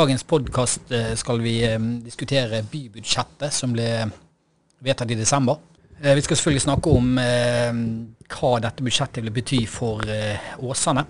[0.00, 1.58] dagens podkast skal vi
[2.00, 3.88] diskutere bybudsjettet som ble
[4.80, 5.58] vedtatt i desember.
[6.00, 7.10] Vi skal selvfølgelig snakke om
[8.30, 10.00] hva dette budsjettet vil bety for
[10.64, 11.04] Åsane.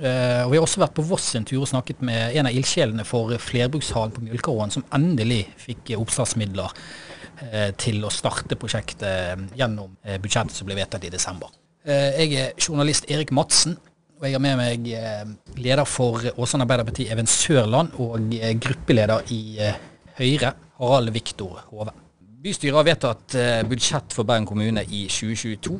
[0.00, 3.06] Og Vi har også vært på Voss en tur og snakket med en av ildsjelene
[3.06, 6.74] for flerbrukshallen på Mjølkeråen, som endelig fikk oppstartsmidler
[7.78, 11.54] til å starte prosjektet gjennom budsjettet som ble vedtatt i desember.
[11.86, 13.78] Jeg er journalist Erik Madsen.
[14.16, 15.26] Og jeg har med meg eh,
[15.60, 19.76] leder for Åsane Arbeiderparti, Even Sørland, og eh, gruppeleder i eh,
[20.16, 21.92] Høyre, Harald Viktor Hove.
[22.46, 23.34] Bystyret har vedtatt
[23.68, 25.74] budsjett for Bergen kommune i 2022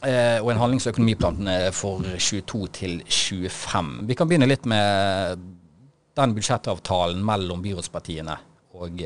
[0.00, 3.90] og en handlings- og økonomiplan for 22 til 25.
[4.08, 5.44] Vi kan begynne litt med
[6.18, 8.34] den budsjettavtalen mellom byrådspartiene
[8.80, 9.04] og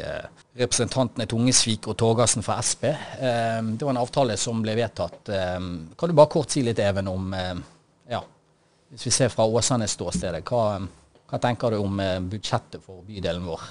[0.54, 2.87] representantene Tungesvik og Torgersen fra Sp.
[3.18, 5.34] Det var en avtale som ble vedtatt.
[5.34, 7.34] Kan du bare kort si litt, Even, om
[8.95, 10.78] hvis vi ser fra Åsanes ståsted, hva,
[11.26, 13.66] hva, tenker du om eh, budsjettet for bydelen vår?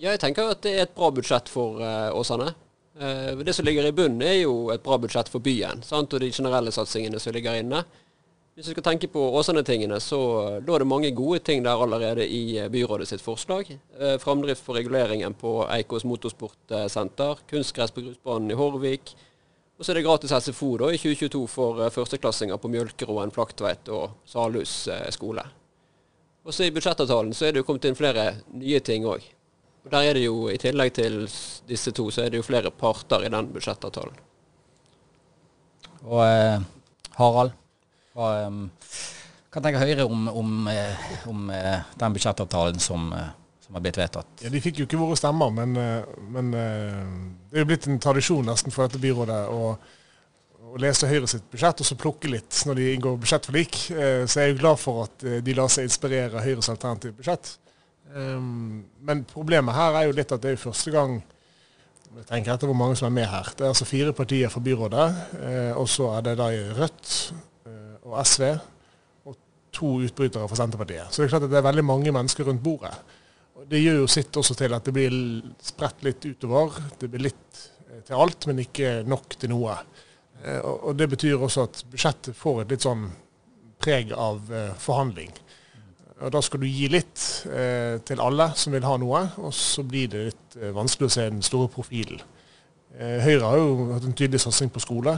[0.00, 2.48] Ja, jeg tenker at det er et bra budsjett for uh, Åsane.
[2.98, 6.10] Uh, det som ligger i bunnen er jo et bra budsjett for byen, sant?
[6.16, 7.84] og de generelle satsingene som ligger inne.
[8.56, 10.18] Hvis vi skal tenke på Åsane-tingene, så
[10.66, 13.70] lå det mange gode ting der allerede i byrådet sitt forslag.
[13.70, 19.14] Eh, framdrift for reguleringen på Eikås motorsportsenter, kunstgress på grusbanen i Horvik,
[19.80, 23.88] og så er det gratis SFO da, i 2022 for uh, førsteklassinger på Mjølkeroen, Flaktveit
[23.88, 25.46] og Salhus uh, skole.
[26.44, 29.24] Og så I budsjettavtalen så er det jo kommet inn flere nye ting òg.
[29.88, 31.22] Der er det jo, I tillegg til
[31.68, 34.18] disse to, så er det jo flere parter i den budsjettavtalen.
[36.04, 36.60] Og eh,
[37.16, 37.56] Harald,
[38.16, 39.00] hva, eh,
[39.50, 43.08] hva tenker Høyre om, om, eh, om eh, den budsjettavtalen som
[43.70, 44.26] som har blitt vedtatt?
[44.42, 46.02] Ja, De fikk jo ikke våre stemmer, men, eh,
[46.34, 47.02] men eh,
[47.50, 49.68] det er jo blitt en tradisjon nesten for dette byrådet å,
[50.72, 53.78] å lese Høyre sitt budsjett og så plukke litt når de inngår budsjettforlik.
[53.94, 57.14] Eh, så jeg er jo glad for at de lar seg inspirere av Høyres alternative
[57.20, 57.52] budsjett.
[58.10, 61.20] Men problemet her er jo litt at det er første gang
[62.16, 63.52] jeg tenker etter hvor mange som er med her.
[63.54, 65.04] Det er altså fire partier fra byrådet,
[65.78, 67.12] og så er det da Rødt
[68.02, 68.48] og SV
[69.30, 69.38] og
[69.70, 71.06] to utbrytere fra Senterpartiet.
[71.14, 72.96] Så det er klart at det er veldig mange mennesker rundt bordet.
[73.70, 75.14] Det gjør jo sitt også til at det blir
[75.62, 76.74] spredt litt utover.
[76.98, 79.76] Det blir litt eh, til alt, men ikke nok til noe.
[80.42, 83.06] Eh, og Det betyr også at budsjettet får et litt sånn
[83.80, 85.30] preg av eh, forhandling.
[86.20, 87.22] Og Da skal du gi litt
[88.04, 91.40] til alle som vil ha noe, og så blir det litt vanskelig å se den
[91.40, 92.20] store profilen.
[92.92, 95.14] Høyre har jo hatt en tydelig satsing på skole.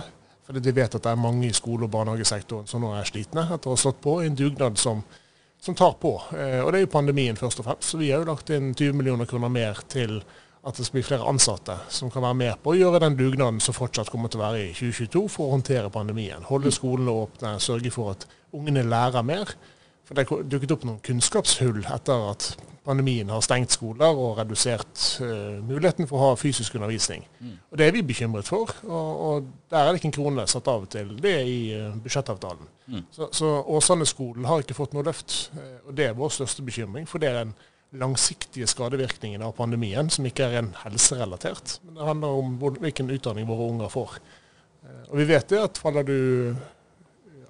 [0.46, 3.48] Fordi de vet at det er mange i skole- og barnehagesektoren som nå er slitne
[3.48, 5.02] etter å ha stått på i en dugnad som
[5.64, 6.22] som tar på.
[6.32, 7.92] Eh, og det er jo pandemien først og fremst.
[7.92, 10.18] Så vi har jo lagt inn 20 millioner kroner mer til
[10.62, 13.60] at det skal bli flere ansatte som kan være med på å gjøre den dugnaden
[13.62, 16.42] som fortsatt kommer til å være i 2022 for å håndtere pandemien.
[16.46, 19.54] Holde skolene åpne, sørge for at ungene lærer mer.
[20.12, 22.52] Det dukket opp noen kunnskapshull etter at
[22.86, 27.24] pandemien har stengt skoler og redusert uh, muligheten for å ha fysisk undervisning.
[27.38, 27.56] Mm.
[27.70, 30.70] Og Det er vi bekymret for, og, og, der er det ikke en krone satt
[30.70, 32.70] av til det i uh, budsjettavtalen.
[32.88, 33.04] Mm.
[33.14, 37.06] Så, så Åsane-skolen har ikke fått noe løft, uh, og det er vår største bekymring.
[37.10, 37.54] For det er den
[38.02, 41.78] langsiktige skadevirkningen av pandemien, som ikke er en helserelatert.
[41.86, 44.16] Men det handler om hvilken utdanning våre unger får.
[45.12, 46.16] Og vi vet det at faller du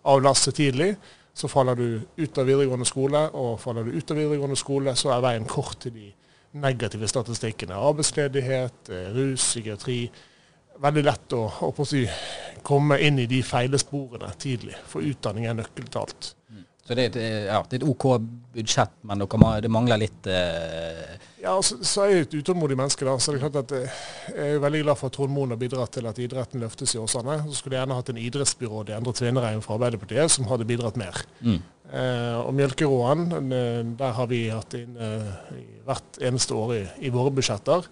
[0.03, 0.97] av lasset tidlig,
[1.35, 5.15] så faller du ut av videregående skole, og faller du ut av videregående skole, så
[5.15, 6.11] er veien kort til de
[6.61, 7.79] negative statistikkene.
[7.79, 10.03] Arbeidsledighet, eh, rus, psykiatri.
[10.83, 11.73] Veldig lett å, å
[12.67, 16.33] komme inn i de feile sporene tidlig, for utdanning er nøkkelen til alt.
[16.51, 16.65] Mm.
[16.85, 18.07] Så det er, et, ja, det er et OK
[18.53, 21.31] budsjett, men det mangler litt eh...
[21.43, 23.05] Ja, så, så er jeg et utålmodig menneske.
[23.07, 25.51] da, så det er klart at eh, Jeg er veldig glad for at Trond Moen
[25.51, 27.41] har bidratt til at idretten løftes i Åsane.
[27.49, 31.01] Så skulle jeg gjerne hatt en idrettsbyråd i Endre Tvinnereim fra Arbeiderpartiet som hadde bidratt
[31.01, 31.19] mer.
[31.43, 31.59] Mm.
[31.91, 35.59] Eh, og Mjølkeråen, eh, der har vi hatt inn eh,
[35.89, 37.91] hvert eneste år i, i våre budsjetter.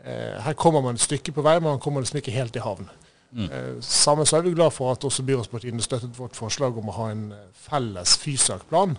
[0.00, 2.64] Eh, her kommer man et stykke på vei, men man kommer liksom ikke helt i
[2.64, 2.88] havn.
[3.36, 3.46] Mm.
[3.50, 6.96] Eh, samme så er vi glad for at også byrådspartiene støttet vårt forslag om å
[6.96, 7.26] ha en
[7.66, 8.96] felles Fysak-plan,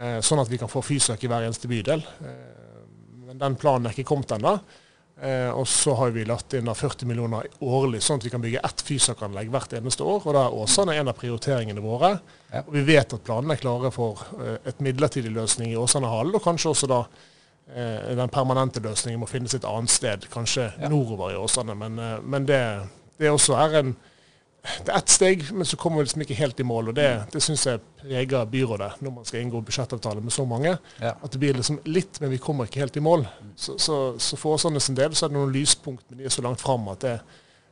[0.00, 2.04] eh, sånn at vi kan få Fysak i hver eneste bydel.
[3.26, 4.58] Men den planen er ikke kommet ennå.
[5.56, 8.82] og så har vi lagt inn 40 millioner årlig, sånn at vi kan bygge ett
[8.84, 10.26] Fysak-anlegg hvert eneste år.
[10.26, 12.18] og Da er Åsane en av prioriteringene våre.
[12.52, 12.60] Ja.
[12.66, 14.20] Og Vi vet at planene er klare for
[14.64, 17.00] et midlertidig løsning i Åsanehallen, og kanskje også da
[17.66, 20.90] den permanente løsningen må finnes et annet sted, kanskje ja.
[20.92, 21.74] nordover i Åsane.
[21.74, 22.60] Men, men det,
[23.18, 23.96] det også er en
[24.84, 26.90] det er ett steg, men så kommer vi liksom ikke helt i mål.
[26.90, 30.76] og Det, det syns jeg preger byrådet når man skal inngå budsjettavtale med så mange.
[31.02, 31.14] Ja.
[31.22, 33.26] At det blir liksom litt, men vi kommer ikke helt i mål.
[33.56, 36.44] Så, så, så for Åsanes del så er det noen lyspunkt, men de er så
[36.46, 37.18] langt fram at det,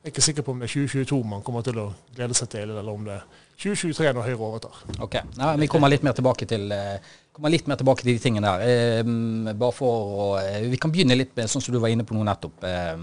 [0.05, 2.50] Jeg er ikke sikker på om det er 2022 man kommer til å glede seg
[2.52, 3.23] til, eller om det er
[3.56, 4.82] 2023 når Høyre overtar.
[5.00, 6.99] Ok, ja, Vi kommer litt mer tilbake til, eh,
[7.32, 9.00] kommer litt mer tilbake til de tingene der.
[9.00, 12.05] Eh, bare for å, eh, Vi kan begynne litt med sånn som du var inne
[12.05, 12.62] på nå nettopp.
[12.64, 12.96] Eh,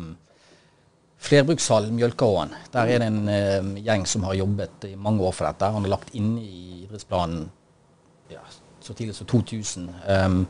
[1.22, 2.56] Flerbrukshall Mjølkeråen.
[2.74, 5.70] Der er det en eh, gjeng som har jobbet i mange år for dette.
[5.76, 7.46] Han har lagt inn i idrettsplanen
[8.32, 8.42] ja,
[8.82, 9.88] så tidlig som 2000.
[10.08, 10.42] Um,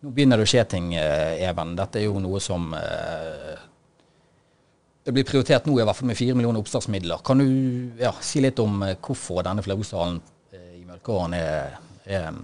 [0.00, 1.74] nå begynner det å skje ting, eh, Even.
[1.78, 3.58] Dette er jo noe som eh,
[5.04, 7.22] det blir prioritert nå, i hvert fall med fire millioner oppstartsmidler.
[7.24, 7.48] Kan du
[8.00, 10.20] ja, si litt om eh, hvorfor denne flerbrukshallen
[10.52, 12.40] eh, i Mjølkeråen er, er,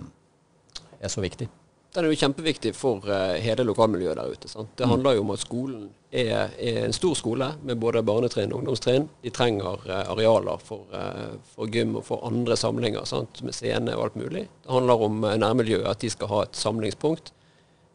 [0.98, 1.48] er, så viktig?
[1.96, 4.50] Den er jo kjempeviktig for uh, hele lokalmiljøet der ute.
[4.52, 4.74] Sant?
[4.76, 4.90] Det mm.
[4.90, 9.08] handler jo om at skolen er, er, en stor skole med både barnetrinn og ungdomstrinn.
[9.24, 13.40] De trenger uh, arealer for, uh, for, gym og for andre samlinger, sant?
[13.40, 14.44] med scene og alt mulig.
[14.44, 17.32] Det handler om nærmiljøet, at de skal ha et samlingspunkt.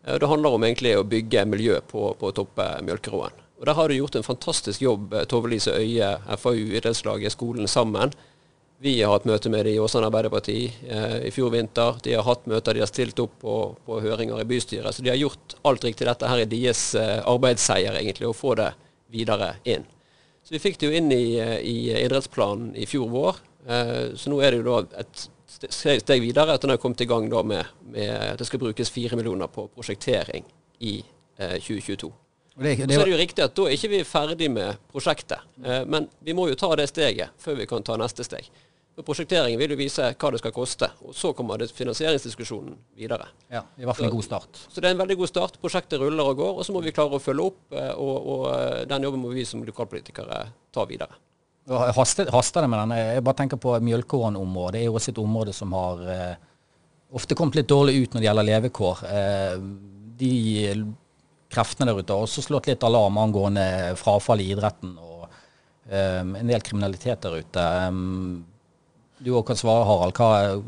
[0.02, 3.38] Det handler om egentlig å bygge miljø på, på toppe Mjølkeråen.
[3.62, 7.68] Og Der har du gjort en fantastisk jobb, eh, Tove Lise Øie, FAU, idrettslaget, skolen
[7.68, 8.10] sammen.
[8.82, 12.00] Vi har hatt møte med de i Åsane Arbeiderparti eh, i fjor vinter.
[12.02, 14.96] De har hatt møter, de har stilt opp på, på, høringer i bystyret.
[14.96, 16.08] Så de har gjort alt riktig.
[16.10, 18.72] Dette her er deres eh, arbeidsseier, egentlig, å få det
[19.14, 19.86] videre inn.
[20.42, 23.44] Så vi fikk det jo inn i, eh, i idrettsplanen i fjor vår.
[23.68, 25.28] Eh, så nå er det jo da et
[25.70, 28.90] steg videre at den har kommet i gang da med, med at det skal brukes
[28.90, 30.48] fire millioner på prosjektering
[30.82, 30.98] i
[31.38, 32.10] 2022.
[32.10, 32.22] Eh,
[32.64, 35.46] det, det, så er det jo riktig at da er ikke vi ferdig med prosjektet.
[35.64, 38.50] Eh, men vi må jo ta det steget før vi kan ta neste steg.
[39.00, 43.30] Prosjekteringen vil jo vise hva det skal koste, og så kommer det finansieringsdiskusjonen videre.
[43.50, 44.60] Ja, i hvert fall en god start.
[44.68, 45.58] Så det er en veldig god start.
[45.64, 47.62] Prosjektet ruller og går, og så må vi klare å følge opp.
[47.72, 50.44] Eh, og, og eh, den jobben må vi som lokalpolitikere
[50.76, 51.16] ta videre.
[51.96, 53.00] Haster, haster det med denne?
[53.00, 54.76] Jeg bare tenker på Mjølkeråen-området.
[54.76, 56.34] Det er jo også et område som har eh,
[57.16, 59.04] ofte kommet litt dårlig ut når det gjelder levekår.
[59.08, 59.56] Eh,
[60.22, 60.34] de
[61.52, 62.14] kreftene der ute.
[62.14, 63.66] har også slått litt alarm angående
[64.00, 65.28] frafall i idretten og
[65.90, 67.68] eh, en del kriminalitet der ute.
[69.22, 70.18] Du òg kan svare, Harald.
[70.18, 70.62] Hva,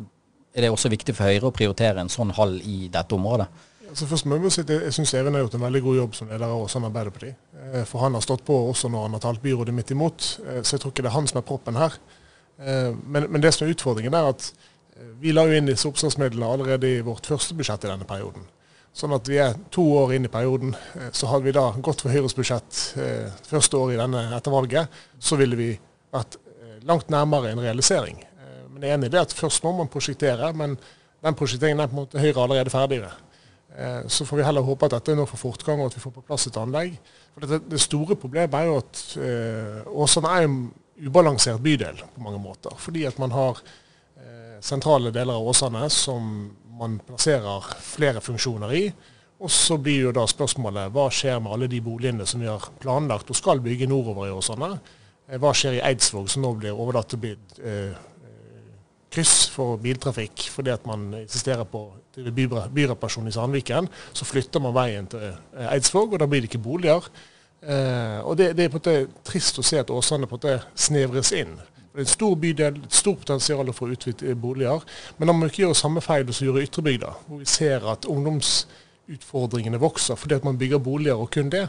[0.53, 3.47] er det også viktig for Høyre å prioritere en sånn hall i dette området?
[3.93, 6.29] Altså først må Jeg si jeg syns Even har gjort en veldig god jobb som
[6.29, 7.31] leder av Åsane Arbeiderparti.
[7.73, 10.61] Eh, for han har stått på også når han har talt byrådet midt imot, eh,
[10.61, 11.97] så jeg tror ikke det er han som er proppen her.
[12.57, 14.49] Eh, men, men det som er utfordringen, er at
[15.21, 18.45] vi la jo inn disse oppstartsmidlene allerede i vårt første budsjett i denne perioden.
[18.93, 20.75] Sånn at vi er to år inn i perioden.
[21.17, 22.81] Så hadde vi da gått for Høyres budsjett
[23.49, 25.71] første år i denne etter valget, så ville vi
[26.13, 26.37] vært
[26.85, 28.21] langt nærmere en realisering.
[28.73, 30.77] Eh, men jeg er enig i det at først må man prosjektere, men
[31.23, 33.11] den prosjekteringen er på en måte Høyre allerede ferdigere.
[33.73, 34.11] med.
[34.11, 36.21] så får vi heller håpe at dette nå får fortgang, og at vi får på
[36.21, 36.97] plass et anlegg.
[37.33, 40.57] For det, det store problemet er jo at eh, Åsane er en
[41.01, 42.75] ubalansert bydel på mange måter.
[42.77, 43.63] Fordi at man har
[44.63, 46.27] sentrale deler av Åsane som
[46.79, 48.83] man plasserer flere funksjoner i.
[49.43, 52.63] Og så blir jo da spørsmålet hva skjer med alle de boligene som vi har
[52.79, 54.69] planlagt og skal bygge nordover i Åsane.
[55.27, 57.95] Eh, hva skjer i Eidsvåg, som nå blir overlatt til eh,
[59.13, 63.89] kryss for biltrafikk fordi at man insisterer på byreparasjon i Sandviken.
[64.13, 67.07] Så flytter man veien til eh, Eidsvåg, og da blir det ikke boliger.
[67.61, 70.41] Eh, og det, det, er på en måte trist å se at Åsane på en
[70.41, 71.55] måte snevres inn.
[71.93, 74.83] Det er en stor bydel, et stort potensial for å utvide boliger.
[75.17, 78.07] Men da må vi ikke gjøre samme feil som gjøre Ytrebygda, hvor vi ser at
[78.09, 81.67] ungdomsutfordringene vokser fordi at man bygger boliger og kun det.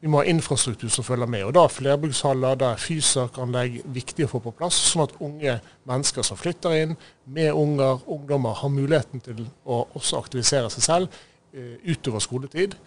[0.00, 1.44] Vi må ha infrastruktur som følger med.
[1.44, 5.58] og Da er flerbrukshaller, da er fysakanlegg viktig å få på plass, sånn at unge
[5.88, 11.20] mennesker som flytter inn, med unger, ungdommer, har muligheten til å også aktivisere seg selv
[11.52, 12.78] eh, utover skoletid.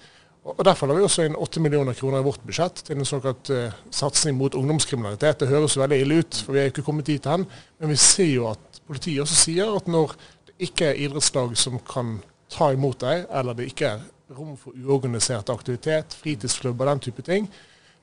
[0.43, 3.51] Og Derfor la vi også inn 8 millioner kroner i vårt budsjett til en såkalt
[3.53, 5.39] eh, satsing mot ungdomskriminalitet.
[5.39, 7.45] Det høres veldig ille ut, for vi er ikke kommet dit hen.
[7.79, 10.17] Men vi ser jo at politiet også sier at når
[10.49, 12.17] det ikke er idrettslag som kan
[12.51, 14.03] ta imot deg, eller det ikke er
[14.37, 17.47] rom for uorganisert aktivitet, fritidsklubber, den type ting,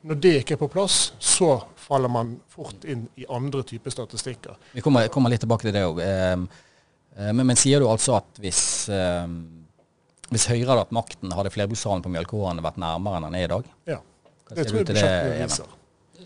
[0.00, 4.56] når det ikke er på plass, så faller man fort inn i andre typer statistikker.
[4.72, 6.00] Vi kommer, kommer litt tilbake til det òg.
[6.04, 6.36] Eh,
[7.18, 9.26] eh, men, men, sier du altså at hvis eh,
[10.30, 13.50] hvis Høyre hadde hatt makten, hadde flerbrukshallen på Mjølkeråen vært nærmere enn den er i
[13.50, 13.70] dag?
[13.90, 13.98] Ja,
[14.54, 15.76] det tror jeg budsjettet viser.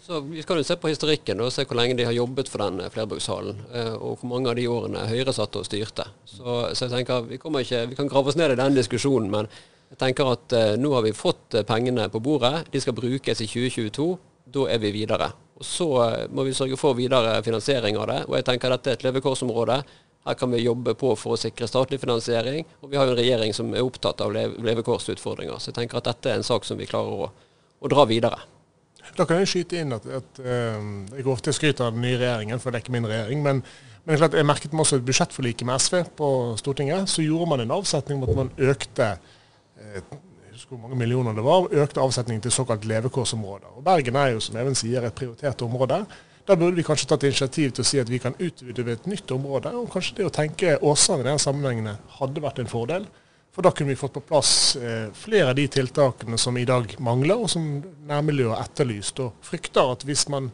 [0.04, 2.60] Så Vi skal jo se på historikken og se hvor lenge de har jobbet for
[2.60, 3.62] den eh, flerbrukshallen.
[3.72, 6.04] Eh, og hvor mange av de årene Høyre satt og styrte.
[6.28, 6.44] Så,
[6.74, 9.48] så, jeg tenker vi, ikke, vi kan grave oss ned i den diskusjonen, men
[9.94, 12.66] jeg tenker at eh, nå har vi fått pengene på bordet.
[12.72, 14.08] De skal brukes i 2022.
[14.54, 15.30] Da er vi videre.
[15.54, 18.18] Og Så uh, må vi sørge for videre finansiering av det.
[18.26, 19.78] Og jeg tenker dette er et levekårsområde
[20.24, 22.64] her kan vi jobbe på for å sikre statlig finansiering.
[22.80, 25.60] Og vi har jo en regjering som er opptatt av levekårsutfordringer.
[25.60, 27.28] Så jeg tenker at dette er en sak som vi klarer å,
[27.84, 28.40] å dra videre.
[29.18, 30.80] Da kan jeg skyte inn at, at uh,
[31.12, 33.44] jeg går ofte skryter av den nye regjeringen, for det er ikke min regjering.
[33.44, 33.60] Men,
[34.08, 36.30] men klart, jeg merket meg også et budsjettforlik med SV på
[36.62, 37.12] Stortinget.
[37.12, 39.10] Så gjorde man en avsetning om at man økte
[39.80, 40.20] uh,
[40.54, 43.74] husker hvor mange millioner det var, økte avsetningen til såkalt levekårsområder.
[43.78, 46.04] Og Bergen er jo, som Even sier, et prioritert område.
[46.44, 49.06] Da burde vi kanskje tatt initiativ til å si at vi kan utvide ved et
[49.08, 49.72] nytt område.
[49.78, 53.06] Og kanskje det å tenke Åsane i den sammenhengen hadde vært en fordel.
[53.54, 56.90] For da kunne vi fått på plass eh, flere av de tiltakene som i dag
[56.98, 57.64] mangler, og som
[58.08, 59.22] nærmiljøet har etterlyst.
[59.22, 60.50] Og frykter at hvis man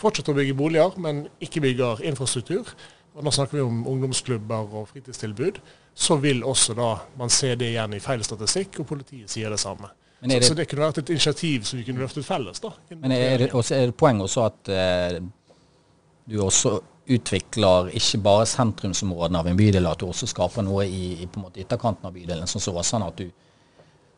[0.00, 2.74] fortsetter å bygge boliger, men ikke bygger infrastruktur,
[3.14, 5.60] og nå snakker vi om ungdomsklubber og fritidstilbud,
[5.94, 9.60] så vil også da man se det igjen i feil statistikk, og politiet sier det
[9.60, 9.90] samme.
[10.20, 12.60] Det så, det kunne vært et initiativ som vi kunne løftet felles.
[12.60, 12.72] da.
[12.92, 15.20] Men er det, også, er det poeng også at eh,
[16.28, 16.74] du også
[17.10, 21.40] utvikler ikke bare sentrumsområdene av en bydel, at du også skaper noe i, i på
[21.40, 23.08] en måte ytterkanten av bydelen, sånn som Åsane.
[23.08, 23.30] at du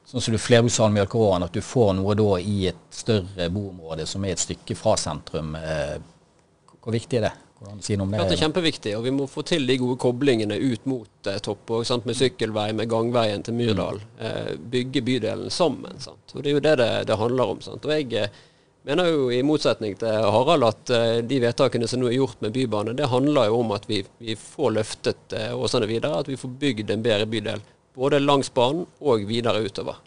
[0.02, 4.25] Sånn som du flerbrukshallen Mjølkeråen, at du får noe da i et større boområde som
[4.26, 5.55] er et stykke fra sentrum.
[5.55, 5.95] Eh,
[6.83, 7.31] hvor viktig er det?
[7.81, 8.07] Si det?
[8.11, 11.71] det er kjempeviktig, og vi må få til de gode koblingene ut mot eh, topp.
[12.07, 14.00] Med sykkelvei, med gangveien til Myrdal.
[14.19, 16.00] Eh, bygge bydelen sammen.
[16.02, 16.35] Sant?
[16.35, 17.61] Og Det er jo det det, det handler om.
[17.64, 17.85] Sant?
[17.87, 18.40] Og Jeg eh,
[18.88, 22.54] mener jo i motsetning til Harald at eh, de vedtakene som nå er gjort med
[22.57, 26.23] Bybane, det handler jo om at vi, vi får løftet eh, Åsane videre.
[26.23, 27.62] At vi får bygd en bedre bydel.
[27.95, 30.00] Både langs banen og videre utover.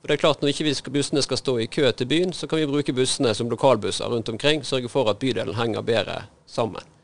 [0.00, 2.60] For det er klart Når ikke bussene skal stå i kø til byen, så kan
[2.60, 4.62] vi bruke bussene som lokalbusser rundt omkring.
[4.64, 6.95] Sørge for at bydelen henger bedre sammen.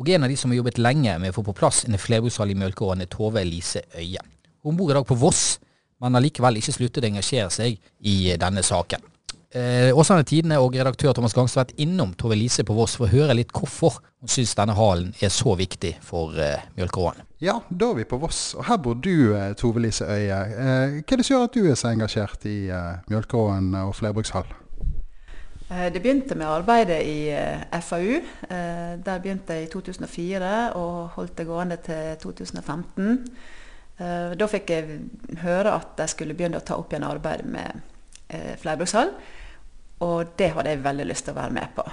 [0.00, 2.54] Og En av de som har jobbet lenge med å få på plass en flerbrukshall
[2.54, 4.22] i Mjølkeråen, er Tove Elise Øie.
[4.64, 5.58] Hun bor i dag på Voss,
[6.00, 7.76] men har likevel ikke sluttet å engasjere seg
[8.08, 9.04] i denne saken.
[9.52, 13.08] Eh, Åsane Tidende og redaktør Thomas Gangstad har vært innom Tove Elise på Voss for
[13.08, 17.20] å høre litt hvorfor hun syns denne hallen er så viktig for eh, Mjølkeråen.
[17.44, 20.40] Ja, da er vi på Voss, og her bor du, eh, Tove Elise Øie.
[20.48, 23.92] Eh, hva er det som gjør at du er så engasjert i eh, Mjølkeråen og
[24.00, 24.48] flerbrukshall?
[25.70, 28.18] Eh, det begynte med arbeidet i eh, FAU.
[28.50, 33.26] Eh, der begynte jeg i 2004 og holdt det gående til 2015.
[34.00, 34.94] Da fikk jeg
[35.42, 37.82] høre at jeg skulle begynne å ta opp igjen arbeidet med
[38.62, 39.10] flerbrukshall.
[40.06, 41.84] Og det hadde jeg veldig lyst til å være med på.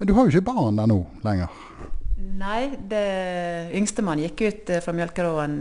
[0.00, 1.54] Men du har jo ikke barn der nå lenger?
[2.18, 3.04] Nei, det
[3.78, 5.54] yngstemann gikk ut fra Mjølkeråen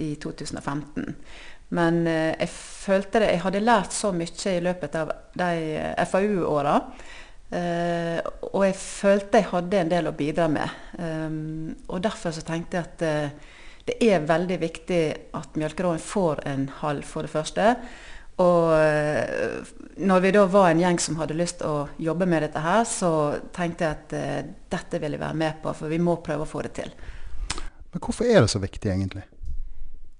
[0.00, 1.04] i 2015.
[1.72, 5.50] Men eh, jeg følte det, jeg hadde lært så mye i løpet av de
[5.80, 6.76] eh, FAU-åra.
[7.52, 10.78] Eh, og jeg følte jeg hadde en del å bidra med.
[11.88, 13.04] Og derfor så tenkte jeg at
[13.88, 15.02] det er veldig viktig
[15.36, 17.72] at Mjølkeråen får en hall, for det første.
[18.42, 18.70] Og
[20.06, 22.86] når vi da var en gjeng som hadde lyst til å jobbe med dette her,
[22.88, 23.10] så
[23.54, 26.62] tenkte jeg at dette vil jeg være med på, for vi må prøve å få
[26.68, 26.94] det til.
[27.92, 29.26] Men hvorfor er det så viktig, egentlig?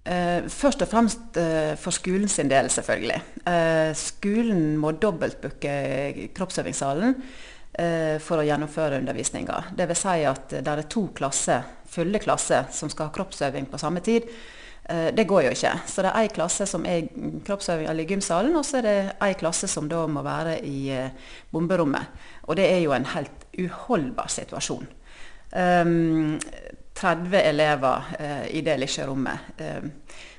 [0.02, 3.20] Uh, først og fremst uh, for skolen sin del, selvfølgelig.
[3.46, 7.18] Uh, skolen må dobbeltbooke kroppsøvingssalen
[8.20, 9.54] for å gjennomføre undervisninga.
[9.78, 10.00] Dvs.
[10.02, 14.26] Si at det er to klasser, fulle klasser som skal ha kroppsøving på samme tid.
[15.16, 15.72] det går jo ikke.
[15.88, 17.08] Så det er ei klasse som er
[17.46, 20.92] kroppsøving eller gymsalen, og så er det ei klasse som da må være i
[21.48, 22.12] bomberommet.
[22.44, 24.84] Og det er jo en helt uholdbar situasjon.
[25.56, 26.36] Um,
[26.94, 29.38] 30 elever eh, i det lille rommet.
[29.56, 29.82] Eh,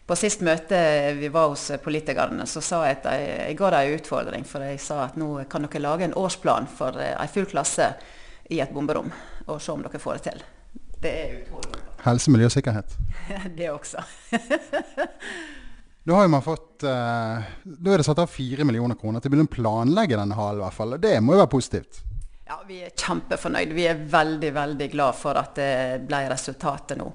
[0.06, 0.78] på sist møte
[1.16, 4.46] vi var hos politikerne, så sa jeg at jeg, jeg ga dem en utfordring.
[4.48, 7.94] For jeg sa at nå kan dere lage en årsplan for eh, en full klasse
[8.52, 9.12] i et bomberom.
[9.48, 10.46] Og se om dere får det til.
[11.04, 11.90] Det er utfordrende.
[12.04, 12.98] Helse, miljø og sikkerhet?
[13.58, 14.04] det også.
[16.04, 19.48] Da har man fått, da er det satt av fire millioner kroner til å begynne
[19.48, 20.98] å planlegge denne halen, i hvert fall.
[21.00, 22.02] Det må jo være positivt?
[22.44, 23.72] Ja, Vi er kjempefornøyd.
[23.72, 27.06] Vi er veldig veldig glad for at det ble resultatet nå.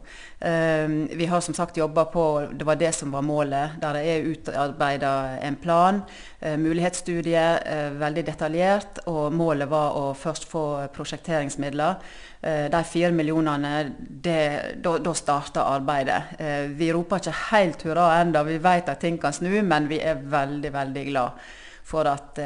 [0.40, 2.22] Um, vi har som sagt jobba på
[2.56, 3.74] Det var det som var målet.
[3.82, 5.10] Der det er utarbeida
[5.44, 6.00] en plan.
[6.40, 9.02] Uh, mulighetsstudie, uh, veldig detaljert.
[9.12, 10.64] Og målet var å først få
[10.96, 12.00] prosjekteringsmidler.
[12.40, 13.74] Uh, de fire millionene,
[14.24, 16.22] da starta arbeidet.
[16.72, 18.46] vi roper ikke helt hurra ennå.
[18.48, 21.52] Vi vet at ting kan snu, men vi er veldig, veldig glad
[21.84, 22.40] for at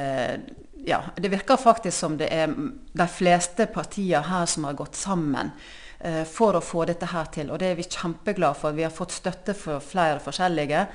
[0.87, 2.53] ja, det virker faktisk som det er
[2.93, 5.51] de fleste partier her som har gått sammen
[6.01, 7.51] eh, for å få dette her til.
[7.51, 8.77] Og det er vi kjempeglade for.
[8.77, 10.87] Vi har fått støtte for flere forskjellige.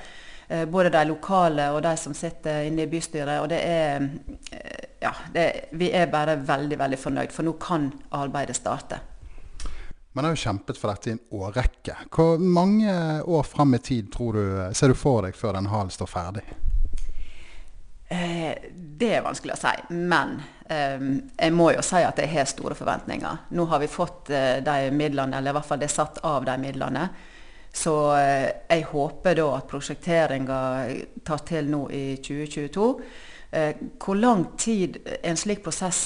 [0.48, 3.40] Eh, både de lokale og de som sitter inne i bystyret.
[3.42, 4.08] Og det er
[4.52, 7.84] eh, Ja, det, vi er bare veldig, veldig fornøyd, for nå kan
[8.18, 8.98] arbeidet starte.
[10.10, 11.94] Man har jo kjempet for dette i en årrekke.
[12.10, 12.90] Hvor mange
[13.22, 16.42] år fram i tid tror du, ser du for deg før den halen står ferdig?
[18.08, 18.56] Eh,
[18.98, 19.74] det er vanskelig å si.
[19.94, 20.36] Men
[20.66, 20.98] eh,
[21.36, 23.48] jeg må jo si at jeg har store forventninger.
[23.54, 26.46] Nå har vi fått eh, de midlene, eller i hvert fall det er satt av
[26.48, 27.08] de midlene.
[27.74, 30.60] Så eh, jeg håper da at prosjekteringa
[31.26, 32.88] tar til nå i 2022.
[33.50, 36.02] Eh, hvor lang tid en slik prosess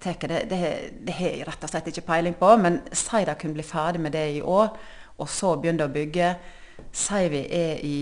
[0.00, 0.60] tar, det, det,
[1.04, 2.54] det, har jeg rett og slett ikke peiling på.
[2.60, 4.70] Men si de kunne bli ferdig med det i år,
[5.18, 6.36] og så begynne å bygge.
[6.94, 7.98] Si vi er i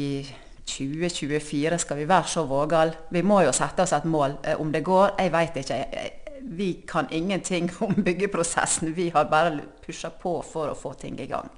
[0.67, 2.93] 2024 skal vi være så vågale.
[3.09, 4.39] Vi må jo sette oss et mål.
[4.43, 5.81] Eh, om det går, jeg veit ikke.
[6.43, 8.95] Vi kan ingenting om byggeprosessen.
[8.95, 11.49] Vi har bare pusha på for å få ting i gang.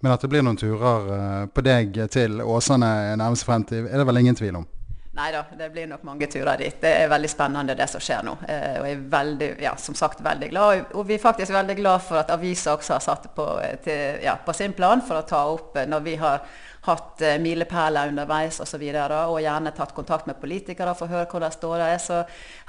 [0.00, 4.06] Men at det blir noen turer eh, på deg til Åsane nærmeste fremtid, er det
[4.06, 4.66] vel ingen tvil om?
[5.14, 6.74] Nei da, det blir nok mange turer dit.
[6.82, 8.34] Det er veldig spennende det som skjer nå.
[8.50, 10.82] Eh, og jeg er veldig, ja, som sagt veldig glad.
[10.98, 13.46] Og vi er faktisk veldig glad for at avisa også har satt på,
[13.84, 16.42] til, ja, på sin plan for å ta opp når vi har
[16.84, 18.82] hatt uh, milepæler underveis osv.
[18.82, 22.00] Og, så og gjerne tatt kontakt med politikere for å høre hvordan det står er.
[22.02, 22.20] Så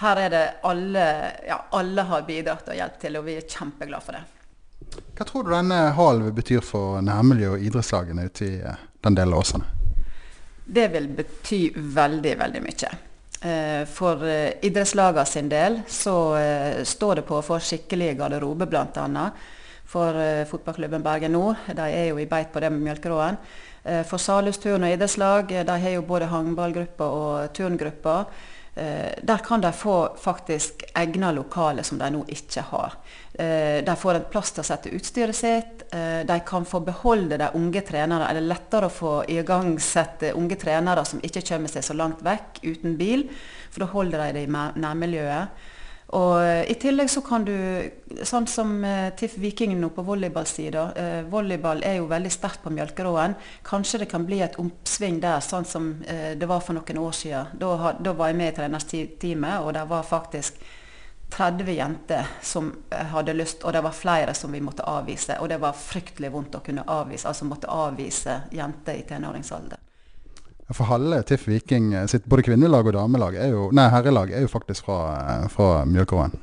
[0.04, 1.08] her er det alle,
[1.48, 4.24] ja, alle har bidratt og hjulpet til, og vi er kjempeglade for det.
[5.16, 9.36] Hva tror du denne hallen betyr for nærmiljøet og idrettslagene ute i uh, den delen
[9.36, 9.74] av Åsane?
[10.66, 12.96] Det vil bety veldig, veldig mye.
[13.46, 16.16] Eh, for idrettslagene sin del så
[16.82, 19.28] står det på å få skikkelig garderobe, bl.a.
[19.86, 20.18] For
[20.50, 21.68] fotballklubben Bergen Nord.
[21.70, 23.38] De er jo i beit på det med Mjølkeråen.
[23.86, 28.26] Eh, for Salhus turn- og idrettslag eh, de har jo både håndballgrupper og turngrupper.
[28.76, 32.98] Eh, der kan de få faktisk egna lokale som de nå ikke har.
[33.36, 35.82] De får en plass til å sette utstyret sitt.
[35.92, 38.30] De kan få beholde de unge trenere.
[38.32, 42.96] Er lettere å få igangsette unge trenere som ikke kommer seg så langt vekk uten
[42.96, 43.26] bil?
[43.74, 45.68] For da holder de det i nærmiljøet.
[46.14, 47.56] Og eh, I tillegg så kan du,
[48.24, 52.74] sånn som uh, TIFF Viking nå på volleyballsida eh, Volleyball er jo veldig sterkt på
[52.74, 53.34] Mjølkeråen.
[53.66, 57.16] Kanskje det kan bli et oppsving der, sånn som eh, det var for noen år
[57.18, 57.58] siden.
[57.58, 60.62] Da, da var jeg med i trenerteamet, og det var faktisk
[61.34, 65.40] 30 jenter som hadde lyst, og det var flere som vi måtte avvise.
[65.42, 69.85] Og det var fryktelig vondt å kunne avvise, altså måtte avvise jenter i tenåringsalder.
[70.74, 74.46] For halve TIFF Viking eh, sitt både kvinnelag og damelag, er jo, nei herrelag, er
[74.46, 76.34] jo faktisk fra, eh, fra Mjølkeråen.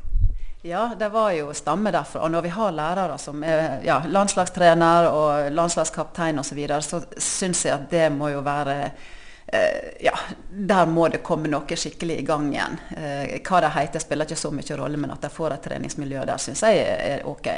[0.62, 2.20] Ja, det var jo stamme derfra.
[2.22, 7.00] Og når vi har lærere som er ja, landslagstrener og landslagskaptein osv., så, videre, så
[7.18, 10.14] syns jeg at det må jo være eh, ja,
[10.70, 12.78] der må det komme noe skikkelig i gang igjen.
[12.94, 16.22] Eh, hva det heter spiller ikke så mye rolle, men at de får et treningsmiljø
[16.30, 17.50] der, syns jeg er ok.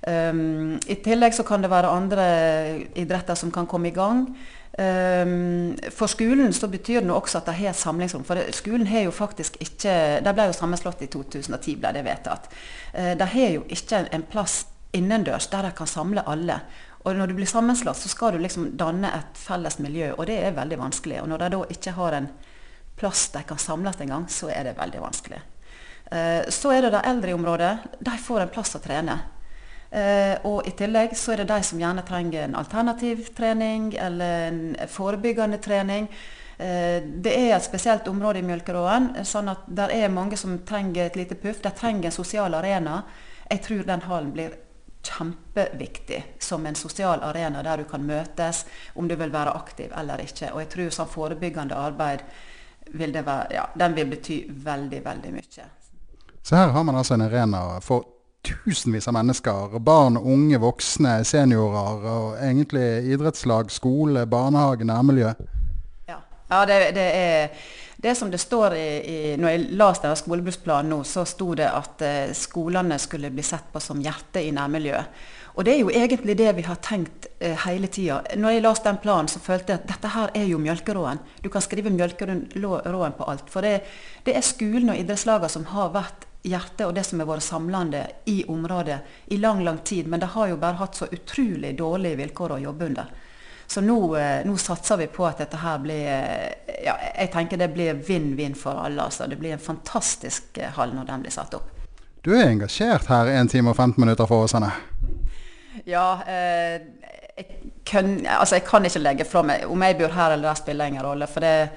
[0.00, 2.26] Um, I tillegg så kan det være andre
[2.96, 4.30] idretter som kan komme i gang.
[4.80, 8.22] Um, for skolen så betyr det nå også at de har samlingsrom.
[8.24, 9.92] For skolen har jo faktisk ikke
[10.24, 12.46] De ble jo sammenslått i 2010, ble det vedtatt.
[12.94, 14.62] Uh, de har jo ikke en plass
[14.96, 16.56] innendørs der de kan samle alle.
[17.04, 20.38] Og når du blir sammenslått, så skal du liksom danne et felles miljø, og det
[20.44, 21.20] er veldig vanskelig.
[21.22, 22.30] Og når de da ikke har en
[23.00, 25.42] plass de kan samles engang, så er det veldig vanskelig.
[26.08, 27.74] Uh, så er det det eldre i området.
[28.00, 29.18] De får en plass å trene.
[29.90, 34.44] Eh, og i tillegg så er det de som gjerne trenger en alternativ trening eller
[34.46, 36.06] en forebyggende trening.
[36.58, 41.08] Eh, det er et spesielt område i Mjølkeråen, sånn at det er mange som trenger
[41.08, 41.58] et lite puff.
[41.64, 43.00] De trenger en sosial arena.
[43.50, 44.54] Jeg tror den hallen blir
[45.02, 50.22] kjempeviktig som en sosial arena der du kan møtes, om du vil være aktiv eller
[50.22, 50.52] ikke.
[50.52, 52.22] Og jeg tror sånn forebyggende arbeid
[52.94, 55.68] vil være, ja, den vil bety veldig, veldig mye.
[56.42, 59.78] Så her har man altså en arena for tusenvis av mennesker.
[59.78, 62.06] Barn, unge, voksne, seniorer.
[62.10, 65.34] Og egentlig idrettslag, skole, barnehage, nærmiljø.
[66.08, 67.66] Ja, ja det, det, er
[68.00, 72.06] det som det står i, i Når jeg leste skolebruksplanen nå, så sto det at
[72.06, 75.28] uh, skolene skulle bli sett på som hjertet i nærmiljøet.
[75.58, 78.20] Og det er jo egentlig det vi har tenkt eh, hele tida.
[78.38, 81.18] Når jeg leste den planen, så følte jeg at dette her er jo Mjølkeråen.
[81.42, 83.50] Du kan skrive Mjølkeråen på alt.
[83.50, 83.80] For det,
[84.24, 88.04] det er skolen og idrettslagene som har vært hjertet og det som har vært samlende
[88.30, 89.00] i området
[89.34, 90.08] i lang, lang tid.
[90.08, 93.10] Men det har jo bare hatt så utrolig dårlige vilkår å jobbe under.
[93.70, 97.60] Så nå, eh, nå satser vi på at dette her blir eh, ja, Jeg tenker
[97.60, 99.04] det blir vinn-vinn for alle.
[99.04, 99.28] Altså.
[99.30, 101.68] Det blir en fantastisk eh, hall når den blir satt opp.
[102.24, 104.72] Du er engasjert her 1 time og 15 minutter for Åsane?
[105.86, 106.18] Ja.
[106.26, 106.80] Eh,
[107.36, 107.46] jeg,
[107.86, 110.90] kan, altså jeg kan ikke legge fra meg Om jeg bor her eller der, spiller
[110.90, 111.30] ingen rolle.
[111.30, 111.70] For det,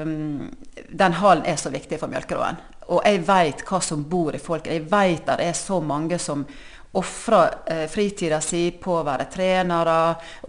[0.00, 0.46] um,
[0.88, 2.62] den hallen er så viktig for Mjølkeråen.
[2.90, 4.66] Og jeg veit hva som bor i folk.
[4.66, 6.44] Jeg veit det er så mange som
[6.98, 9.98] ofrer eh, fritida si på å være trenere,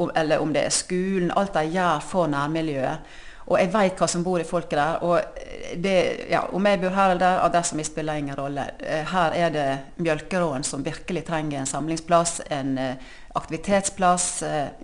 [0.02, 1.34] om, eller om det er skolen.
[1.38, 3.12] Alt de gjør for nærmiljøet.
[3.52, 5.04] Og jeg veit hva som bor i folket der.
[5.06, 5.96] Og eh, det,
[6.32, 8.68] ja, om jeg bor her eller der, adressa mi spiller ingen rolle.
[8.80, 9.68] Eh, her er det
[10.02, 14.28] Mjølkeråen som virkelig trenger en samlingsplass, en eh, aktivitetsplass.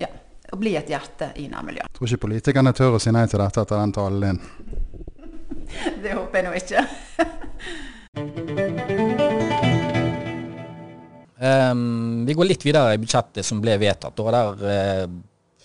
[0.02, 0.12] Ja,
[0.48, 1.92] å bli et hjerte i nærmiljøet.
[1.98, 4.38] Tror ikke politikerne tør å si nei til dette etter den talen din.
[6.04, 6.82] det håper jeg nå ikke.
[11.38, 14.20] um, vi går litt videre i budsjettet som ble vedtatt.
[14.20, 15.08] og der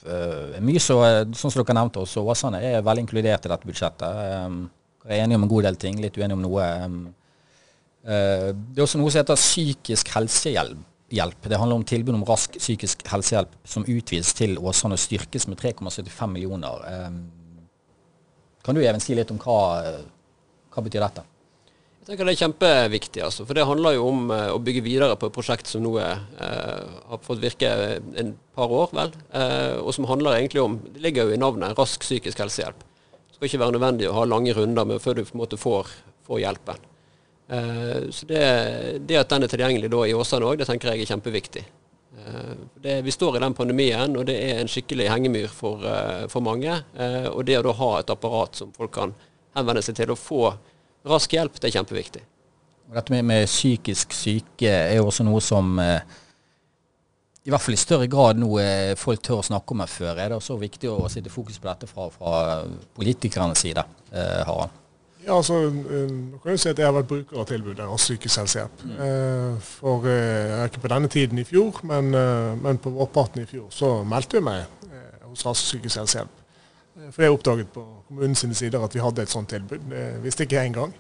[0.07, 1.01] uh, mye så,
[1.33, 4.23] sånn som dere nevnte også, Åsane er veldig inkludert i dette budsjettet.
[4.47, 4.63] Um,
[5.09, 6.71] er enige om en god del ting, litt uenige om noe.
[6.87, 7.03] Um,
[8.07, 11.45] uh, det er også noe som heter psykisk helsehjelp Hjelp.
[11.45, 15.61] Det handler om tilbud om rask psykisk helsehjelp som utvides til Åsane og styrkes med
[15.61, 16.87] 3,75 millioner.
[16.89, 17.19] Um,
[18.63, 19.61] kan du Even si litt om hva,
[20.73, 21.27] hva betyr dette?
[22.03, 23.21] Jeg tenker Det er kjempeviktig.
[23.23, 25.93] altså, for Det handler jo om uh, å bygge videre på et prosjekt som nå
[26.03, 26.17] uh,
[27.13, 27.69] har fått virke
[28.19, 29.13] en par år, vel.
[29.31, 32.83] Eh, og som handler egentlig om Det ligger jo i navnet rask psykisk helsehjelp.
[33.15, 35.57] Det skal ikke være nødvendig å ha lange runder med før du på en måte
[35.57, 35.95] får,
[36.27, 36.89] får hjelpen.
[38.13, 38.43] så det,
[39.07, 41.65] det, at den er tilgjengelig da i Åsane òg, det tenker jeg er kjempeviktig.
[42.83, 45.83] Det, vi står i den pandemien, og det er en skikkelig hengemyr for,
[46.31, 46.75] for mange.
[47.33, 49.15] og det å da ha et apparat som folk kan
[49.57, 50.43] henvende seg til og få
[51.09, 52.25] rask hjelp, det er kjempeviktig.
[52.93, 56.03] Dette med, med, psykisk syke er jo også noe som eh,
[57.47, 60.13] i hvert fall i større grad nå eh, folk tør å snakke om enn før.
[60.19, 62.35] Er det også viktig å sette fokus på dette fra, fra
[62.99, 64.82] politikernes side, eh, Harald?
[65.23, 68.41] Ja, altså, nå kan jeg si at jeg har vært bruker av tilbudet av psykisk
[68.43, 68.85] helsehjelp.
[68.85, 68.97] Mm.
[69.07, 73.47] Eh, for eh, ikke på denne tiden i fjor, men, eh, men på vårparten i
[73.47, 74.67] fjor så meldte jeg meg
[75.29, 76.41] hos Rask psykisk helsehjelp.
[77.13, 79.89] For jeg oppdaget på kommunens sider at vi hadde et sånt tilbud.
[79.91, 80.93] Det visste ikke jeg engang.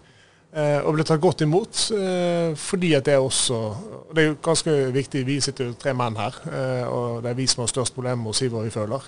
[0.53, 4.27] Eh, og ble tatt godt imot eh, fordi at det er også og Det er
[4.27, 7.63] jo ganske viktig, vi sitter jo tre menn her, eh, og det er vi som
[7.63, 9.07] har størst problemer med å si hva vi føler.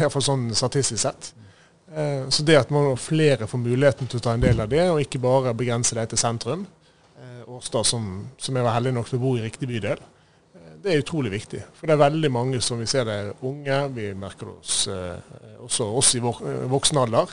[0.00, 1.34] Iallfall sånn statistisk sett.
[1.94, 4.98] Så det at man flere får muligheten til å ta en del av det, og
[4.98, 6.64] ikke bare begrense det til sentrum.
[7.46, 8.08] Årstad, som,
[8.40, 10.00] som jeg var heldig nok til å bo i riktig bydel,
[10.84, 11.62] det er utrolig viktig.
[11.78, 15.60] For det er veldig mange som vi ser det er unge, vi merker det eh,
[15.64, 17.32] også oss i eh, voksen alder,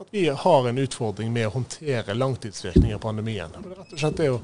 [0.00, 3.54] at vi har en utfordring med å håndtere langtidsvirkninger av pandemien.
[3.56, 4.40] Det er rett og slett det å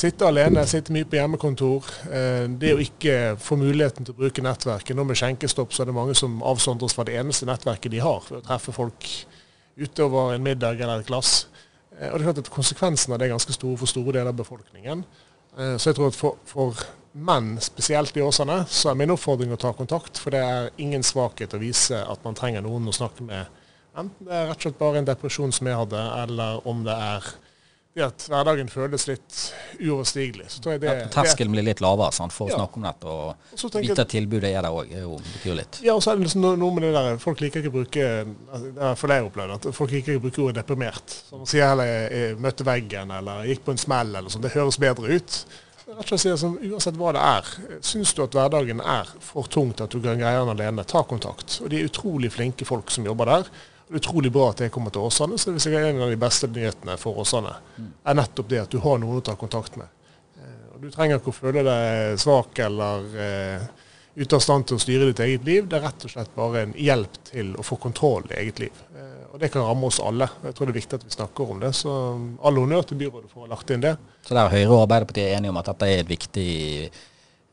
[0.00, 1.88] sitte alene, sitte mye på hjemmekontor.
[2.08, 4.96] Eh, det å ikke få muligheten til å bruke nettverket.
[4.96, 8.22] Nå med skjenkestopp så er det mange som avsondres fra det eneste nettverket de har,
[8.26, 9.10] for å treffe folk
[9.80, 11.44] utover en middag eller et glass.
[11.90, 14.38] Og det er klart at Konsekvensen av det er ganske store for store deler av
[14.38, 15.04] befolkningen.
[15.76, 16.78] Så jeg tror at for, for
[17.12, 20.20] menn, spesielt i Åsane så er min oppfordring å ta kontakt.
[20.20, 23.60] For det er ingen svakhet å vise at man trenger noen å snakke med.
[23.98, 26.94] Enten det er rett og slett bare en depresjon som jeg hadde, eller om det
[26.94, 27.32] er
[27.94, 29.38] det at hverdagen føles litt
[29.80, 30.46] uoverstigelig.
[30.52, 32.54] Så tror jeg det, ja, Terskelen blir litt lavere sant, for ja.
[32.54, 34.92] å snakke om dette, og vite at tilbudet er der òg,
[35.32, 35.80] betyr litt.
[35.86, 38.04] Ja, og så er det liksom noe med det der Folk liker ikke å bruke
[38.20, 41.16] altså, det for jeg opplevd, at folk liker ikke å bruke ordet deprimert.
[41.30, 44.46] Så man sier heller jeg møtte veggen, eller gikk på en smell, eller sånn.
[44.46, 45.42] Det høres bedre ut
[45.90, 47.48] rett og slett som Uansett hva det er,
[47.82, 51.58] syns du at hverdagen er for tungt at du kan greie den alene, ta kontakt.
[51.64, 53.50] Og De er utrolig flinke folk som jobber der.
[53.90, 55.34] Det er utrolig bra at jeg kommer til Åsane.
[55.34, 57.56] så hvis jeg sikkert En av de beste nyhetene for Åsane
[58.06, 59.88] er nettopp det at du har noen å ta kontakt med.
[60.38, 63.64] Eh, og Du trenger ikke å føle deg svak eller uh,
[64.14, 65.66] ute av stand til å styre ditt eget liv.
[65.66, 68.78] Det er rett og slett bare en hjelp til å få kontroll i eget liv.
[68.94, 70.30] Uh, og Det kan ramme oss alle.
[70.46, 71.72] Jeg tror det er viktig at vi snakker om det.
[71.74, 71.96] Så
[72.46, 73.96] all honnør til byrådet for å ha lagt inn det.
[74.22, 76.50] Så der Høyre og Arbeiderpartiet er enige om at dette er et viktig,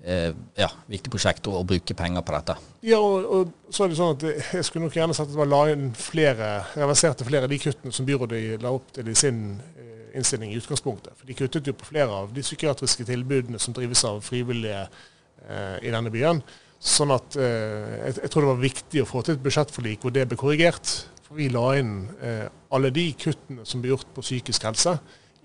[0.08, 2.56] eh, ja, viktig prosjekt å, å, bruke penger på dette?
[2.88, 5.52] Ja, og, og, så er det sånn at jeg skulle nok gjerne sett at man
[5.52, 9.42] la inn flere, reverserte flere av de kuttene som byrådet la opp til i sin
[9.76, 11.18] eh, innstilling i utgangspunktet.
[11.18, 15.78] For De kuttet jo på flere av de psykiatriske tilbudene som drives av frivillige eh,
[15.84, 16.42] i denne byen.
[16.78, 20.14] Sånn at eh, jeg, jeg, tror det var viktig å få til et budsjettforlik hvor
[20.16, 20.98] det ble korrigert.
[21.28, 24.96] For vi la inn eh, alle de kuttene som ble gjort på psykisk helse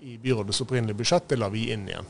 [0.03, 2.07] i byrådets opprinnelige budsjett, det la vi inn igjen.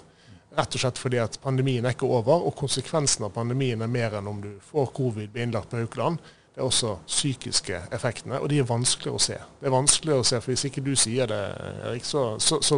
[0.53, 4.19] Rett og slett fordi at pandemien er ikke over, og konsekvensen av pandemien er mer
[4.19, 6.19] enn om du får covid, blir innlagt på Haukeland.
[6.53, 9.39] Det er også psykiske effektene, og de er vanskeligere å se.
[9.59, 11.41] Det er vanskeligere å se, for Hvis ikke du sier det,
[11.87, 12.77] Erik, så, så, så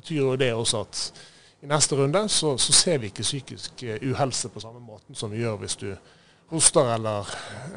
[0.00, 1.04] betyr jo det også at
[1.64, 5.30] i neste runde så, så ser vi ikke psykisk eh, uhelse på samme måten som
[5.32, 5.86] vi gjør hvis du
[6.50, 7.30] hoster eller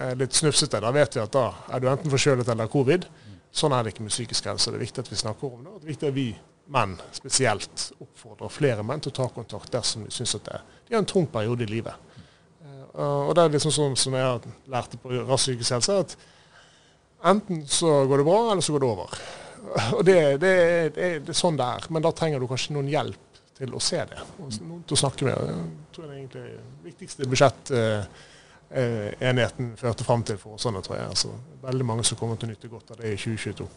[0.04, 3.08] er litt snufsete, da vet vi at da er du enten forkjølet eller covid.
[3.54, 4.74] Sånn er det ikke med psykisk helse.
[4.74, 5.72] Det er viktig at vi snakker om det.
[5.72, 6.28] og det er viktig at vi
[6.74, 10.96] menn spesielt oppfordrer flere menn til å ta kontakt dersom de syns at det, de
[10.96, 12.08] har en tung periode i livet.
[12.98, 16.16] Uh, og det er liksom sånn som jeg lærte på Rask psykisk helse, at
[17.30, 19.20] enten så går det bra, eller så går det over.
[19.98, 20.52] Og det, det,
[20.96, 21.88] det, det, er sånn det er.
[21.92, 24.20] Men da trenger du kanskje noen hjelp til å se det.
[24.38, 25.50] Og noen til å snakke med.
[25.50, 27.72] Jeg tror det er egentlig det viktigste budsjett.
[27.74, 28.28] Uh,
[28.70, 31.10] eh, enigheten førte fram til for oss andre, tror jeg.
[31.16, 31.34] Altså,
[31.66, 33.68] veldig mange som kommer til å nytte godt av det i 2022.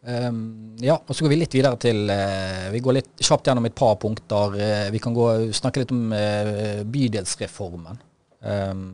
[0.00, 3.66] Um, ja, og så går vi litt videre til uh, Vi går litt kjapt gjennom
[3.66, 4.54] et par punkter.
[4.54, 7.98] Uh, vi kan gå, snakke litt om uh, bydelsreformen.
[8.46, 8.84] Um,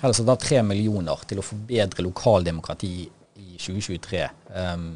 [0.00, 2.90] her er det da tre millioner til å forbedre lokaldemokrati
[3.38, 4.24] i 2023.
[4.50, 4.90] Um,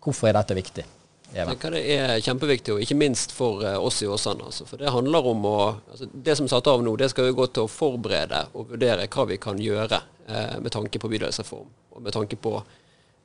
[0.00, 0.86] hvorfor er dette viktig?
[1.30, 4.48] Jeg tenker det er kjempeviktig, og ikke minst for oss i Åsane.
[4.48, 4.64] Altså.
[4.66, 7.36] For det handler om å altså, Det som er satt av nå, det skal jo
[7.38, 10.00] gå til å forberede og vurdere hva vi kan gjøre
[10.58, 11.68] med tanke på bydelsreform.
[11.94, 12.56] Og med tanke på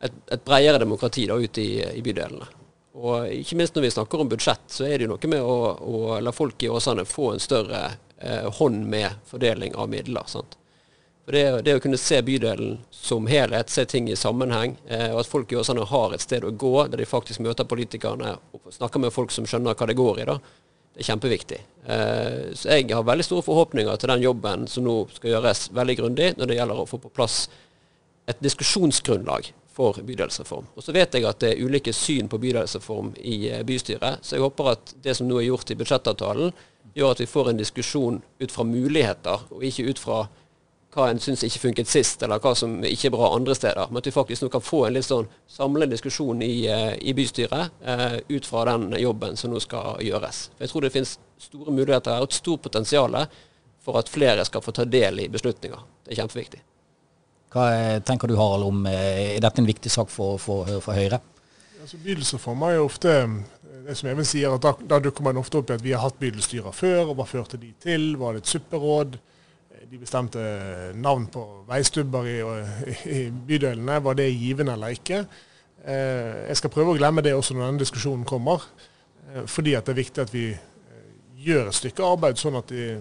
[0.03, 2.47] et, et bredere demokrati da ute i, i, bydelene.
[2.95, 5.55] Og ikke minst når vi snakker om budsjett, så er det jo noe med å,
[5.75, 7.81] å la folk i Åsane få en større
[8.17, 10.23] eh, hånd med fordeling av midler.
[10.31, 10.55] sant?
[11.25, 15.31] Det, det, å kunne se bydelen som helhet, se ting i sammenheng, eh, og at
[15.31, 19.01] folk i Åsane har et sted å gå der de faktisk møter politikerne og snakker
[19.01, 20.37] med folk som skjønner hva det går i, da,
[20.95, 21.59] det er kjempeviktig.
[21.91, 25.97] Eh, så jeg har veldig store forhåpninger til den jobben som nå skal gjøres veldig
[25.99, 27.41] grundig når det gjelder å få på plass
[28.29, 30.65] et diskusjonsgrunnlag for bydelsreform.
[30.75, 34.37] Og Så vet jeg at det er ulike syn på bydelsreform i eh, bystyret, så
[34.37, 36.55] jeg håper at det som nå er gjort i budsjettavtalen,
[36.95, 40.19] gjør at vi får en diskusjon ut fra muligheter, og ikke ut fra
[40.95, 43.89] hva en syns ikke funket sist, eller hva som ikke er bra andre steder.
[43.89, 47.11] Men at vi faktisk nå kan få en litt sånn samlende diskusjon i, eh, i
[47.17, 50.45] bystyret eh, ut fra den jobben som nå skal gjøres.
[50.55, 51.17] For Jeg tror det finnes
[51.49, 53.19] store muligheter her, og et stort potensial
[53.83, 55.83] for at flere skal få ta del i beslutninger.
[56.05, 56.63] Det er kjempeviktig.
[57.55, 57.67] Hva
[58.03, 61.21] tenker du Harald om, er dette en viktig sak for, for, for Høyre?
[61.79, 63.13] Altså, Bydelsreformer er jo ofte
[63.85, 66.01] det som Even sier, at da, da dukker man ofte opp i at vi har
[66.03, 68.15] hatt bydelsstyrer før, og hva førte de til?
[68.19, 69.17] Var det et supperåd?
[69.91, 70.41] de bestemte
[70.97, 72.37] navn på veistubber i,
[73.05, 73.99] i, bydelene.
[74.03, 75.21] Var det givende eller ikke?
[75.85, 78.65] Eh, jeg skal prøve å glemme det også når denne diskusjonen kommer.
[79.29, 81.11] Eh, fordi det er viktig at vi eh,
[81.47, 82.97] gjør et stykke arbeid sånn at, de,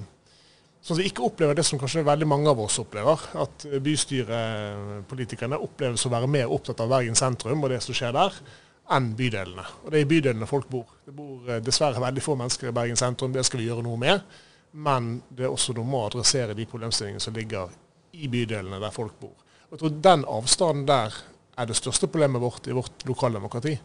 [0.85, 3.23] sånn at vi ikke opplever det som kanskje veldig mange av oss opplever.
[3.41, 8.37] At bystyrepolitikerne oppleves å være mer opptatt av Bergen sentrum og det som skjer der,
[8.93, 9.65] enn bydelene.
[9.83, 10.91] Og det er i bydelene folk bor.
[11.07, 13.33] Det bor dessverre veldig få mennesker i Bergen sentrum.
[13.33, 14.37] Det skal vi gjøre noe med.
[14.75, 17.73] Men det er også noe med å adressere de problemstillingene som ligger
[18.19, 19.35] i bydelene der folk bor.
[19.71, 21.17] Og jeg tror Den avstanden der
[21.55, 23.77] er det største problemet vårt i vårt lokaldemokrati.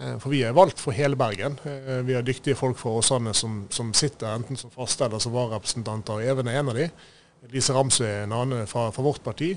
[0.00, 1.58] Eh, for vi er valgt for hele Bergen.
[1.64, 5.34] Eh, vi har dyktige folk fra Åsane som, som sitter enten som faste eller som
[5.34, 6.24] vararepresentanter.
[6.30, 6.88] Even er en av de.
[7.52, 9.52] Lise Ramsøy er en annen fra, fra vårt parti.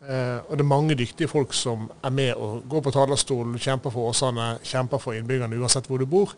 [0.00, 3.92] Eh, og det er mange dyktige folk som er med og går på talerstolen, kjemper
[3.94, 6.32] for Åsane, kjemper for innbyggerne uansett hvor du bor.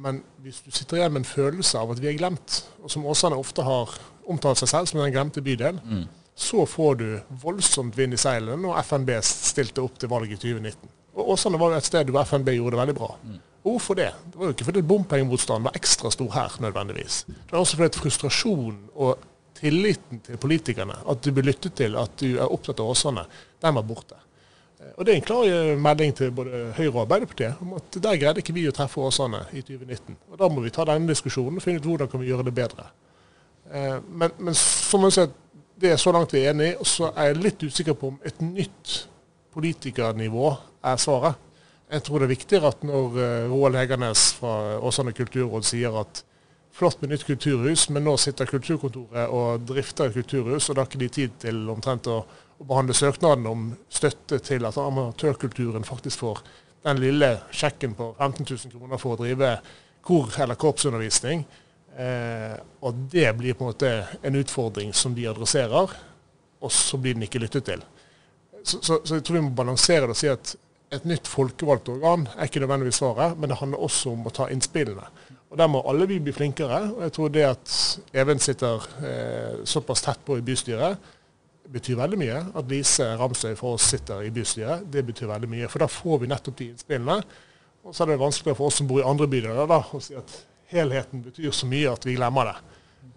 [0.00, 3.06] Men hvis du sitter igjen med en følelse av at vi er glemt, og som
[3.10, 3.90] Åsane ofte har
[4.30, 6.06] omtalt seg selv som den glemte bydelen, mm.
[6.38, 7.08] så får du
[7.42, 10.94] voldsomt vind i seilene når FNB stilte opp til valget i 2019.
[11.14, 13.10] Og Åsane var jo et sted hvor FNB gjorde det veldig bra.
[13.24, 13.40] Mm.
[13.62, 14.12] Hvorfor det?
[14.32, 17.24] Det var jo ikke fordi bompengemotstanden var ekstra stor her, nødvendigvis.
[17.28, 19.26] Det var også fordi frustrasjonen og
[19.60, 23.26] tilliten til politikerne, at du blir lyttet til, at du er opptatt av Åsane,
[23.60, 24.16] den var borte.
[24.96, 28.16] Og Det er en klar eh, melding til både Høyre og Arbeiderpartiet om at der
[28.16, 30.16] greide ikke vi å treffe Åsane i 2019.
[30.32, 32.54] Og Da må vi ta denne diskusjonen og finne ut hvordan vi kan gjøre det
[32.56, 32.86] bedre.
[33.68, 35.34] Eh, men, men som jeg sier,
[35.80, 38.18] det er så langt vi er enige, og så er jeg litt usikker på om
[38.24, 38.96] et nytt
[39.52, 40.48] politikernivå
[40.82, 41.38] er svaret.
[41.90, 46.22] Jeg tror det er viktigere at når eh, Roald Hegernes fra Åsane kulturråd sier at
[46.74, 50.88] flott med nytt kulturhus, men nå sitter kulturkontoret og drifter et kulturhus, og da har
[50.90, 52.22] ikke de tid til omtrent å
[52.60, 56.42] å behandle søknaden om støtte til at amatørkulturen faktisk får
[56.84, 59.54] den lille sjekken på 15 000 kroner for å drive
[60.04, 61.46] kor- eller korpsundervisning.
[61.96, 65.96] Eh, og det blir på en måte en utfordring som de adresserer,
[66.60, 67.84] og så blir den ikke lyttet til.
[68.60, 70.52] Så, så, så jeg tror vi må balansere det og si at
[70.90, 74.48] et nytt folkevalgt organ er ikke nødvendigvis svaret, men det handler også om å ta
[74.50, 75.06] innspillene.
[75.50, 76.92] Og Der må alle vi bli flinkere.
[76.94, 80.98] og jeg tror det at Even sitter eh, såpass tett på i bystyret,
[81.70, 82.44] betyr veldig mye.
[82.54, 85.68] At Lise Ramsøy for oss sitter i bystyret, det betyr veldig mye.
[85.68, 87.22] For da får vi nettopp de innspillene.
[87.84, 90.14] Og så er det vanskeligere for oss som bor i andre bydeler da, å si
[90.18, 90.34] at
[90.70, 92.56] helheten betyr så mye at vi glemmer det.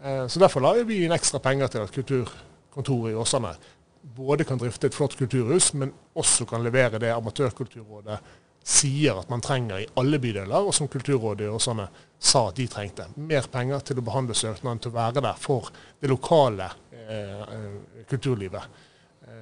[0.03, 3.55] Eh, så derfor la vi inn ekstra penger til at kulturkontoret i Åsane
[4.03, 8.19] både kan drifte et flott kulturhus, men også kan levere det Amatørkulturrådet
[8.63, 12.67] sier at man trenger i alle bydeler, og som Kulturrådet og sånne sa at de
[12.71, 13.09] trengte.
[13.19, 15.67] Mer penger til å behandle søknaden, til å være der for
[15.99, 16.69] det lokale
[17.09, 18.61] Eh, eh, kulturlivet.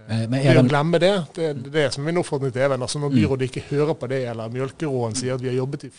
[0.07, 2.81] Eh, det å glemme det, det er det som min oppfordring til Even.
[2.81, 3.17] Altså når mm.
[3.19, 5.91] byrådet ikke hører på det, eller Mjølkeråen sier at vi har jobbet i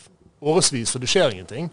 [0.42, 1.68] årevis og det skjer ingenting,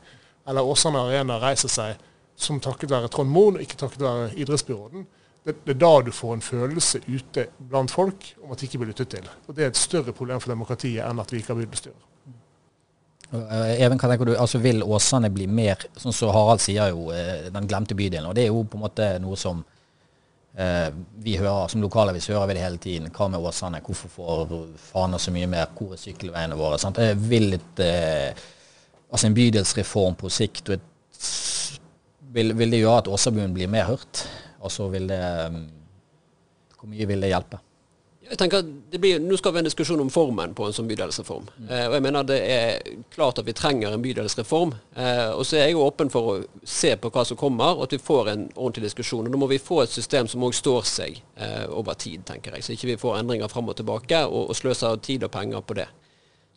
[0.47, 2.03] eller Åsane Arena reiser seg
[2.39, 5.07] som takket være Trond Moen, ikke takket være idrettsbyråden,
[5.49, 8.91] det, er da du får en følelse ute blant folk om at de ikke blir
[8.93, 9.25] lyttet til.
[9.47, 12.05] Og Det er et større problem for demokratiet enn at vi ikke har bydelsstyrer.
[13.29, 17.11] Even, hva tenker du, altså Vil Åsane bli mer, sånn som Harald sier, jo,
[17.53, 18.25] den glemte bydelen?
[18.25, 19.61] og Det er jo på en måte noe som
[20.59, 23.11] Eh, vi hører, Som lokalavis hører vi det hele tiden.
[23.15, 23.81] Hva med Åsane?
[23.85, 25.69] Hvorfor får Fana så mye mer?
[25.77, 26.79] Hvor er sykkelveiene våre?
[26.79, 26.97] Sant?
[27.29, 28.33] Vil et, eh,
[29.11, 34.27] altså En bydelsreform på sikt vil, vil, det gjøre at Åsabuen blir mer hørt?
[34.61, 35.23] Altså vil det
[36.79, 37.59] Hvor mye vil det hjelpe?
[38.29, 40.89] Jeg tenker det blir, Nå skal vi ha en diskusjon om formen på en sånn
[40.89, 41.47] bydelsreform.
[41.57, 41.69] Mm.
[41.69, 44.75] Eh, og jeg mener Det er klart at vi trenger en bydelsreform.
[44.95, 47.87] Eh, og så er jeg jo åpen for å se på hva som kommer, og
[47.87, 49.25] at vi får en ordentlig diskusjon.
[49.25, 52.53] Og Da må vi få et system som òg står seg eh, over tid, tenker
[52.53, 52.67] jeg.
[52.67, 55.79] Så ikke vi får endringer fram og tilbake og, og sløser tid og penger på
[55.81, 55.89] det.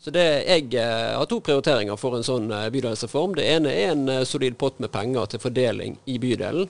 [0.02, 3.36] Så det, Jeg eh, har to prioriteringer for en sånn eh, bydelsreform.
[3.38, 6.66] Det ene er en eh, solid pott med penger til fordeling i bydelen,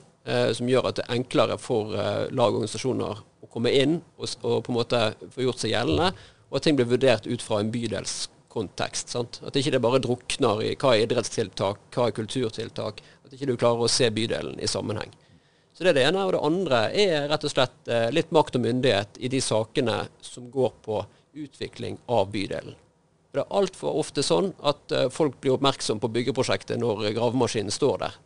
[0.55, 4.29] som gjør at det er enklere for eh, lag og organisasjoner å komme inn og,
[4.41, 5.01] og, på en måte
[5.33, 6.13] få gjort seg gjeldende,
[6.47, 9.11] og at ting blir vurdert ut fra en bydelskontekst.
[9.11, 9.41] Sant?
[9.43, 13.01] At ikke det bare drukner i hva er idrettstiltak, hva er kulturtiltak.
[13.25, 15.11] At ikke du klarer å se bydelen i sammenheng.
[15.73, 16.23] Så Det er det ene.
[16.27, 20.03] Og det andre er rett og slett eh, litt makt og myndighet i de sakene
[20.21, 21.01] som går på
[21.41, 22.77] utvikling av bydelen.
[23.33, 28.19] Det er altfor ofte sånn at folk blir oppmerksom på byggeprosjektet når gravemaskinen står der.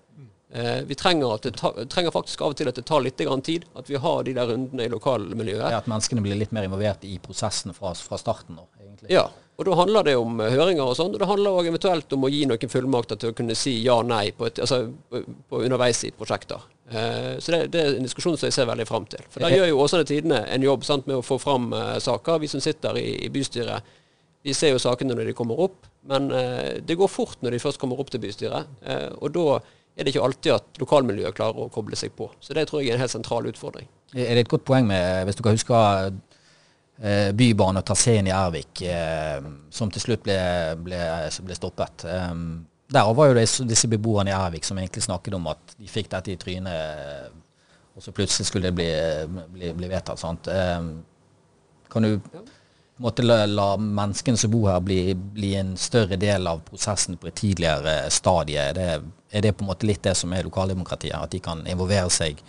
[0.58, 3.66] Uh, vi trenger, ta, trenger, faktisk av og til at det tar litt tid.
[3.78, 5.72] At vi har de der rundene i lokalmiljøet.
[5.72, 9.12] Ja, At menneskene blir litt mer involvert i prosessen fra, fra starten av, egentlig.
[9.14, 11.14] Ja, og da handler det om uh, høringer og sånn.
[11.14, 14.32] Og det handler også eventuelt om å gi noen fullmakter til å kunne si ja-nei
[14.38, 16.66] på, altså, på underveis i prosjekter.
[16.88, 19.26] så det, det, er en diskusjon som jeg ser veldig fram til.
[19.30, 22.40] For Der gjør jo Åsane Tidene en jobb sant, med å få fram saker.
[22.40, 23.84] Vi som sitter i, i bystyret
[24.48, 27.64] vi ser jo sakene når de kommer opp, men eh, det går fort når de
[27.64, 28.70] først kommer opp til bystyret.
[28.88, 29.58] Eh, og da
[29.98, 32.30] er det ikke alltid at lokalmiljøet klarer å koble seg på.
[32.40, 33.88] Så det tror jeg er en helt sentral utfordring.
[34.14, 35.80] Er det et godt poeng med, hvis du kan huske
[37.02, 39.42] eh, Bybanen og traseen i Ervik, eh,
[39.74, 40.38] som til slutt ble,
[40.86, 41.02] ble,
[41.48, 42.06] ble stoppet.
[42.06, 42.36] Eh,
[42.94, 46.32] der var jo disse beboerne i Ervik som egentlig snakket om at de fikk dette
[46.32, 47.34] i trynet,
[47.98, 48.92] og så plutselig skulle det bli,
[49.58, 50.22] bli, bli vedtatt.
[50.22, 50.48] sant?
[51.92, 52.20] Kan du
[52.98, 57.30] måtte la, la, menneskene som bor her bli, bli, en større del av prosessen på
[57.30, 58.70] et tidligere stadie.
[58.74, 58.88] Det,
[59.32, 61.18] er det på en måte litt det som er lokaldemokratiet?
[61.18, 62.42] At de kan involvere seg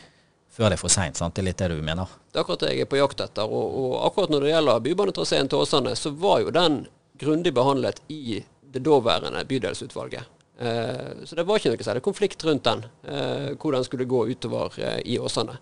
[0.53, 1.21] før det er for seint?
[1.21, 2.11] Det er litt det du mener?
[2.33, 3.51] Det er akkurat det jeg er på jakt etter.
[3.51, 6.83] Og, og akkurat når det gjelder bybanetraseen til Åsane, så var jo den
[7.19, 8.41] grundig behandlet i
[8.73, 10.35] det daværende bydelsutvalget.
[10.59, 14.25] Eh, så det var ikke noe særlig konflikt rundt den, eh, hvor den skulle gå
[14.33, 15.59] utover eh, i Åsane.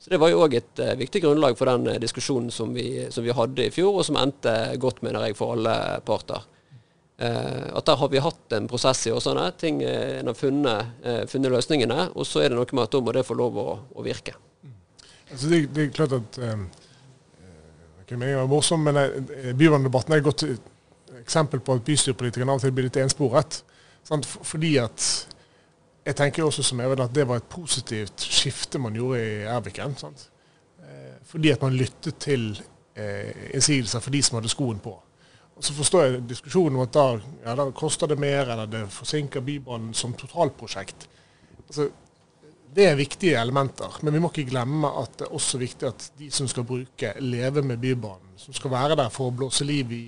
[0.00, 2.86] Så Det var jo òg et uh, viktig grunnlag for den uh, diskusjonen som vi,
[3.12, 5.74] som vi, hadde i fjor, og som endte godt, mener jeg, for alle
[6.08, 6.46] parter.
[7.20, 9.50] Uh, at Der har vi hatt en prosess i Åsane.
[9.60, 10.94] ting En har funnet,
[11.28, 13.68] funnet, løsningene, og så er det noe med at da må det få lov å,
[13.92, 14.32] å virke.
[14.64, 14.78] Mm.
[15.32, 16.64] Altså det, det, er klart at um,
[18.10, 18.96] meningen var morsom, men
[19.54, 20.46] Byverndebatten er et godt
[21.20, 23.60] eksempel på at bystyrepolitikerne av og til blir litt ensporet.
[24.08, 24.24] Sant?
[24.24, 25.04] Fordi at
[26.06, 29.96] jeg tenker også som Even at det var et positivt skifte man gjorde i Erviken.
[30.00, 30.28] Sant?
[30.82, 32.50] Eh, fordi at man lyttet til
[32.96, 34.94] eh, innsigelser for de som hadde skoen på.
[35.56, 37.06] Og Så forstår jeg diskusjonen om at da,
[37.44, 41.04] ja, da koster det mer, eller det forsinker Bybanen som totalprosjekt.
[41.66, 41.90] Altså,
[42.74, 46.06] det er viktige elementer, men vi må ikke glemme at det er også viktig at
[46.18, 49.92] de som skal bruke, leve med Bybanen, som skal være der for å blåse liv
[49.92, 50.04] i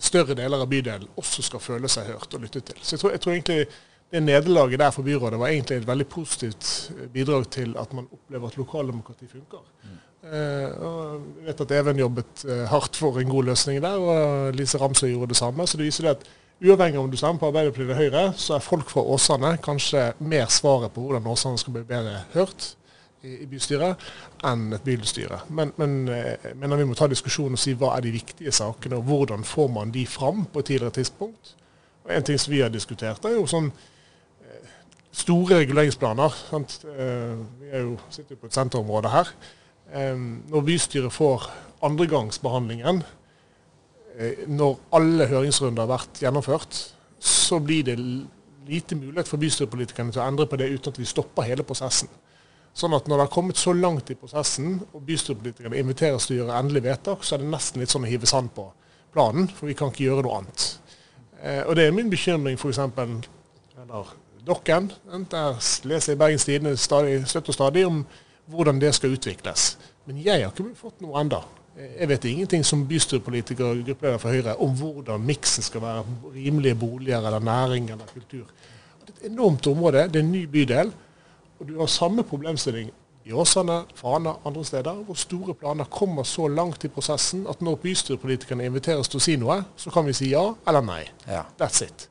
[0.00, 2.78] større deler av bydelen, også skal føle seg hørt og lyttet til.
[2.80, 3.66] Så jeg tror, jeg tror egentlig
[4.14, 8.06] det nederlaget der for byrådet var egentlig et veldig positivt eh, bidrag til at man
[8.12, 9.64] opplever at lokaldemokrati funker.
[9.82, 9.98] Mm.
[10.24, 14.54] Eh, og jeg vet at Even jobbet eh, hardt for en god løsning der, og
[14.54, 15.66] Lise Ramsøy gjorde det samme.
[15.66, 16.24] Så det viser det at
[16.64, 20.46] uavhengig om du stemmer på Arbeiderpartiet eller Høyre, så er folk fra Åsane kanskje mer
[20.48, 22.70] svaret på hvordan Åsane skal bli bedre hørt
[23.24, 24.00] i, bystyret,
[24.44, 25.42] enn et bystyre.
[25.48, 29.00] Men, men, eh, men vi må ta diskusjonen og si hva er de viktige sakene,
[29.00, 31.56] og hvordan får man de fram på et tidligere tidspunkt.
[32.04, 33.72] Og En ting som vi har diskutert, er jo sånn
[35.14, 36.34] store reguleringsplaner.
[36.50, 36.80] Sant?
[36.84, 39.30] Eh, vi er jo, sitter jo på et senterområde her.
[39.94, 40.16] Eh,
[40.50, 41.46] når bystyret får
[41.84, 43.02] andregangsbehandlingen,
[44.18, 46.80] eh, når alle høringsrunder har vært gjennomført,
[47.20, 47.98] så blir det
[48.66, 52.08] lite mulighet for bystyrepolitikerne til å endre på det uten at vi stopper hele prosessen.
[52.74, 56.38] Sånn at når det har kommet så langt i prosessen, og bystyrepolitikerne inviteres til å
[56.42, 58.66] gjøre endelig vedtak, så er det nesten litt sånn å hive sand på
[59.14, 60.80] planen, for vi kan ikke gjøre noe annet.
[61.68, 62.78] og det er min bekymring f.eks.
[62.78, 64.90] eller Dokken.
[65.30, 65.56] Der
[65.88, 68.02] leser jeg Bergens Tidende støtt og stadig om
[68.46, 69.78] hvordan det skal utvikles.
[70.06, 71.40] Men jeg har ikke fått noe enda.
[71.74, 76.04] Jeg vet ingenting som bystyrepolitiker og gruppeleder for Høyre om hvordan miksen skal være.
[76.34, 78.44] Rimelige boliger eller næring eller kultur.
[79.06, 80.04] Det er et enormt område.
[80.08, 80.92] Det er en ny bydel.
[81.58, 82.92] Og du har samme problemstilling
[83.24, 87.78] i Åsane, Fana, andre steder, hvor store planer kommer så langt i prosessen at når
[87.80, 91.00] bystyrepolitikerne inviteres til å si noe, så kan vi si ja eller nei.
[91.26, 91.46] Ja.
[91.60, 92.10] That's it.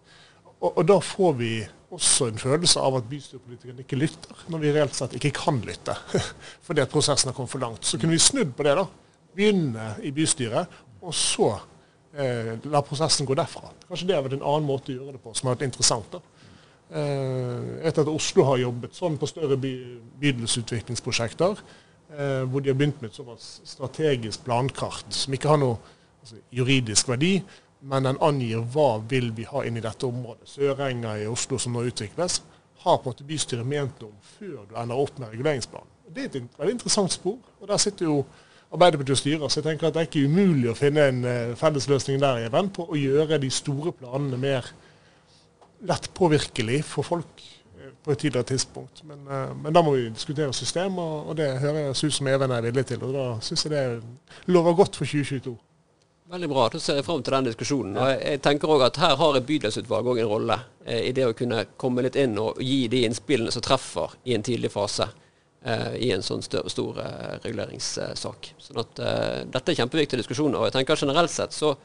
[0.60, 1.52] Og, og da får vi
[1.94, 5.96] også en følelse av at bystyrepolitikerne ikke lytter, når vi reelt sett ikke kan lytte
[6.66, 7.86] fordi at prosessen har kommet for langt.
[7.86, 8.76] Så kunne vi snudd på det.
[8.80, 8.88] da,
[9.34, 11.50] Begynne i bystyret, og så
[12.14, 13.72] eh, la prosessen gå derfra.
[13.88, 16.14] Kanskje det har vært en annen måte å gjøre det på som har vært interessant.
[16.14, 16.22] da.
[16.94, 19.74] Eh, etter at Oslo har jobbet sånn på større by,
[20.22, 21.64] bydelsutviklingsprosjekter,
[22.14, 25.80] eh, hvor de har begynt med et såpass strategisk plankart som ikke har noe
[26.22, 27.40] altså, juridisk verdi,
[27.84, 30.48] men den angir hva vil vi ha inn i dette området.
[30.56, 32.40] Sørenga i Oslo som nå utvikles,
[32.84, 35.90] har på en måte bystyret ment om før du ender opp med reguleringsplanen.
[36.14, 37.38] Det er et veldig interessant spor.
[37.62, 38.24] og Der sitter jo
[38.74, 39.48] Arbeiderpartiet og styrer.
[39.48, 42.72] Så jeg tenker at det er ikke umulig å finne en uh, fellesløsning der Even,
[42.74, 44.72] på å gjøre de store planene mer
[45.86, 49.04] lett påvirkelig for folk uh, på et tidligere tidspunkt.
[49.08, 52.32] Men, uh, men, da må vi diskutere system, og, og det hører jeg ut som
[52.34, 53.06] Even er villig til.
[53.06, 53.86] Og da syns jeg det
[54.52, 55.54] lover godt for 2022.
[56.34, 56.64] Veldig bra.
[56.70, 57.98] Da ser jeg fram til den diskusjonen.
[58.02, 61.28] Og jeg tenker også at Her har et bydelsutvalg òg en rolle eh, i det
[61.30, 65.06] å kunne komme litt inn og gi de innspillene som treffer i en tidlig fase
[65.62, 68.50] eh, i en sånn stør, stor eh, reguleringssak.
[68.66, 70.58] Sånn at eh, Dette er kjempeviktige diskusjoner.
[70.58, 71.76] og jeg tenker Generelt sett så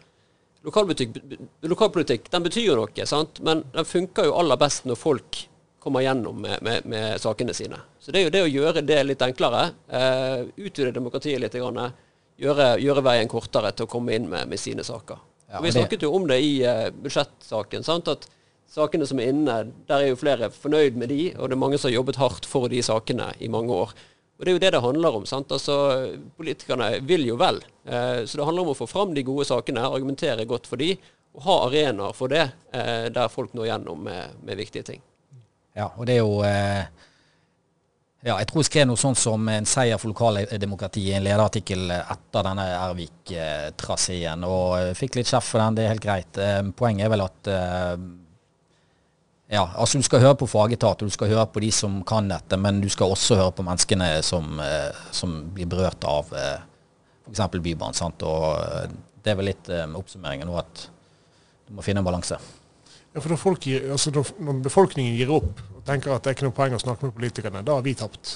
[0.64, 3.44] Lokalpolitikk den betyr jo noe, sant?
[3.44, 5.44] men den funker jo aller best når folk
[5.78, 7.84] kommer gjennom med, med, med sakene sine.
[8.00, 9.68] Så det er jo det å gjøre det litt enklere.
[10.58, 11.54] Utvide demokratiet litt.
[11.54, 11.94] Grann,
[12.38, 15.20] gjøre, gjøre, veien kortere til å komme inn med, med sine saker.
[15.48, 17.86] Ja, vi snakket jo om det i uh, budsjettsaken.
[17.86, 18.28] sant, at
[18.68, 19.54] Sakene som er inne,
[19.88, 22.48] der er jo flere fornøyd med de, og det er mange som har jobbet hardt
[22.48, 23.94] for de sakene i mange år.
[24.38, 25.24] Og Det er jo det det handler om.
[25.26, 25.74] sant, altså
[26.36, 27.62] Politikerne vil jo vel.
[27.84, 30.92] Eh, så det handler om å få fram de gode sakene, argumentere godt for de,
[31.34, 35.00] og ha arenaer for det, eh, der folk når gjennom med, med, viktige ting.
[35.74, 36.42] Ja, og det er jo
[38.18, 41.92] ja, jeg tror jeg skrev noe sånt som en seier for lokaldemokratiet i en lederartikkel
[41.94, 45.76] etter denne Ervik-traseen, og fikk litt kjeft for den.
[45.78, 46.40] Det er helt greit.
[46.42, 47.94] Eh, poenget er vel at eh,
[49.54, 52.26] ja, altså du skal høre på fagetat, og du skal høre på de som kan
[52.32, 57.46] dette, men du skal også høre på menneskene som, eh, som blir berørt av f.eks.
[57.54, 57.94] Bybanen.
[57.94, 58.26] Sant?
[58.26, 60.88] Og det er vel litt oppsummeringen nå at
[61.68, 62.42] du må finne en balanse.
[63.14, 66.48] Ja, for når, folk altså når, befolkningen gir opp og tenker at det er ikke
[66.48, 68.34] noe poeng å snakke med politikerne, da har vi tapt.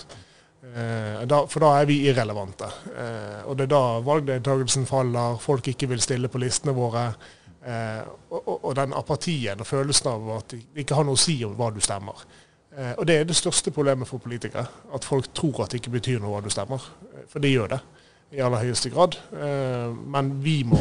[0.63, 2.71] Eh, da, for da er vi irrelevante.
[2.97, 7.09] Eh, og det er da valgdeltakelsen faller, folk ikke vil stille på listene våre.
[7.63, 8.01] Eh,
[8.31, 11.37] og, og, og, den apatien og følelsen av at de ikke har noe å si
[11.47, 12.25] om hva du stemmer.
[12.73, 14.65] Eh, og det er det største problemet for politikere.
[14.95, 16.85] At folk tror at det ikke betyr noe hva du stemmer.
[17.13, 17.83] Eh, for det gjør det
[18.33, 19.19] i aller høyeste grad.
[19.37, 20.81] Eh, men vi må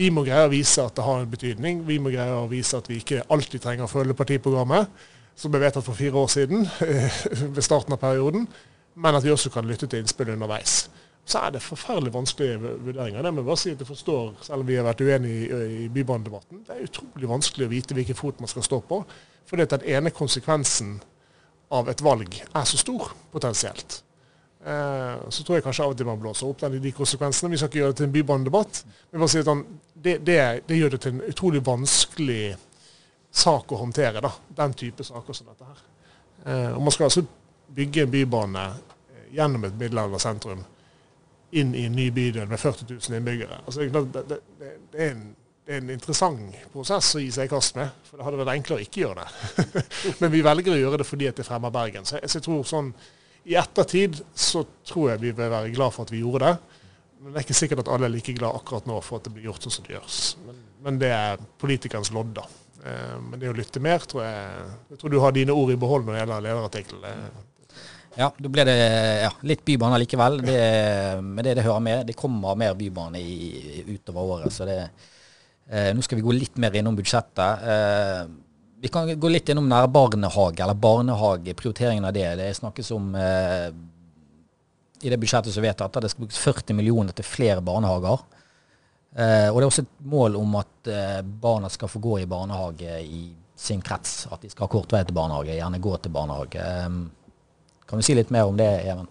[0.00, 1.82] vi må greie å vise at det har en betydning.
[1.88, 4.88] Vi må greie å vise at vi ikke alltid trenger å følge partiprogrammet,
[5.36, 6.64] som ble vedtatt for fire år siden
[7.54, 8.46] ved starten av perioden,
[9.00, 10.82] men at vi også kan lytte til innspill underveis.
[11.28, 13.22] Så er det forferdelig vanskelige vurderinger.
[13.22, 15.88] Det må jeg bare si at jeg forstår, selv om vi har vært uenige i,
[15.92, 16.64] bybanedebatten.
[16.66, 19.02] Det er utrolig vanskelig å vite hvilken fot man skal stå på.
[19.50, 20.96] Fordi at den ene konsekvensen
[21.76, 24.00] av et valg er så stor potensielt.
[24.60, 27.52] Eh, så tror jeg kanskje av og til man blåser opp den, de konsekvensene.
[27.52, 28.82] Vi skal ikke gjøre det til en bybanedebatt.
[29.10, 29.48] Men bare si at
[30.02, 32.56] det, det, det, gjør det til en utrolig vanskelig
[33.30, 34.22] sak å håndtere.
[34.24, 35.82] da, Den type saker som dette her.
[36.46, 37.24] Eh, og Man skal altså
[37.74, 40.64] bygge en bybane eh, gjennom et middelaldersentrum
[41.50, 43.60] inn i en ny bydel med 40 000 innbyggere.
[43.66, 45.22] Altså, det, det, det, er en,
[45.66, 47.90] det, er en, interessant prosess å gi seg i kast med.
[48.06, 49.64] For det hadde vært enklere å ikke gjøre det.
[50.22, 52.06] Men vi velger å gjøre det fordi det fremmer Bergen.
[52.08, 52.92] Så jeg, så jeg tror sånn
[53.50, 56.69] i ettertid så tror jeg vi vil være glad for at vi gjorde det.
[57.20, 59.34] Men det er ikke sikkert at alle er like glad akkurat nå for at det
[59.34, 60.20] blir gjort sånn som det gjøres.
[60.46, 62.46] Men, men det er politikernes lodd, da.
[62.80, 65.78] Eh, men det å lytte mer, tror jeg Jeg tror du har dine ord i
[65.80, 67.30] behold når det gjelder lederartikkelen.
[68.18, 68.76] Ja, da blir det
[69.22, 70.40] ja, litt bybane likevel.
[70.42, 70.60] Det,
[71.22, 72.06] men det det hører med.
[72.08, 74.54] Det kommer mer bybane i, utover året.
[74.54, 74.80] Så det,
[75.68, 77.68] eh, nå skal vi gå litt mer innom budsjettet.
[77.74, 78.24] Eh,
[78.80, 82.26] vi kan gå litt innom nærbarnehage, eller barnehage, prioriteringen av det.
[82.40, 83.68] Det snakkes om eh,
[85.00, 88.24] i det budsjettet som er vedtatt at det skal brukes 40 millioner til flere barnehager.
[89.16, 92.28] Eh, og det er også et mål om at eh, barna skal få gå i
[92.30, 93.22] barnehage i
[93.58, 94.26] sin krets.
[94.30, 96.66] At de skal ha kort vei til barnehage, gjerne gå til barnehage.
[96.66, 99.08] Eh, kan du si litt mer om det, Even?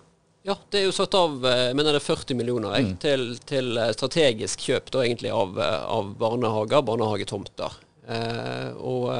[0.48, 2.94] Ja, det er jo satt av mener det er 40 millioner jeg, mm.
[3.04, 7.76] til, til, strategisk kjøp da, egentlig av, av barnehager, barnehagetomter.
[8.10, 9.12] Eh, og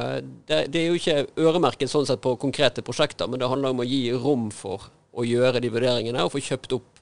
[0.48, 3.84] det, det, er jo ikke øremerket sånn sett på konkrete prosjekter, men det handler om
[3.84, 7.02] å gi rom for å gjøre de vurderingene og få kjøpt opp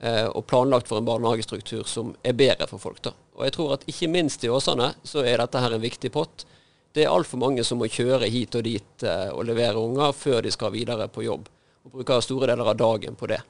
[0.00, 3.02] eh, og planlagt for en barnehagestruktur som er bedre for folk.
[3.02, 3.14] da.
[3.38, 6.46] Og jeg tror at ikke minst i Åsane så er dette her en viktig pott.
[6.92, 10.42] Det er altfor mange som må kjøre hit og dit eh, og levere unger før
[10.44, 11.48] de skal videre på jobb,
[11.86, 13.40] og bruker store deler av dagen på det.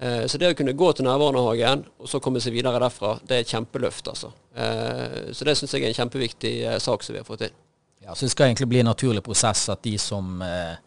[0.00, 3.36] Eh, så det å kunne gå til nærbarnehagen og så komme seg videre derfra, det
[3.36, 4.08] er et kjempeløft.
[4.08, 4.32] altså.
[4.54, 7.58] Eh, så det syns jeg er en kjempeviktig eh, sak som vi har fått til.
[8.00, 10.80] Ja, så Det skal egentlig bli en naturlig prosess at de som eh,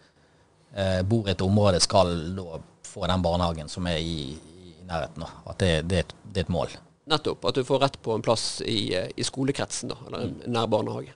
[1.05, 2.59] bor i et område, skal da
[2.93, 5.25] få den barnehagen som er i, i nærheten.
[5.45, 6.73] At det, det, et, det, er et, mål.
[7.09, 7.45] Nettopp.
[7.49, 10.39] At du får rett på en plass i, i skolekretsen, da, eller mm.
[10.53, 11.13] nær barnehage.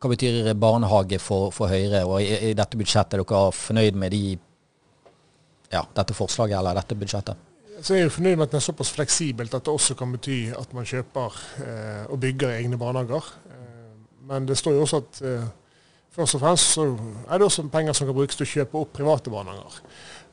[0.00, 2.04] Hva betyr barnehage for, for Høyre?
[2.04, 4.22] Og i, i dette budsjettet, er dere fornøyd med de
[5.72, 7.50] ja, dette forslaget eller dette budsjettet?
[7.80, 10.12] Så jeg er jo fornøyd med at det er såpass fleksibelt at det også kan
[10.14, 13.26] bety at man kjøper eh, og bygger egne barnehager.
[13.50, 13.88] Eh,
[14.28, 15.48] men det står jo også at eh,
[16.14, 16.86] først og fremst så
[17.28, 19.80] er det også penger som kan brukes til å kjøpe opp private barnehager.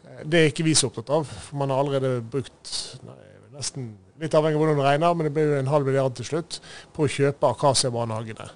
[0.08, 2.74] Eh, Det er ikke vi så opptatt av, for man har allerede brukt
[3.08, 3.18] nei,
[3.58, 6.60] nesten litt avhengig av hvordan det regner, men det jo en halv milliard til slutt
[6.94, 8.50] på å kjøpe Akasia-barnehagene.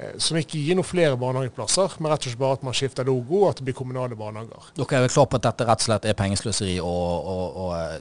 [0.00, 3.04] Eh, Som ikke gir noen flere barnehageplasser, men rett og slett bare at man skifter
[3.04, 4.72] logo og at det blir kommunale barnehager.
[4.78, 7.76] Dere er vel klar på at dette rett og slett er pengesløseri og, og, og
[7.76, 7.98] eh,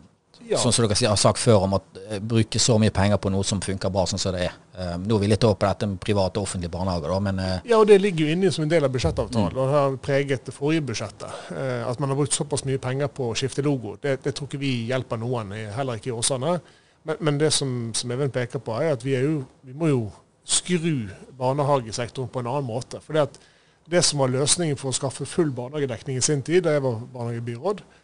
[0.48, 0.58] Ja.
[0.58, 3.46] sånn som dere har sagt før om at eh, bruke så mye penger på noe
[3.48, 4.56] som funker bra sånn som det er.
[4.72, 7.42] Um, nå er vi litt over på dette med private og offentlige barnehager, da, men
[7.44, 9.98] uh, Ja, og det ligger jo inne som en del av budsjettavtalen, og det har
[10.02, 11.42] preget det forrige budsjettet.
[11.52, 14.50] Uh, At man har brukt såpass mye penger på å skifte logo, det, det tror
[14.50, 16.58] ikke vi hjelper noen, heller ikke i Åsane.
[17.04, 19.90] Men, men det som, som Even peker på, er at vi, er jo, vi må
[19.92, 20.04] jo
[20.46, 23.02] skru barnehagesektoren på en annen måte.
[23.06, 26.86] For det, som var løsningen for å skaffe full barnehagedekning i sin tid, da jeg
[26.86, 28.01] var barnehagebyråd, eh,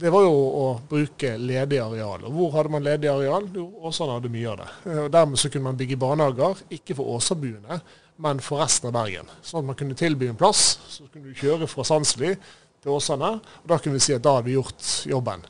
[0.00, 2.26] det var jo å bruke ledig areal.
[2.28, 3.46] Og hvor hadde man ledig areal?
[3.56, 4.66] Jo, Åsane hadde mye av det.
[4.90, 7.80] Eh, Og Dermed så kunne man bygge barnehager, ikke for åsabuene,
[8.20, 9.30] men for resten av Bergen.
[9.40, 10.76] Sånn at man kunne tilby en plass.
[10.92, 14.36] Så kunne du kjøre fra Sandsli til Åsane, og da kunne vi si at da
[14.36, 15.46] hadde vi gjort jobben.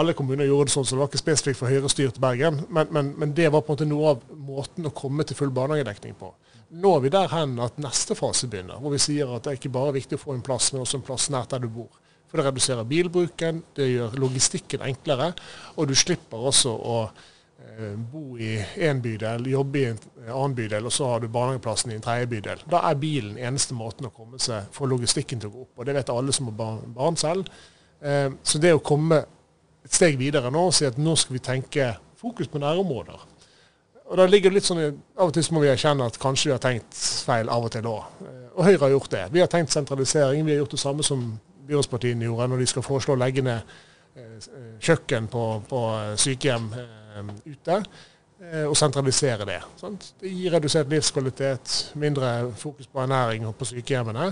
[0.00, 2.62] Alle kommuner gjorde det sånn, så det var ikke spesifikt for Høyre-styrt Bergen.
[2.70, 5.50] Men, men, men det var på en måte noe av måten å komme til full
[5.52, 6.30] barnehagedekning på.
[6.80, 9.58] Nå er vi der hen at neste fase begynner, hvor vi sier at det er
[9.58, 11.90] ikke bare viktig å få en plass, men også en plass nært der du bor.
[12.30, 15.32] For det reduserer bilbruken, det gjør logistikken enklere,
[15.74, 18.52] og du slipper også å eh, bo i
[18.86, 22.30] én bydel, jobbe i en annen bydel, og så har du barnehageplassen i en tredje
[22.30, 22.62] bydel.
[22.70, 25.74] Da er bilen eneste måten å komme seg, få logistikken til å gå opp.
[25.82, 27.50] Og det vet alle som har barn, selv.
[27.98, 29.24] Eh, så det å komme
[29.84, 33.26] et steg videre nå og si at nå skal vi tenke fokus på nærområder.
[34.10, 34.80] Og da ligger det litt sånn,
[35.18, 37.86] Av og til må vi erkjenne at kanskje vi har tenkt feil av og til
[37.86, 38.26] òg.
[38.56, 39.28] Og Høyre har gjort det.
[39.34, 40.42] Vi har tenkt sentralisering.
[40.46, 41.28] Vi har gjort det samme som
[41.70, 43.74] byrådspartiene gjorde når de skal foreslå å legge ned
[44.18, 44.48] eh,
[44.82, 45.82] kjøkken på, på
[46.20, 49.60] sykehjem eh, ute eh, og sentralisere det.
[49.80, 50.12] Sant?
[50.20, 54.30] Det gir redusert livskvalitet, mindre fokus på ernæring og på sykehjemmene.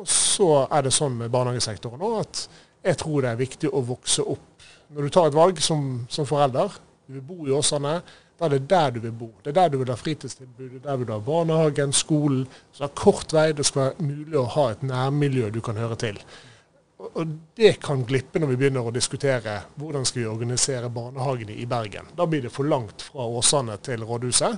[0.00, 2.46] Og så er det sånn med barnehagesektoren nå at
[2.80, 4.64] jeg tror det er viktig å vokse opp.
[4.90, 6.72] Når du tar et valg som, som forelder,
[7.06, 8.00] du vil bo i Åsane,
[8.40, 9.28] da er det der du vil bo.
[9.44, 12.46] Det er der du vil ha fritidstilbud, det er der du vil ha barnehagen, skolen.
[12.72, 13.50] Så det er kort vei.
[13.52, 16.20] Det skal være mulig å ha et nærmiljø du kan høre til.
[17.00, 17.26] Og-
[17.56, 22.06] det kan glippe når vi begynner å diskutere hvordan skal vi organisere barnehagene i Bergen.
[22.16, 24.52] Da blir det for langt fra Åsane til rådhuset.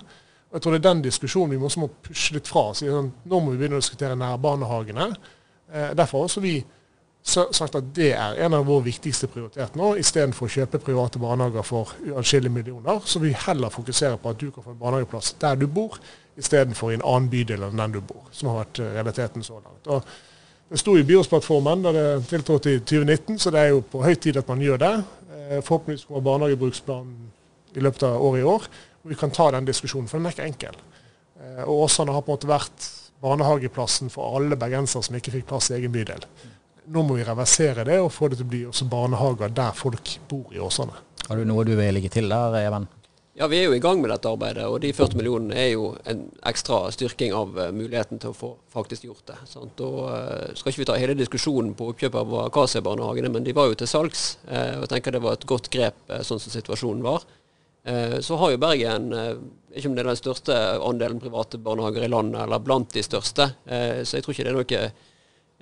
[0.51, 2.73] Og jeg tror det er den diskusjonen vi også må pushe litt fra.
[2.75, 5.15] Si sånn, nå må vi begynne å diskutere nærbarnehagene.
[5.73, 6.65] Eh, derfor har også vi
[7.23, 11.19] sa- sagt at det er en av våre viktigste prioriteter nå, istedenfor å kjøpe private
[11.19, 13.01] barnehager for uatskillelige millioner.
[13.05, 15.99] Så vil vi heller fokusere på at du kan få en barnehageplass der du bor,
[16.37, 19.55] istedenfor i en annen bydel enn den du bor, som har vært eh, realiteten så
[19.63, 19.87] langt.
[19.87, 20.03] Og
[20.73, 24.15] det sto i byrådsplattformen da det tiltrådte i 2019, så det er jo på høy
[24.17, 24.93] tid at man gjør det.
[25.37, 27.31] Eh, Forhåpentligvis kommer barnehagebruksplanen
[27.77, 28.67] i løpet av året i år.
[29.03, 30.79] Og vi kan ta den diskusjonen, for den er ikke enkel.
[31.43, 32.89] Eh, Og Åsane har på en måte vært
[33.23, 36.25] barnehageplassen for alle bergensere som ikke fikk plass i egen bydel.
[36.93, 40.17] Nå må vi reversere det og få det til å bli også barnehager der folk
[40.29, 40.97] bor i Åsane.
[41.29, 42.89] har du noe du vil legge til der, Even?
[43.43, 45.89] Ja, vi er jo i gang med dette arbeidet, og de 40 millionene er jo
[46.07, 49.39] en ekstra styrking av eh, muligheten til å få faktisk gjort det.
[49.51, 49.83] Sant?
[49.83, 53.67] Og eh, skal ikke vi ta hele diskusjonen på oppkjøp av Akasia-barnehagene, men de var
[53.67, 57.03] jo til salgs, eh, og jeg tenker det var et godt grep sånn som situasjonen
[57.03, 57.27] var.
[58.23, 59.09] Så har jo Bergen,
[59.75, 60.55] ikke om det er den største
[60.87, 64.59] andelen private barnehager i landet, eller blant de største, så jeg tror ikke det er
[64.61, 64.85] noe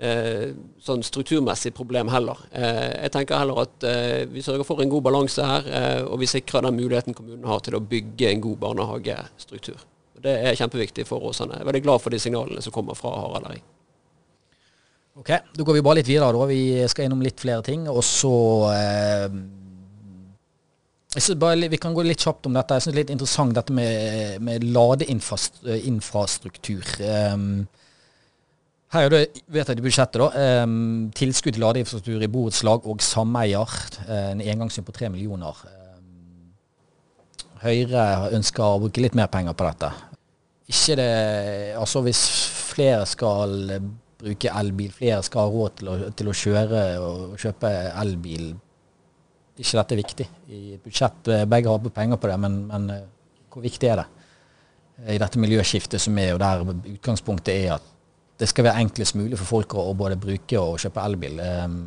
[0.00, 0.50] eh,
[0.82, 2.40] sånn strukturmessig problem heller.
[2.52, 6.20] Eh, jeg tenker heller at eh, vi sørger for en god balanse her, eh, og
[6.22, 9.78] vi sikrer den muligheten kommunen har til å bygge en god barnehagestruktur.
[10.20, 11.56] Det er kjempeviktig for Åsane.
[11.56, 13.64] Jeg er veldig glad for de signalene som kommer fra Harald Erik.
[15.20, 16.32] Ok, Da går vi bare litt videre.
[16.32, 16.46] da.
[16.46, 17.88] Vi skal innom litt flere ting.
[17.88, 19.28] Og så eh,
[21.36, 22.74] bare, Vi kan gå litt kjapt om dette.
[22.74, 26.84] Jeg synes det er litt interessant dette med, med ladeinfrastruktur.
[27.34, 27.66] Um,
[28.90, 30.46] her er det vedtatt i budsjettet da,
[31.14, 33.76] tilskudd til ladeinfrastruktur i borettslag og sameier.
[34.08, 35.54] eh, En engangssum på tre millioner.
[37.60, 39.92] Høyre ønsker å bruke litt mer penger på dette.
[40.70, 42.22] Ikke det Altså hvis
[42.70, 43.80] flere skal
[44.20, 47.70] bruke elbil, flere skal ha råd til å, til å kjøre og kjøpe
[48.02, 48.50] elbil,
[49.60, 50.26] ikke dette er viktig?
[50.48, 53.06] I et budsjett eh, begge har penger på det, men, men eh,
[53.52, 54.08] hvor viktig er det?
[55.14, 56.64] I dette miljøskiftet som er, og der
[56.94, 57.86] utgangspunktet er at
[58.40, 61.40] det skal være enklest mulig for folk å, både bruke og kjøpe elbil.
[61.44, 61.80] Um,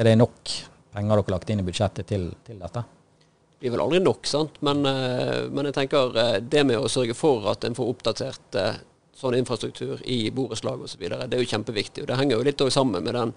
[0.00, 0.54] er det nok
[0.92, 2.84] penger dere har lagt inn i budsjettet til, til dette?
[3.52, 4.56] Det blir vel aldri nok, sant?
[4.66, 8.56] Men, eh, men jeg tenker eh, det med å sørge for at en får oppdatert
[8.58, 8.80] eh,
[9.14, 12.02] sånn infrastruktur i borettslag osv., det er jo kjempeviktig.
[12.02, 13.34] Og Det henger jo litt sammen med den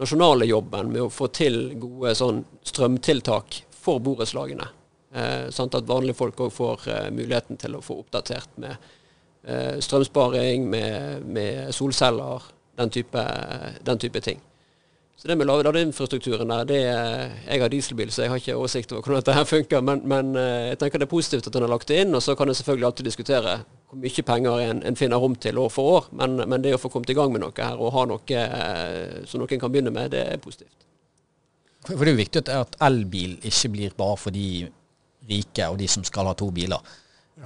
[0.00, 4.70] nasjonale jobben med å få til gode sånn strømtiltak for borettslagene.
[5.52, 5.76] Sant?
[5.76, 8.76] At vanlige folk òg får muligheten til å få oppdatert med
[9.80, 13.22] strømsparing, med, med solceller, den type,
[13.86, 14.40] den type ting.
[15.16, 18.92] Så det med ladeinfrastrukturen der, det er, Jeg har dieselbil, så jeg har ikke oversikt
[18.92, 19.80] over hvordan dette her funker.
[19.80, 22.14] Men, men, eh, jeg tenker det er positivt at en har lagt det inn.
[22.14, 23.56] Og så kan en selvfølgelig alltid diskutere
[23.88, 26.08] hvor mye penger en, en, finner rom til år for år.
[26.12, 29.24] Men, men, det å få kommet i gang med noe her og ha noe eh,
[29.26, 30.84] som noen kan begynne med, det er positivt.
[31.86, 34.66] For Det er jo viktig at elbil ikke blir bare for de
[35.30, 36.92] rike og de som skal ha to biler.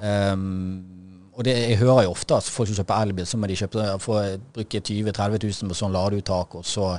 [0.01, 0.33] Ja.
[0.33, 3.57] Um, og det, Jeg hører jo ofte at folk som kjøper elbil, så må de
[3.57, 4.19] kjøpe, få
[4.55, 6.55] bruke 20 000-30 000 på sånn ladeuttak.
[6.59, 6.97] og så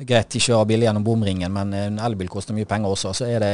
[0.00, 3.12] greit, de kjører billig gjennom bomringen, men en elbil koster mye penger også.
[3.16, 3.52] Så er det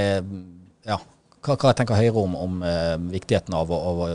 [0.86, 0.98] ja,
[1.42, 4.08] hva, hva tenker Høyre om, om uh, viktigheten av å, å,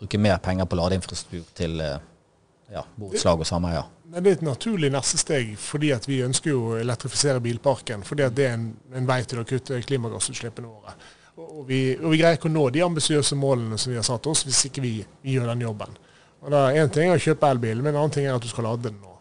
[0.00, 1.98] bruke mer penger på ladeinfrastruktur til uh,
[2.72, 3.90] ja, borettslag og sameier?
[4.14, 8.04] Det er et naturlig neste steg, fordi vi ønsker å elektrifisere bilparken.
[8.06, 10.94] Fordi det er en, en vei til å kutte klimagassutslippene våre.
[11.34, 14.26] Og vi, og vi, greier ikke å nå de ambisiøse målene som vi har satt
[14.30, 14.92] oss, hvis ikke vi,
[15.24, 15.96] vi gjør den jobben.
[16.44, 18.50] Og da Én ting er å kjøpe elbil, men en annen ting er at du
[18.50, 19.14] skal lade den nå.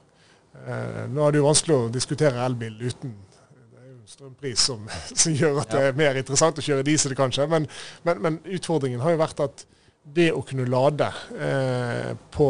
[0.63, 3.15] Eh, nå er det jo vanskelig å diskutere elbil uten
[3.73, 4.85] det strømpris som,
[5.23, 7.47] som gjør at det er mer interessant å kjøre diesel, kanskje.
[7.49, 7.65] Men,
[8.05, 9.65] men, men, utfordringen har jo vært at
[10.03, 11.07] det å kunne lade
[11.39, 12.49] eh, på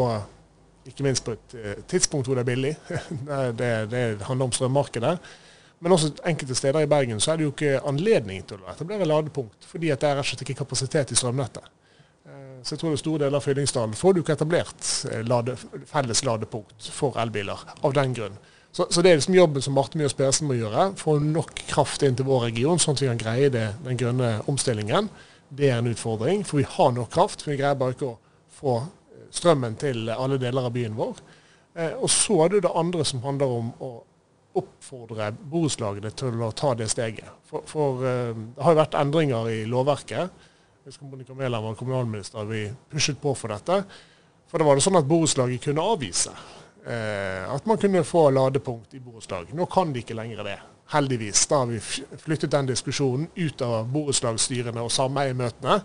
[0.90, 2.74] ikke minst på et eh, tidspunkt hvor det er billig,
[3.62, 5.14] det, det handler om strømmarkedet.
[5.84, 9.06] Men også enkelte steder i Bergen så er det jo ikke anledning til å etablere
[9.08, 11.72] ladepunkt, fordi at det er rett og slett ikke kapasitet i strømnettet.
[12.64, 15.56] Så jeg tror det store deler av Fyllingsdalen får du ikke etablert eh, lade,
[15.90, 18.38] felles ladepunkt for elbiler av den grunn.
[18.74, 20.88] Så, så det er liksom jobben som Marte Mjøs Persen må gjøre.
[20.98, 24.30] Få nok kraft inn til vår region, sånn at vi kan greie det, den grønne
[24.50, 25.12] omstillingen.
[25.54, 27.44] Det er en utfordring, for vi har nok kraft.
[27.44, 28.16] Vi greier bare ikke å
[28.56, 31.20] få eh, strømmen til alle deler av byen vår.
[31.76, 33.92] Eh, og så er det det andre som handler om å
[34.54, 37.30] oppfordre borettslagene til å ta det steget.
[37.48, 40.50] For, for eh, det har jo vært endringer i lovverket
[40.84, 43.82] husker Monica Mæland var kommunalminister, vi pushet på for dette.
[44.50, 46.32] For da var det sånn at borettslaget kunne avvise
[46.84, 49.54] eh, at man kunne få ladepunkt i borettslag.
[49.56, 50.58] Nå kan de ikke lenger det.
[50.92, 51.46] Heldigvis.
[51.48, 55.78] Da har vi flyttet den diskusjonen ut av borettslagsstyrene og sameiemøtene.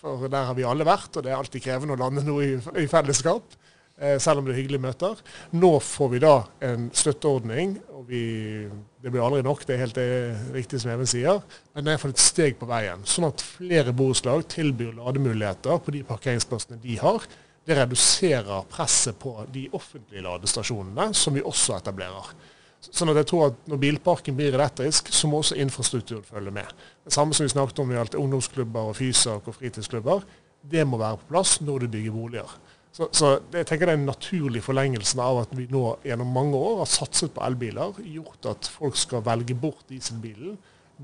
[0.00, 2.54] For der har vi alle vært, og det er alltid krevende å lande noe i,
[2.78, 3.56] i fellesskap.
[3.96, 5.20] Eh, selv om det er hyggelige møter.
[5.56, 6.34] Nå får vi da
[6.68, 7.78] en støtteordning.
[7.96, 8.68] og vi,
[9.00, 11.40] Det blir aldri nok, det er helt det riktig som Even sier.
[11.74, 13.00] Men det er iallfall et steg på veien.
[13.04, 17.24] Sånn at flere borettslag tilbyr lademuligheter på de parkeringsplassene de har.
[17.66, 22.34] Det reduserer presset på de offentlige ladestasjonene, som vi også etablerer.
[22.80, 26.68] Sånn at jeg tror at Når bilparken blir elektrisk, så må også infrastrukturen følge med.
[27.02, 30.20] Det samme som vi snakket om i alt ungdomsklubber og fysak og fritidsklubber.
[30.62, 32.58] Det må være på plass når du bygger boliger.
[32.96, 36.56] Så, så jeg tenker det er en naturlig forlengelse av at vi nå gjennom mange
[36.56, 40.54] år har satset på elbiler, gjort at folk skal velge bort dieselbilen,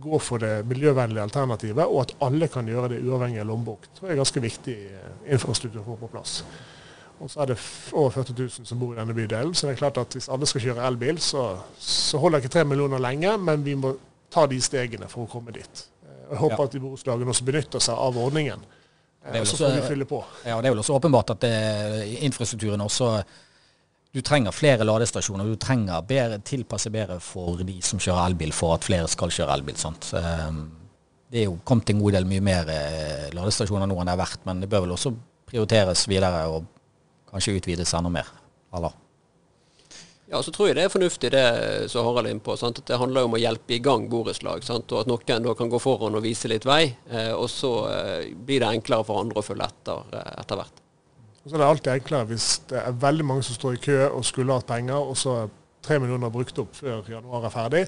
[0.01, 3.91] gå for det miljøvennlige alternativet, og at alle kan gjøre det uavhengig av lommebok.
[3.99, 6.39] Det er ganske viktig eh, infrastruktur å få på plass.
[7.21, 7.59] Og så er det
[7.93, 10.49] over 40 000 som bor i denne bydelen, så det er klart at hvis alle
[10.49, 11.45] skal kjøre elbil, så,
[11.77, 13.93] så holder ikke tre millioner lenge, men vi må
[14.33, 15.89] ta de stegene for å komme dit.
[16.09, 16.71] Eh, jeg håper ja.
[16.71, 18.65] at de borettslagene også benytter seg av ordningen.
[19.23, 20.19] Det så får vi fylle på.
[20.43, 21.55] Ja, det er vel også åpenbart at det,
[22.27, 23.23] infrastrukturen også
[24.13, 25.47] Du trenger flere ladestasjoner.
[25.49, 29.55] Du trenger bedre, tilpasse bedre for de som kjører elbil, for at flere skal kjøre
[29.57, 29.79] elbil.
[29.81, 30.11] sant?
[30.19, 30.67] Ehm,
[31.33, 34.21] det er jo kommet en god del mye mer eh, ladestasjoner nå enn det har
[34.21, 35.15] vært, men det bør vel også
[35.49, 36.67] prioriteres videre og
[37.31, 38.29] kanskje utvides enda mer.
[38.77, 38.93] Eller?
[40.33, 41.47] Ja, så tror jeg det er fornuftig det
[41.93, 42.55] som Harald er inne på.
[42.57, 42.79] Sant?
[42.81, 44.65] At det handler om å hjelpe i gang borettslag.
[44.65, 46.87] Og at noen da kan gå foran og vise litt vei.
[47.13, 50.81] Eh, og så eh, blir det enklere for andre å følge etter eh, etter hvert.
[51.43, 53.99] Og så er det alltid enklere hvis det er veldig mange som står i kø
[54.07, 55.53] og skulle hatt penger, og så er
[55.85, 57.85] tre millioner brukt opp før januar er ferdig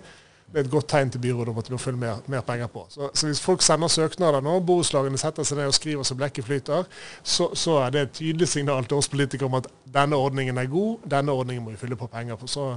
[0.53, 2.69] det er et godt tegn til byrådet om at de må følge mer, mer penger
[2.71, 2.85] på.
[2.89, 6.47] Så, så, hvis folk sender søknader nå, borettslagene setter seg ned og skriver så blekket
[6.47, 6.85] flyter,
[7.23, 9.67] så, så, er det et tydelig signal til oss politikere om at
[9.97, 12.47] denne ordningen er god, denne ordningen må vi fylle på penger på.
[12.51, 12.69] Så,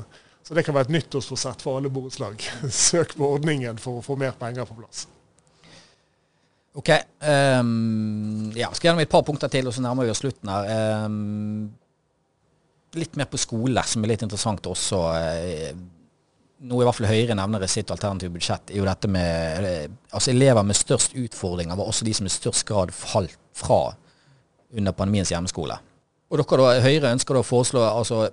[0.41, 2.41] så det kan være et nyttårsforsett for alle borettslag.
[2.87, 5.05] Søk på ordningen for å få mer penger på plass.
[6.77, 6.89] Ok.
[7.25, 11.05] Um, ja, skal gjennom et par punkter til, og så nærmer vi oss slutten her.
[11.05, 11.69] Um,
[12.97, 15.03] litt mer på skole, som er litt interessant også.
[15.13, 15.96] Uh,
[16.65, 19.85] noe i hvert fall Høyre nevner i sitt alternative budsjett, er jo dette med eh,
[20.09, 23.81] altså Elever med størst utfordringer var også de som i størst grad falt fra
[24.77, 25.77] under pandemiens hjemmeskole.
[26.27, 28.25] Og dere da, Høyre ønsker da å foreslå altså,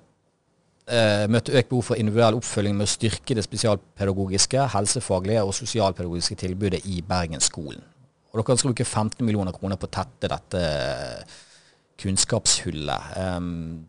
[0.89, 6.41] eh, møte økt behov for individuell oppfølging med å styrke det spesialpedagogiske, helsefaglige og sosialpedagogiske
[6.43, 7.85] tilbudet i Bergensskolen.
[8.33, 10.63] Og dere å bruke 15 millioner kroner på å tette dette
[12.03, 13.13] kunnskapshullet.
[13.21, 13.85] Um,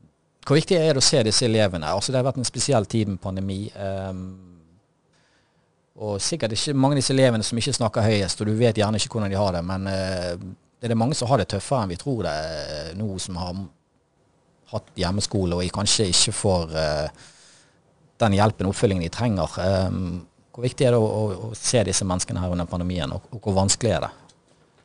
[0.45, 1.89] hvor viktig er det å se disse elevene?
[1.89, 3.63] Altså, det har vært en spesiell tid med pandemi.
[3.73, 4.25] Um,
[6.05, 8.99] og sikkert ikke mange av disse elevene som ikke snakker høyest, og du vet gjerne
[9.01, 9.63] ikke hvordan de har det.
[9.65, 13.07] Men uh, det er mange som har det tøffere enn vi tror det er nå,
[13.21, 13.63] som har
[14.75, 17.25] hatt hjemmeskole og kanskje ikke får uh,
[18.21, 19.57] den hjelpen og oppfølgingen de trenger.
[20.55, 23.41] Hvor viktig er det å, å, å, se disse menneskene her under pandemien, og, og
[23.43, 24.11] hvor vanskelig er det?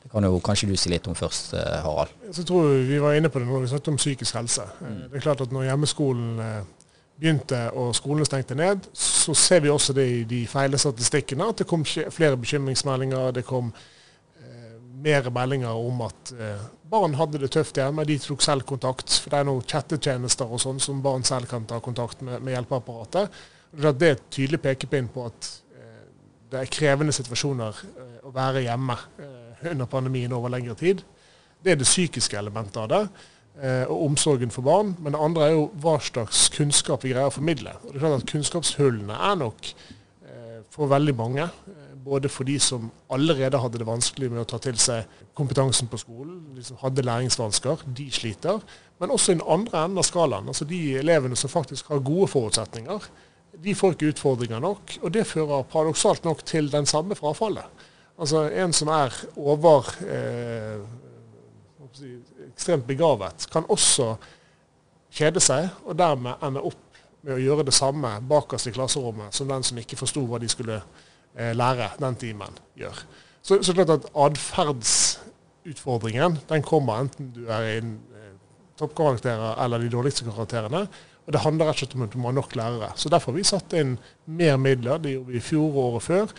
[0.00, 1.52] Det kan jo kanskje du si litt om først,
[1.84, 2.12] Harald.
[2.32, 4.64] Så tror Vi var inne på det når vi snakket om psykisk helse.
[4.80, 5.00] Mm.
[5.10, 6.40] Det er klart at Når hjemmeskolen
[7.20, 11.60] begynte og skolene stengte ned, så ser vi også det i de feile statistikkene at
[11.60, 13.34] det kom flere bekymringsmeldinger.
[13.36, 13.72] Det kom
[14.40, 18.06] eh, mer meldinger om at eh, barn hadde det tøft hjemme.
[18.08, 19.20] De tok selv kontakt.
[19.20, 22.56] For det er noen chattetjenester og sånn som barn selv kan ta kontakt med, med
[22.56, 23.42] hjelpeapparatet.
[23.70, 26.06] Det er et tydelig pekepinn på at eh,
[26.50, 29.39] det er krevende situasjoner eh, å være hjemme eh,
[29.70, 31.04] under pandemien over lengre tid.
[31.60, 33.04] Det er det psykiske elementet av det.
[33.60, 34.94] Eh, og omsorgen for barn.
[34.98, 37.74] Men det andre er jo hva slags kunnskap vi greier å formidle.
[37.82, 41.44] Og det er klart at Kunnskapshullene er nok eh, for veldig mange.
[41.44, 45.90] Eh, både for de som allerede hadde det vanskelig med å ta til seg kompetansen
[45.92, 48.64] på skolen, de som hadde læringsvansker, de sliter.
[49.00, 50.48] Men også i den andre enden av skalaen.
[50.48, 53.10] Altså de elevene som faktisk har gode forutsetninger.
[53.60, 57.79] De får ikke utfordringer nok, og det fører paradoksalt nok til den samme frafallet.
[58.20, 60.82] Altså En som er over eh,
[62.50, 64.16] ekstremt begavet, kan også
[65.10, 66.76] kjede seg, og dermed ende opp
[67.24, 70.48] med å gjøre det samme bakerst i klasserommet som den som ikke forsto hva de
[70.52, 72.96] skulle eh, lære den timen, gjør.
[73.42, 76.32] Så, så klart at atferdsutfordringen
[76.68, 77.86] kommer enten du er i eh,
[78.80, 80.82] toppkarakterer eller de dårligste karakterene.
[81.30, 82.88] Og Det handler rett og slett om at du må ha nok lærere.
[82.98, 83.92] Så Derfor har vi satt inn
[84.26, 86.32] mer midler det gjorde vi i fjor og året før,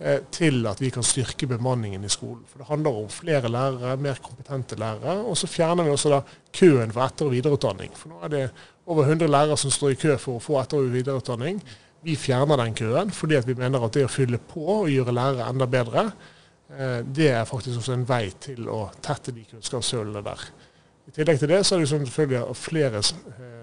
[0.00, 2.46] eh, til at vi kan styrke bemanningen i skolen.
[2.48, 5.18] For Det handler om flere lærere, mer kompetente lærere.
[5.28, 7.92] Og så fjerner vi også da køen for etter- og videreutdanning.
[7.92, 8.50] For nå er det
[8.86, 11.60] over 100 lærere som står i kø for å få etter- og videreutdanning.
[12.02, 15.50] Vi fjerner den køen fordi vi mener at det å fylle på og gjøre lærere
[15.50, 16.12] enda bedre,
[16.72, 20.40] eh, det er faktisk også en vei til å tette de kunnskapshullene der.
[21.06, 23.57] I tillegg til det så er det selvfølgelig flere eh,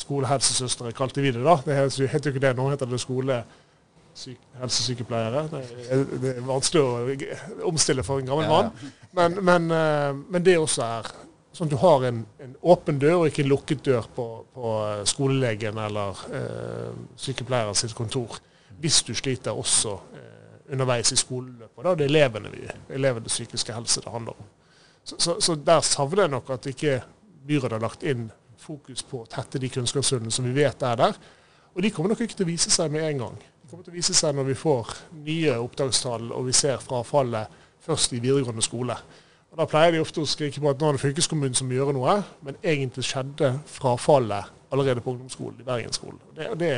[0.00, 1.54] skolehelsesøstre, kalte vi det da.
[1.64, 5.40] Det heter jo ikke det nå, heter det skolehelsesykepleiere.
[5.50, 6.84] Det er vanskelig å
[7.70, 8.68] omstille for en gammel mann.
[9.16, 11.04] Men, men, eh, men, det også er
[11.52, 14.66] sånn at du har en, en, åpen dør og ikke en lukket dør på, på
[15.10, 18.30] skolelegen eller eh, sykepleieren sitt kontor.
[18.80, 20.40] Hvis du sliter også eh,
[20.72, 21.84] underveis i skoleløpet.
[21.84, 24.50] Da det er elevene vi, elevenes psykiske helse det handler om.
[25.04, 27.00] Så, så, så der savner jeg nok at ikke
[27.48, 28.28] byrådet har lagt inn
[28.60, 31.16] fokus på å tette de kunnskapshullene som vi vet er der.
[31.74, 33.40] Og de kommer nok ikke til å vise seg med en gang.
[33.62, 34.94] De kommer til å vise seg når vi får
[35.24, 38.96] nye opptakstall og vi ser frafallet først i videregående skole.
[39.50, 41.92] Og Da pleier de ofte å skrike på at nå er det fylkeskommunen som gjør
[41.96, 46.20] noe, men egentlig skjedde frafallet allerede på ungdomsskolen i Bergensskolen.
[46.36, 46.74] Det, det,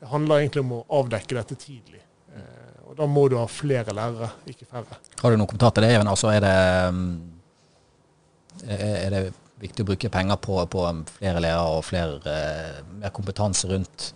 [0.00, 2.02] det, handler egentlig om å avdekke dette tidlig.
[2.34, 4.98] Eh, og Da må du ha flere lærere, ikke færre.
[5.20, 6.10] Har du noen kommentar til det, Even?
[6.10, 6.56] Altså, er det,
[6.96, 7.14] mm,
[8.66, 9.22] er det
[9.60, 10.88] viktig å bruke penger på, på
[11.18, 14.10] flere lærere og flere, eh, mer kompetanse rundt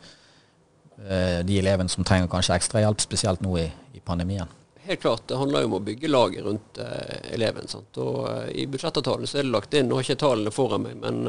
[1.05, 4.51] eh, de elevene som trenger kanskje ekstra hjelp, spesielt nå i, i pandemien.
[4.85, 7.69] Helt klart, Det handler jo om å bygge laget rundt eh, eleven.
[7.69, 7.97] Sant?
[8.01, 11.25] Og I budsjettavtalen så er det lagt inn, nå har ikke tallene foran meg, men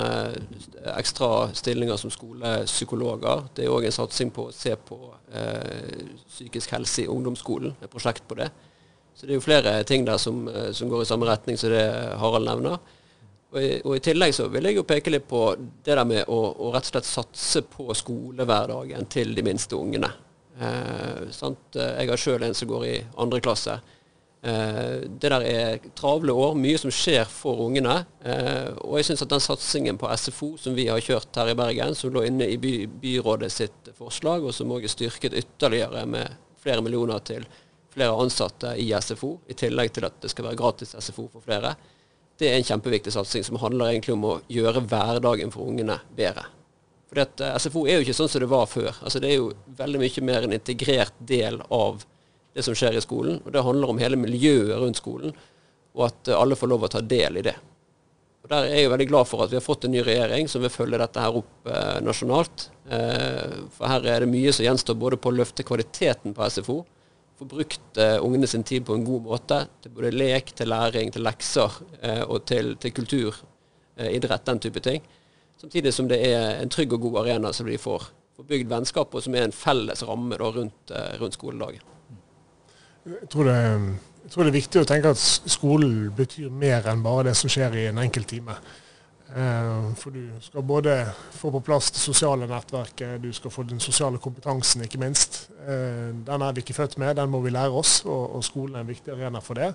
[0.96, 3.48] ekstra stillinger som skolepsykologer.
[3.56, 5.00] Det er òg en satsing på å se på
[5.32, 8.52] eh, psykisk helse i ungdomsskolen, et prosjekt på det.
[9.16, 10.42] Så det er jo flere ting der som,
[10.76, 11.86] som går i samme retning som det
[12.20, 12.82] Harald nevner.
[13.56, 16.28] Og i, og i, tillegg så vil jeg jo peke litt på det der med
[16.28, 20.10] å, å rett og slett satse på skolehverdagen til de minste ungene.
[20.60, 23.78] Eh, jeg har sjøl en som går i andre klasse.
[24.46, 27.96] Eh, det der er travle år, mye som skjer for ungene.
[28.28, 31.58] Eh, og jeg syns at den satsingen på SFO som vi har kjørt her i
[31.58, 36.04] Bergen, som lå inne i by, byrådet sitt forslag, og som òg er styrket ytterligere
[36.12, 37.48] med flere millioner til
[37.96, 41.78] flere ansatte i SFO, i tillegg til at det skal være gratis SFO for flere,
[42.40, 46.48] det er en kjempeviktig satsing som handler egentlig om å gjøre hverdagen for ungene bedre.
[47.10, 48.92] Fordi at eh, SFO er jo ikke sånn som det var før.
[49.02, 52.04] Altså Det er jo veldig mye mer en integrert del av
[52.56, 53.40] det som skjer i skolen.
[53.44, 55.36] og Det handler om hele miljøet rundt skolen,
[55.96, 57.56] og at eh, alle får lov å ta del i det.
[58.46, 60.50] Og Der er jeg jo veldig glad for at vi har fått en ny regjering
[60.52, 62.68] som vil følge dette her opp eh, nasjonalt.
[62.94, 66.84] Eh, for her er det mye som gjenstår både på å løfte kvaliteten på SFO,
[67.40, 69.60] få brukt uh, ungene sin tid på en god måte.
[69.84, 73.42] Til både lek, til læring, til lekser uh, og til, til kultur,
[74.00, 75.04] uh, idrett, den type ting.
[75.60, 79.14] Samtidig som det er en trygg og god arena som de får, får bygd vennskap
[79.16, 81.94] og som er en felles ramme da, rundt, rundt, skoledagen.
[83.06, 83.56] Jeg tror, det,
[84.24, 87.52] jeg tror, det, er viktig å tenke at skolen betyr mer enn bare det som
[87.52, 88.58] skjer i en enkelt time.
[89.34, 93.80] Eh, for du skal både få på plass det sosiale nettverket, du skal få den
[93.80, 95.50] sosiale kompetansen, ikke minst.
[95.66, 98.86] Eh, den er vi ikke født med, den må vi lære oss, og, skolen er
[98.86, 99.74] en viktig arena for det.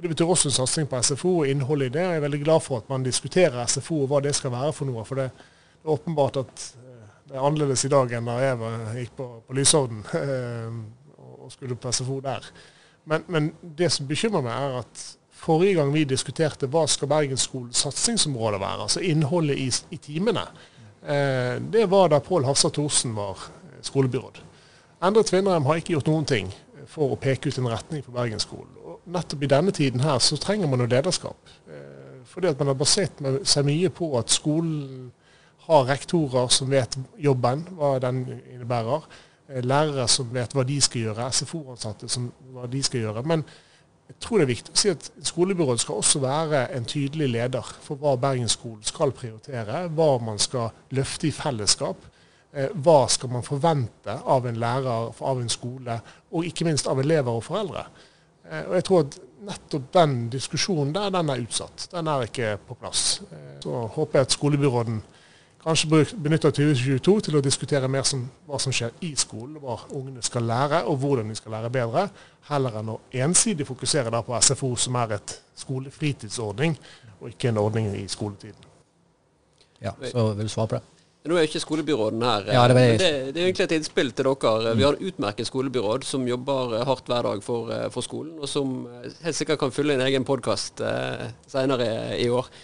[0.00, 2.02] Det betyr også en satsing på SFO og innholdet i det.
[2.04, 4.88] Jeg er veldig glad for at man diskuterer SFO og hva det skal være for
[4.88, 5.04] noe.
[5.08, 8.58] For det, er åpenbart at eh, Det er annerledes i dag enn da jeg
[9.00, 10.76] gikk på, på Lysovden eh,
[11.46, 12.44] og skulle på SFO der.
[13.06, 15.02] Men, men, det som bekymrer meg, er at
[15.36, 20.46] forrige gang vi diskuterte hva skal Bergensskolens satsingsområde være, altså innholdet i, i timene,
[21.04, 24.40] eh, det var da Pål Hafstad Thorsen var eh, skolebyråd.
[25.04, 26.48] Endre Tvinnerem har ikke gjort noen ting
[26.88, 28.72] for å peke ut en retning for Bergensskolen.
[28.86, 31.54] Og nettopp i denne tiden her så trenger man jo lederskap.
[31.68, 35.12] Eh, fordi at man har basert seg mye på at skolen
[35.66, 38.24] har rektorer som vet jobben, hva den
[38.54, 39.06] innebærer.
[39.48, 43.24] Eh, lærere som vet hva de skal gjøre, SFO-ansatte som hva de skal gjøre.
[43.26, 43.44] Men
[44.06, 47.70] jeg tror det er viktig å si at skolebyrådet skal også være en tydelig leder
[47.82, 52.04] for hva Bergensskolen skal prioritere, hva man skal løfte i fellesskap.
[52.56, 55.98] Eh, hva skal man forvente av en lærer, av en skole,
[56.32, 57.82] og ikke minst av elever og foreldre.
[58.46, 61.88] Eh, og jeg tror at nettopp den diskusjonen der, den er utsatt.
[61.92, 63.04] Den er ikke på plass.
[63.62, 65.02] Så håper jeg at skolebyråden
[65.66, 70.22] Kanskje benytte 2022 til å diskutere mer som hva som skjer i skolen, hva ungene
[70.22, 72.04] skal lære, og hvordan de skal lære bedre,
[72.46, 76.76] heller enn å ensidig fokusere på SFO, som er et skolefritidsordning,
[77.18, 78.68] og ikke en ordning i skoletiden.
[79.82, 80.92] Ja, så vil du svare på det?
[81.26, 84.12] Nå er jo ikke skolebyråden her, ja, det, men det, det, er egentlig et innspill
[84.14, 84.76] til dere.
[84.78, 88.76] Vi har et utmerket skolebyråd som jobber hardt hver dag for, for skolen, og som
[89.24, 91.90] helt sikkert kan fylle en egen podkast eh, senere
[92.22, 92.54] i år.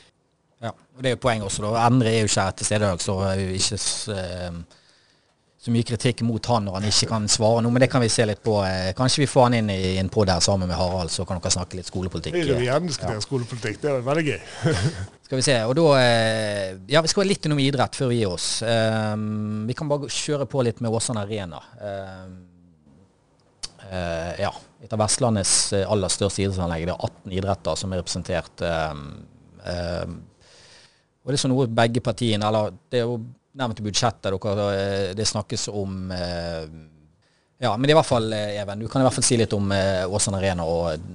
[0.63, 1.65] Ja, og Det er jo poenget også.
[1.67, 1.87] da.
[1.87, 3.79] Endre er jo ikke til stede i dag, så er jo ikke
[4.15, 4.63] eh,
[5.63, 7.71] så mye kritikk mot han når han ikke kan svare noe.
[7.75, 8.57] Men det kan vi se litt på.
[8.67, 11.39] Eh, kanskje vi får han inn i en pod her sammen med Harald, så kan
[11.39, 12.35] dere snakke litt skolepolitikk.
[12.39, 13.27] Høyre vil gjerne diskutere ja.
[13.27, 13.83] skolepolitikk.
[13.83, 14.41] Det er veldig gøy.
[15.27, 15.59] skal vi se.
[15.67, 18.49] Og da eh, Ja, vi skal litt innom idrett før vi gir oss.
[18.63, 21.63] Um, vi kan bare kjøre på litt med Åsane Arena.
[21.79, 22.35] Um,
[23.87, 24.51] uh, ja.
[24.83, 26.89] Et av Vestlandets aller største idrettsanlegg.
[26.91, 28.67] Det er 18 idretter som er representert.
[28.67, 30.23] Um,
[31.23, 33.21] og det er så noe begge partiene eller Det er jo
[33.59, 36.65] nevnt i budsjettet eh, det snakkes om eh,
[37.63, 39.53] Ja, men det i hvert fall, eh, Even, du kan i hvert fall si litt
[39.53, 41.11] om Åsane Arena og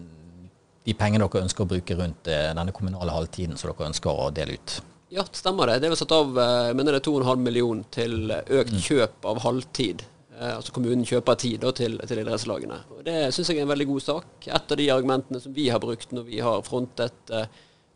[0.87, 4.55] de pengene dere ønsker å bruke rundt denne kommunale halvtiden som dere ønsker å dele
[4.55, 4.75] ut.
[5.11, 5.81] Ja, det stemmer det.
[5.81, 8.79] Det er vel satt av jeg mener det er 2,5 millioner til økt mm.
[8.85, 10.05] kjøp av halvtid.
[10.39, 12.79] altså kommunen kjøper tid da, til, til idrettslagene.
[12.95, 14.47] Og Det syns jeg er en veldig god sak.
[14.47, 17.51] Et av de argumentene som vi har brukt når vi har frontet eh,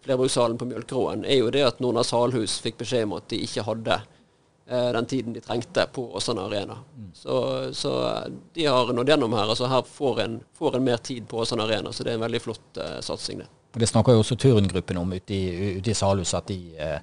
[0.06, 3.66] flerbrukshallen på Mjølkeråen, er jo det at Nordnes Salhus fikk beskjed om at de ikke
[3.68, 3.98] hadde
[4.68, 6.78] eh, den tiden de trengte på Åsane Arena.
[6.98, 7.12] Mm.
[7.14, 7.36] Så,
[7.74, 7.94] så,
[8.54, 9.50] de har nådd gjennom her.
[9.50, 12.26] altså Her får en, får en mer tid på Åsane Arena, så det er en
[12.26, 13.50] veldig flott eh, satsing, det.
[13.72, 16.98] Det snakker jo også Turngruppen om ute i, ute i Salhus, at de eh,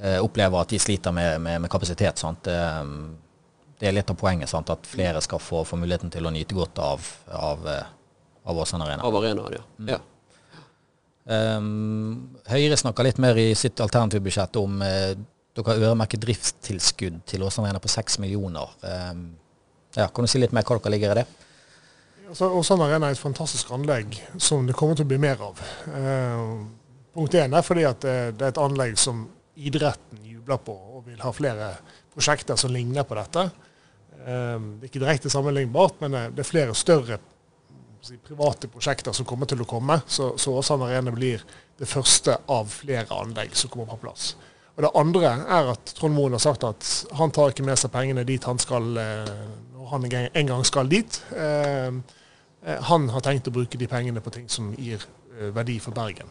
[0.00, 2.18] eh, opplever at de sliter med, med, med kapasitet.
[2.18, 2.48] sant?
[2.50, 2.82] Eh,
[3.76, 4.72] det er litt av poenget, sant?
[4.72, 7.68] at flere skal få, få muligheten til å nyte godt av, av,
[8.42, 9.04] av Åsane Arena.
[9.04, 9.66] Av arenaen, ja.
[9.78, 9.90] Mm.
[9.92, 10.04] ja.
[11.26, 15.16] Um, Høyre snakker litt mer i sitt alternative budsjett om uh,
[15.56, 18.70] dere har øremerket driftstilskudd til Åsane Arena på 6 millioner.
[18.84, 19.26] Um,
[19.96, 21.26] ja, kan du si litt mer hva dere ligger i det?
[22.28, 25.62] Altså, Åsane Arena er et fantastisk anlegg som det kommer til å bli mer av.
[25.90, 26.66] Uh,
[27.16, 31.08] punkt én er fordi at uh, det er et anlegg som idretten jubler på og
[31.08, 31.72] vil ha flere
[32.14, 33.48] prosjekter som ligner på dette.
[34.26, 37.18] Det er ikke direkte sammenlignbart, men det er flere større
[38.06, 40.00] si, private prosjekter som kommer til å komme.
[40.06, 41.42] Så, så Åsane Arena blir
[41.76, 44.34] det første av flere anlegg som kommer på plass.
[44.76, 47.92] Og Det andre er at Trond Moen har sagt at han tar ikke med seg
[47.94, 49.30] pengene dit han skal eh,
[49.72, 51.20] når han en gang skal dit.
[51.32, 55.04] Eh, eh, han har tenkt å bruke de pengene på ting som gir
[55.52, 56.28] verdi for Bergen.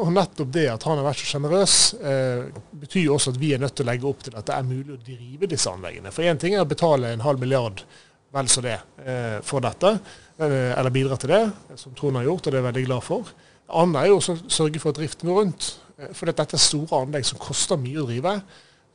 [0.00, 1.76] Og nettopp det at han har vært så sjenerøs,
[2.82, 4.92] betyr også at vi er nødt til å legge opp til at det er mulig
[4.92, 6.12] å drive disse anleggene.
[6.12, 7.80] For én ting er å betale en halv milliard,
[8.36, 8.76] vel så det,
[9.48, 9.94] for dette.
[10.34, 11.44] Eh, eller bidra til det,
[11.78, 13.32] som Trond har gjort, og det er jeg veldig glad for.
[13.64, 15.68] Det andre er jo å sørge for at driften går rundt.
[15.98, 18.32] Eh, for dette er store anlegg som koster mye å drive.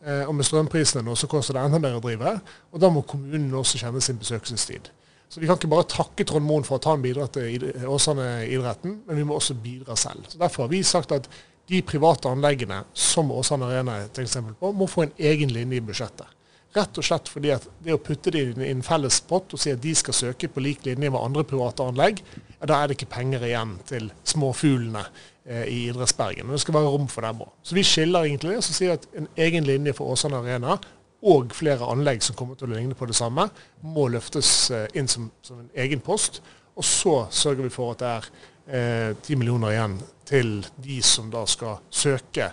[0.04, 2.34] Eh, og med strømprisene nå så koster det enda mer å drive.
[2.74, 4.92] Og da må kommunen også kjenne sin besøkelsestid.
[5.30, 9.20] Så vi kan ikke bare takke Trond Moen for at han bidrar til Åsane-idretten, men
[9.20, 10.26] vi må også bidra selv.
[10.28, 11.30] Så Derfor har vi sagt at
[11.70, 15.78] de private anleggene, som Åsane Arena er et eksempel på, må få en egen linje
[15.78, 16.39] i budsjettet.
[16.76, 19.72] Rett og slett fordi at det å putte det i en felles pott og si
[19.74, 22.22] at de skal søke på lik linje med andre private anlegg,
[22.60, 25.02] ja, da er det ikke penger igjen til småfuglene
[25.48, 26.46] eh, i Idrettsbergen.
[26.46, 27.52] Men det skal være rom for dem òg.
[27.66, 28.64] Så vi skiller egentlig det.
[28.68, 30.78] Så sier vi at en egen linje for Åsane Arena
[31.26, 33.50] og flere anlegg som kommer til å ligne på det samme,
[33.82, 36.42] må løftes eh, inn som, som, en egen post.
[36.80, 39.98] Og så sørger vi for at det er eh, ti eh, millioner igjen
[40.30, 42.52] til de som da skal søke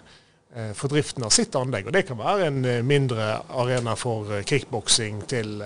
[0.77, 1.89] for driften av sitt anlegg.
[1.89, 5.61] Og Det kan være en eh, mindre arena for eh, kickboksing til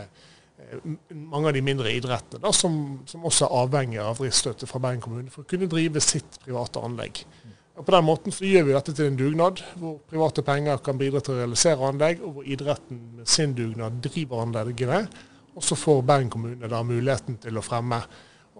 [1.10, 2.74] mange av de mindre idrettene, da, som,
[3.08, 6.82] som, også er avhengig av driftsstøtte fra Bergen kommune for å kunne drive sitt private
[6.86, 7.24] anlegg.
[7.80, 10.98] Og På den måten så gjør vi dette til en dugnad, hvor private penger kan
[11.00, 15.00] bidra til å realisere anlegg, og hvor idretten med sin dugnad driver anleggene.
[15.56, 18.02] Og så får Bergen kommune da muligheten til å fremme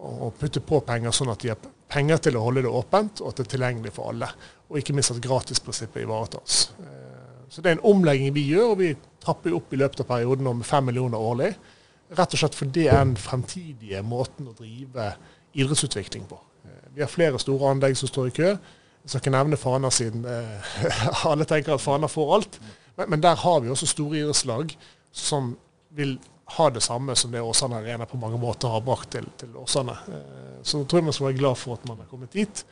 [0.00, 1.60] og putte på penger, sånn at de har
[1.90, 4.30] penger til å holde det åpent, og at det er tilgjengelig for alle.
[4.70, 6.70] Og ikke minst at gratisprinsippet ivaretas.
[6.78, 8.92] Eh, så det er en omlegging vi gjør, og vi
[9.22, 11.50] trapper opp i løpet av perioden med fem millioner årlig.
[12.14, 15.12] Rett og slett fordi det er den fremtidige måten å drive
[15.58, 16.38] idrettsutvikling på.
[16.64, 18.52] Eh, vi har flere store anlegg som står i kø.
[19.00, 20.72] Jeg skal ikke nevne Fana siden eh,
[21.30, 22.60] alle tenker at Fana får alt.
[23.00, 24.74] Men, der har vi også store idrettslag
[25.10, 25.54] som
[25.96, 26.18] vil
[26.58, 29.94] ha det samme som det Åsane Arena på mange måter har brakt til, til Åsane.
[30.62, 32.62] Så jeg tror jeg man skal være glad for at man har kommet dit.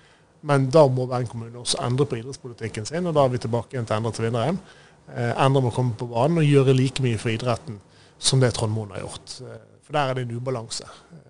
[0.47, 3.75] Men da må Bergen kommune også endre på idrettspolitikken sin, og da er vi tilbake
[3.75, 4.61] igjen til Endre til vinneren.
[5.11, 7.81] Eh, Endre må komme på banen og gjøre like mye for idretten
[8.19, 9.39] som det Trond Moen har gjort.
[9.43, 10.87] Eh, for der er det en ubalanse.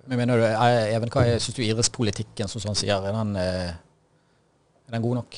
[0.08, 0.46] Men mener du,
[0.92, 3.76] Even, hva syns du idrettspolitikken som sånn sier, er den eh
[4.88, 5.36] er den god nok?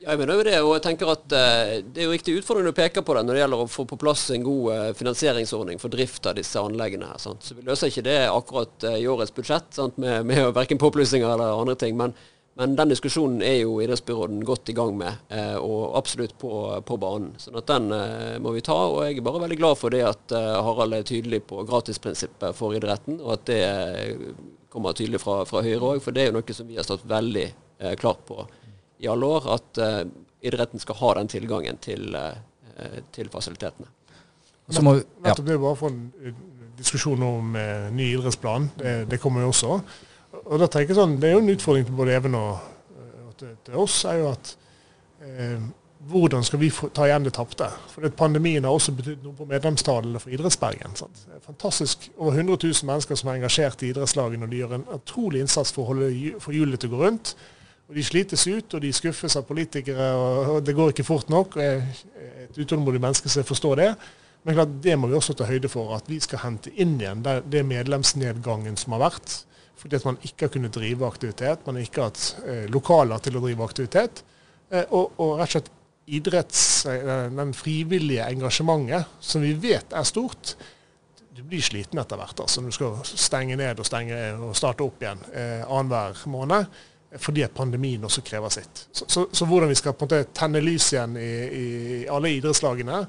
[0.00, 2.72] Ja, jeg mener jo det, og jeg tenker at det er jo riktig utfordring å
[2.76, 6.28] peke på det når det gjelder å få på plass en god finansieringsordning for drift
[6.30, 7.10] av disse anleggene.
[7.10, 7.18] her.
[7.18, 7.42] Sant?
[7.42, 9.98] Så Vi løser ikke det akkurat i årets budsjett sant?
[9.98, 11.98] med, med verken påplussinger eller andre ting.
[11.98, 12.14] Men,
[12.60, 16.52] men, den diskusjonen er jo idrettsbyråden godt i gang med, og absolutt på,
[16.86, 17.32] på, banen.
[17.40, 17.88] Sånn at Den
[18.44, 18.76] må vi ta.
[18.76, 22.76] og Jeg er bare veldig glad for det at Harald er tydelig på gratisprinsippet for
[22.76, 23.60] idretten, og at det
[24.70, 26.02] kommer tydelig fra, fra Høyre òg.
[26.04, 28.44] For det er jo noe som vi har stått veldig eh, klart på
[29.00, 30.02] i alle år, at eh,
[30.46, 33.90] idretten skal ha den tilgangen til, eh, til fasilitetene.
[34.70, 34.94] Så må,
[35.24, 35.34] ja.
[35.34, 36.36] Det er bare for en
[36.78, 38.70] diskusjon om eh, ny idrettsplan.
[38.78, 39.80] Det, det, kommer jo også.
[40.32, 42.64] Og da tenker jeg sånn, Det er jo en utfordring til både Even og,
[43.26, 44.04] og til, til, oss.
[44.04, 44.52] er jo at
[45.26, 45.60] eh,
[46.10, 47.68] hvordan skal vi ta igjen det tapte?
[47.92, 50.96] For det, Pandemien har også betydd noe på medlemstallene for Idrettsbergen.
[50.96, 51.24] Sant?
[51.44, 52.08] Fantastisk.
[52.16, 55.74] Over 100 000 mennesker som er engasjert i idrettslagene, og de gjør en utrolig innsats
[55.76, 57.34] for å holde for til å gå rundt.
[57.90, 61.56] Og De slites ut, og de skuffes av politikere, og det går ikke fort nok.
[61.56, 61.82] og Jeg
[62.50, 63.90] et utålmodig menneske, som forstår det.
[64.44, 67.24] Men klart, det må vi også ta høyde for, at vi skal hente inn igjen
[67.24, 69.34] det, det medlemsnedgangen som har vært.
[69.80, 71.62] Fordi at man ikke har kunnet drive aktivitet.
[71.66, 74.24] Man har ikke hatt eh, lokaler til å drive aktivitet.
[74.70, 75.70] Eh, og, og, rett og slett
[76.10, 80.54] idretts, eh, den frivillige engasjementet, som vi vet er stort,
[81.30, 82.42] du blir sliten etter hvert.
[82.44, 86.80] altså Når du skal stenge ned og, stenge, og starte opp igjen eh, annenhver måned
[87.18, 88.84] fordi at pandemien også krever sitt.
[88.94, 91.64] Så, så, så, hvordan vi skal på en måte tenne lys igjen i, i,
[92.06, 93.00] alle idrettslagene,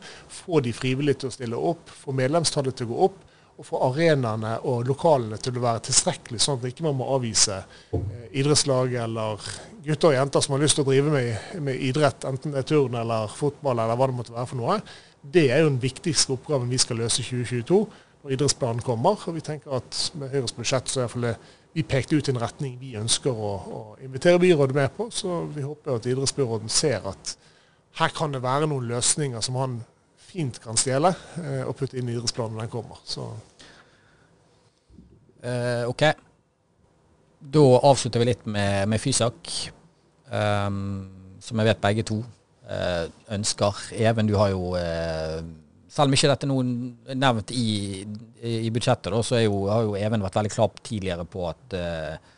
[0.42, 3.20] få de frivillige til å stille opp, få medlemstallet til å gå opp,
[3.62, 7.60] og få arenaene og lokalene til å være tilstrekkelig, sånn at ikke man må avvise
[7.94, 9.44] eh, idrettslag eller
[9.86, 12.70] gutter og jenter som har lyst til å drive med, med, idrett, enten det er
[12.72, 14.80] turn eller fotball eller hva det måtte være for noe.
[15.22, 17.80] Det er jo den viktigste oppgaven vi skal løse i 2022
[18.24, 19.22] når idrettsplanen kommer.
[19.30, 21.36] Og vi tenker at med Høyres budsjett så er det
[21.78, 25.12] vi pekte ut en retning vi ønsker å, å invitere byrådet med på.
[25.14, 27.36] Så vi håper at idrettsbyråden ser at
[28.02, 29.80] her kan det være noen løsninger som han
[30.32, 31.12] fint kan stjele
[31.44, 33.02] eh, og putte inn i idrettsplanen når den kommer.
[33.08, 33.28] Så.
[35.42, 36.04] Eh, OK.
[37.42, 39.50] Da avslutter vi litt med, med Fysak,
[40.30, 40.78] um,
[41.42, 42.20] som jeg vet begge to
[42.70, 43.80] uh, ønsker.
[43.98, 45.40] Even, du har jo uh,
[45.92, 48.04] selv om ikke dette er nevnt i,
[48.46, 52.38] i budsjettet, da, så jo, har jo Even vært veldig klar tidligere på at uh,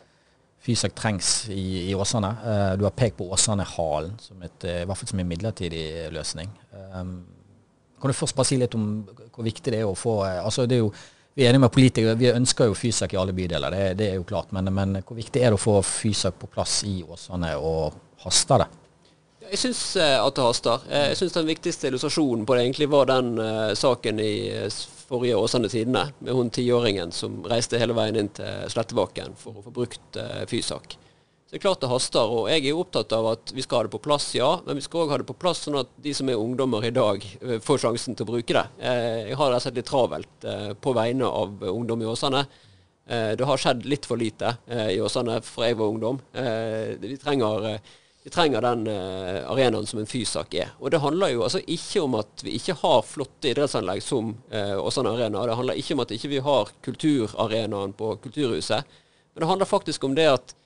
[0.64, 2.32] Fysak trengs i, i Åsane.
[2.40, 6.50] Uh, du har pekt på Åsane-halen som et, uh, som en midlertidig løsning.
[6.96, 7.18] Um,
[8.00, 10.76] kan du først bare si litt om hvor viktig det er å få altså det
[10.76, 10.90] er jo,
[11.34, 14.20] Vi er enige med politikere, vi ønsker jo Fysak i alle bydeler, det, det er
[14.20, 14.52] jo klart.
[14.54, 18.62] Men, men, hvor viktig er det å få Fysak på plass i Åsane, og haster
[18.62, 18.68] det?
[19.50, 20.84] Jeg syns uh, at det haster.
[20.86, 24.34] Uh, jeg syns den viktigste illustrasjonen på det egentlig var den uh, saken i
[25.04, 29.66] forrige Åsane Tidende, med hun tiåringen som reiste hele veien inn til Slettebakken for å
[29.66, 30.94] få brukt Fysak.
[31.54, 33.92] Det er klart det haster, og jeg er opptatt av at vi skal ha det
[33.92, 34.48] på plass, ja.
[34.66, 36.90] Men vi skal òg ha det på plass sånn at de som er ungdommer i
[36.90, 37.22] dag,
[37.62, 38.64] får sjansen til å bruke det.
[38.82, 40.46] Jeg har rett og slett litt travelt
[40.82, 42.40] på vegne av ungdom i Åsane.
[43.06, 46.18] Det har skjedd litt for lite i Åsane fra jeg var ungdom.
[47.04, 47.78] Vi trenger
[48.24, 50.74] vi trenger den arenaen som en fysak er.
[50.82, 54.34] Og det handler jo altså ikke om at vi ikke har flotte idrettsanlegg som
[54.82, 55.46] Åsane Arena.
[55.46, 58.98] Det handler ikke om at vi ikke har kulturarenaen på Kulturhuset.
[59.30, 60.58] Men det handler faktisk om det at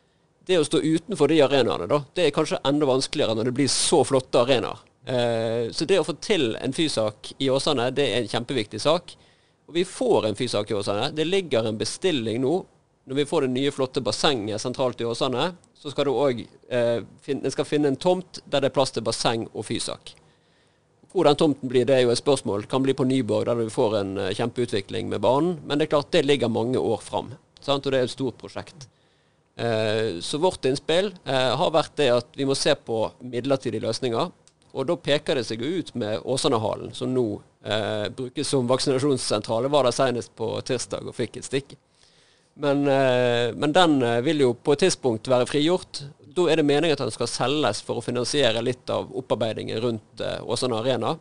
[0.48, 3.70] det å stå utenfor de arenaene, da, det er kanskje enda vanskeligere når det blir
[3.72, 4.84] så flotte arenaer.
[5.08, 9.14] Uh, så det å få til en fysak i Åsane, det er en kjempeviktig sak.
[9.68, 11.10] Og vi får en fysak i Åsane.
[11.16, 12.58] Det ligger en bestilling nå
[13.08, 16.98] når vi får det nye, flotte bassenget sentralt i Åsane, så skal du òg eh,
[17.24, 20.12] finne, en tomt der det er plass til basseng og fysak.
[21.08, 22.66] Hvor den tomten blir, det er jo et spørsmål.
[22.68, 25.56] Kan bli på Nyborg, der vi får en uh, kjempeutvikling med banen.
[25.64, 27.32] Men det er klart, det ligger mange år fram.
[27.64, 27.88] Sant?
[27.88, 28.90] Og det er et stort prosjekt.
[29.58, 34.30] Eh, så vårt innspill eh, har vært det at vi må se på midlertidige løsninger.
[34.78, 37.26] Og da peker det seg ut med Åsanehallen, som nå
[37.66, 39.66] eh, brukes som vaksinasjonssentral.
[39.66, 41.74] Jeg var der senest på tirsdag og fikk et stikk.
[42.58, 46.02] Men, eh, men, den eh, vil jo på et tidspunkt være frigjort.
[46.34, 50.22] Da er det meningen at den skal selges for å finansiere litt av opparbeidingen rundt
[50.22, 51.16] eh, Åsane Arena.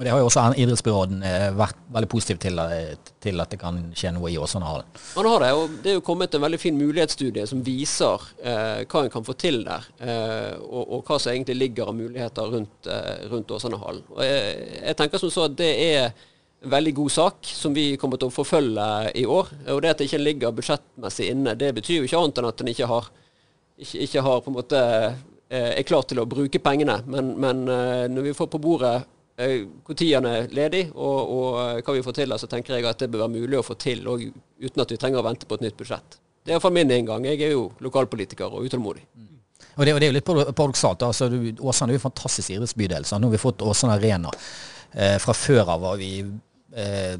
[0.00, 3.58] Og Det har jo også idrettsbyråden eh, vært veldig positiv til, eh, til, at det
[3.60, 4.86] kan skje noe i Åsanehallen.
[5.12, 8.86] Man har det, og det er jo kommet en veldig fin mulighetsstudie som viser eh,
[8.88, 9.90] hva en kan få til der.
[10.00, 14.08] Eh, og, og, hva som egentlig ligger av muligheter rundt, eh, rundt Åsanehallen.
[14.24, 18.16] Jeg, jeg, tenker som så at det er en veldig god sak som vi kommer
[18.16, 18.88] til å forfølge
[19.20, 19.52] i år.
[19.76, 22.64] Og det at det ikke ligger budsjettmessig inne, det betyr jo ikke annet enn at
[22.64, 23.12] en ikke har,
[23.76, 27.02] ikke, ikke har på en måte eh, er klar til å bruke pengene.
[27.04, 27.66] Men, men
[28.16, 29.02] når vi får på bordet
[29.40, 33.00] når han er ledig og, og, eh, hva vi får til, så tenker jeg at
[33.00, 34.24] det bør være mulig å få til og,
[34.60, 36.18] uten at vi trenger å vente på et nytt budsjett.
[36.44, 37.26] Det er iallfall min inngang.
[37.28, 39.04] Jeg er jo lokalpolitiker og utålmodig.
[39.16, 39.26] Mm.
[39.76, 41.02] Og det, og det, er jo litt paradoksalt.
[41.04, 41.28] Altså,
[41.60, 43.06] Åsane er jo en fantastisk idrettsbydel.
[43.06, 44.32] Nå har vi fått Åsane Arena.
[44.92, 47.14] Eh, fra før av var vi eh,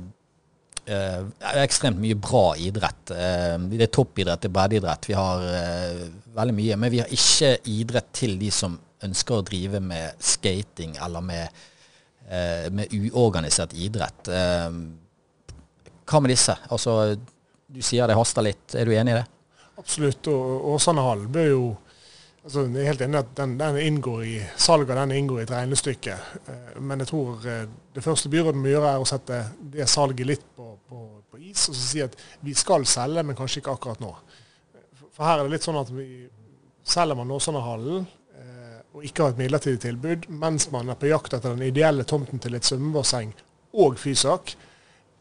[0.91, 1.21] eh,
[1.63, 3.13] ekstremt mye bra idrett.
[3.15, 5.09] Eh, det er toppidrett, det er breddeidrett.
[5.13, 5.45] Vi har
[6.37, 6.81] veldig mye.
[6.81, 11.61] Men vi har ikke idrett til de som ønsker å drive med skating eller med
[11.61, 11.70] Eh,
[12.71, 14.29] med uorganisert idrett.
[14.29, 14.71] Eh,
[16.11, 16.57] hva med disse?
[16.71, 17.15] Altså,
[17.71, 18.75] du sier det haster litt.
[18.75, 19.27] Er du enig i det?
[19.81, 20.29] Absolutt.
[20.29, 21.63] og Hall bør jo
[22.45, 25.47] altså, Jeg er helt enig i at den, den inngår i salget den inngår i
[25.47, 26.19] et regnestykke.
[26.47, 27.47] Eh, men jeg tror
[27.95, 29.41] det første byrådet må gjøre, er å sette
[29.75, 31.69] det salget litt på, på, på is.
[31.71, 34.15] Og så si at vi skal selge, men kanskje ikke akkurat nå.
[35.11, 36.07] For her er det litt sånn at vi
[36.91, 38.07] selger man Åsanehallen,
[38.95, 42.43] og ikke ha et midlertidig tilbud, mens man er på jakt etter den ideelle tomten
[42.43, 43.31] til et svømmebasseng
[43.79, 44.57] og fysak.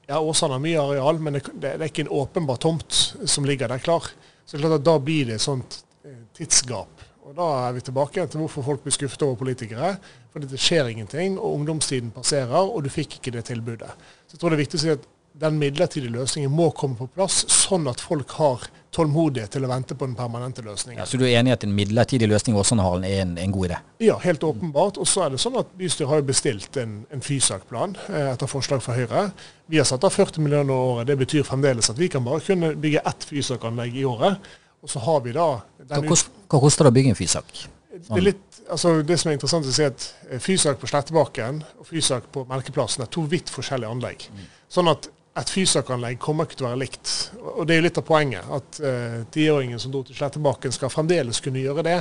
[0.09, 2.95] Ja, Åsane har mye areal, men det, det, er ikke en åpenbar tomt
[3.29, 4.07] som ligger der klar.
[4.45, 7.05] Så det er klart at da blir det et sånt eh, tidsgap.
[7.29, 9.91] Og Da er vi tilbake til hvorfor folk blir skuffet over politikere.
[10.33, 13.91] Fordi det skjer ingenting, og ungdomstiden passerer, og du fikk ikke det tilbudet.
[14.25, 15.05] Så jeg tror det er viktig å si at
[15.39, 18.65] den midlertidige løsningen må komme på plass, sånn at folk har
[18.95, 21.03] tålmodighet til å vente på den permanente løsningen.
[21.03, 23.51] Ja, så du er enig i at en midlertidig løsning i Åsane-hallen er en, en,
[23.53, 23.79] god idé?
[24.01, 24.97] Ja, helt åpenbart.
[24.97, 28.81] Og så er det sånn at bystyret har bestilt en, en Fysak-plan eh, etter forslag
[28.85, 29.27] fra Høyre.
[29.69, 31.09] Vi har satt av 40 millioner i året.
[31.11, 34.49] Det betyr fremdeles at vi kan bare kunne bygge ett Fysak-anlegg i året.
[34.81, 37.53] Og så har vi da Hva, hva koster det å bygge en Fysak?
[37.99, 41.87] Det, litt, altså det, som er interessant å si at eh, Fysak på Slettebakken og
[41.89, 44.25] Fysak på Melkeplassen er to vidt forskjellige anlegg.
[44.33, 44.45] Mm.
[44.71, 45.09] Sånn at
[45.39, 47.11] et fysakanlegg kommer ikke til å være likt.
[47.55, 48.49] Og Det er jo litt av poenget.
[48.59, 51.99] At uh, tiåringen som dro til Slettebakken skal fremdeles kunne gjøre det,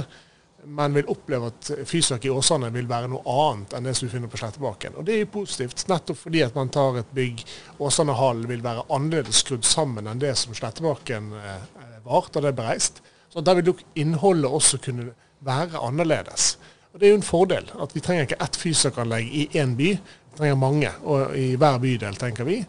[0.69, 4.13] men vil oppleve at Fysak i Åsane vil være noe annet enn det som du
[4.13, 4.97] finner på Slettebakken.
[4.99, 7.45] Og Det er jo positivt, nettopp fordi at man tar et bygg.
[7.79, 11.55] Åsane hall vil være annerledes skrudd sammen enn det som Slettebakken uh,
[12.09, 13.03] var da det ble reist.
[13.29, 15.13] Så Der vil nok innholdet også kunne
[15.45, 16.57] være annerledes.
[16.93, 19.93] Og Det er jo en fordel at vi trenger ikke ett fysakanlegg i én by,
[19.95, 22.63] vi trenger mange og i hver bydel, tenker vi.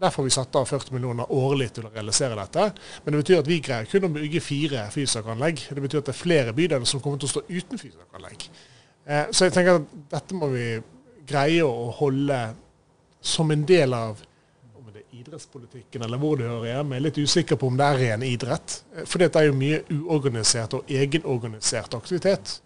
[0.00, 2.70] Derfor har vi satt av 40 millioner årlig til å realisere dette.
[3.04, 5.66] Men det betyr at vi greier kun å bygge fire fysakanlegg.
[5.68, 8.48] Det betyr at det er flere bydeler som kommer til å stå uten fysakanlegg.
[9.04, 10.66] Eh, så jeg tenker at dette må vi
[11.28, 12.40] greie å holde
[13.20, 14.18] som en del av
[15.20, 16.96] idrettspolitikken eller hvor det hører hjemme.
[16.96, 18.80] Jeg er litt usikker på om det er ren idrett.
[18.94, 22.60] Eh, for det er jo mye uorganisert og egenorganisert aktivitet.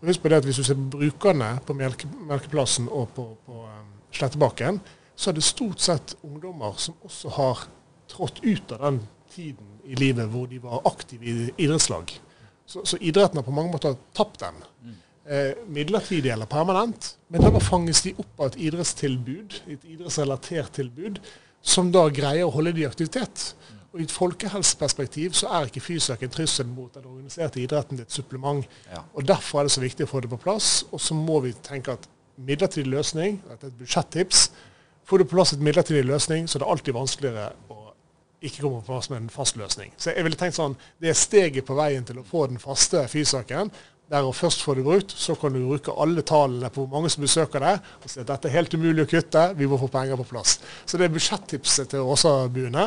[0.00, 3.24] Og husk på det at Hvis du ser på brukerne på Melke, Melkeplassen og på,
[3.46, 4.80] på um, Slettebakken,
[5.16, 7.66] så er det stort sett ungdommer som også har
[8.12, 9.00] trådt ut av den
[9.32, 12.12] tiden i livet hvor de var aktive i idrettslag.
[12.66, 14.58] Så, så idretten har på mange måter tapt den.
[15.26, 17.16] Eh, midlertidig eller permanent.
[17.28, 21.18] Men da fanges de opp av et idrettstilbud, et idrettsrelatert tilbud,
[21.66, 23.48] som da greier å holde de i aktivitet.
[23.90, 28.12] Og I et folkehelseperspektiv så er ikke fysisk en trussel mot den organiserte idretten et
[28.12, 28.66] supplement.
[28.92, 29.02] Ja.
[29.14, 30.84] Og Derfor er det så viktig å få det på plass.
[30.92, 32.06] Og så må vi tenke at
[32.36, 34.50] midlertidig løsning, dette er et budsjettips,
[35.06, 37.82] Får du på plass et midlertidig løsning, så er det alltid vanskeligere å
[38.46, 39.92] ikke komme på plass med en fast løsning.
[39.96, 43.06] Så jeg ville tenkt sånn, Det er steget på veien til å få den faste
[43.08, 43.70] fysaken.
[44.10, 47.10] Der å først få det brukt, så kan du bruke alle tallene på hvor mange
[47.10, 49.88] som besøker deg, og si at dette er helt umulig å kutte, vi må få
[49.90, 50.60] penger på plass.
[50.86, 52.86] Så det er budsjettipset til Åsabuene.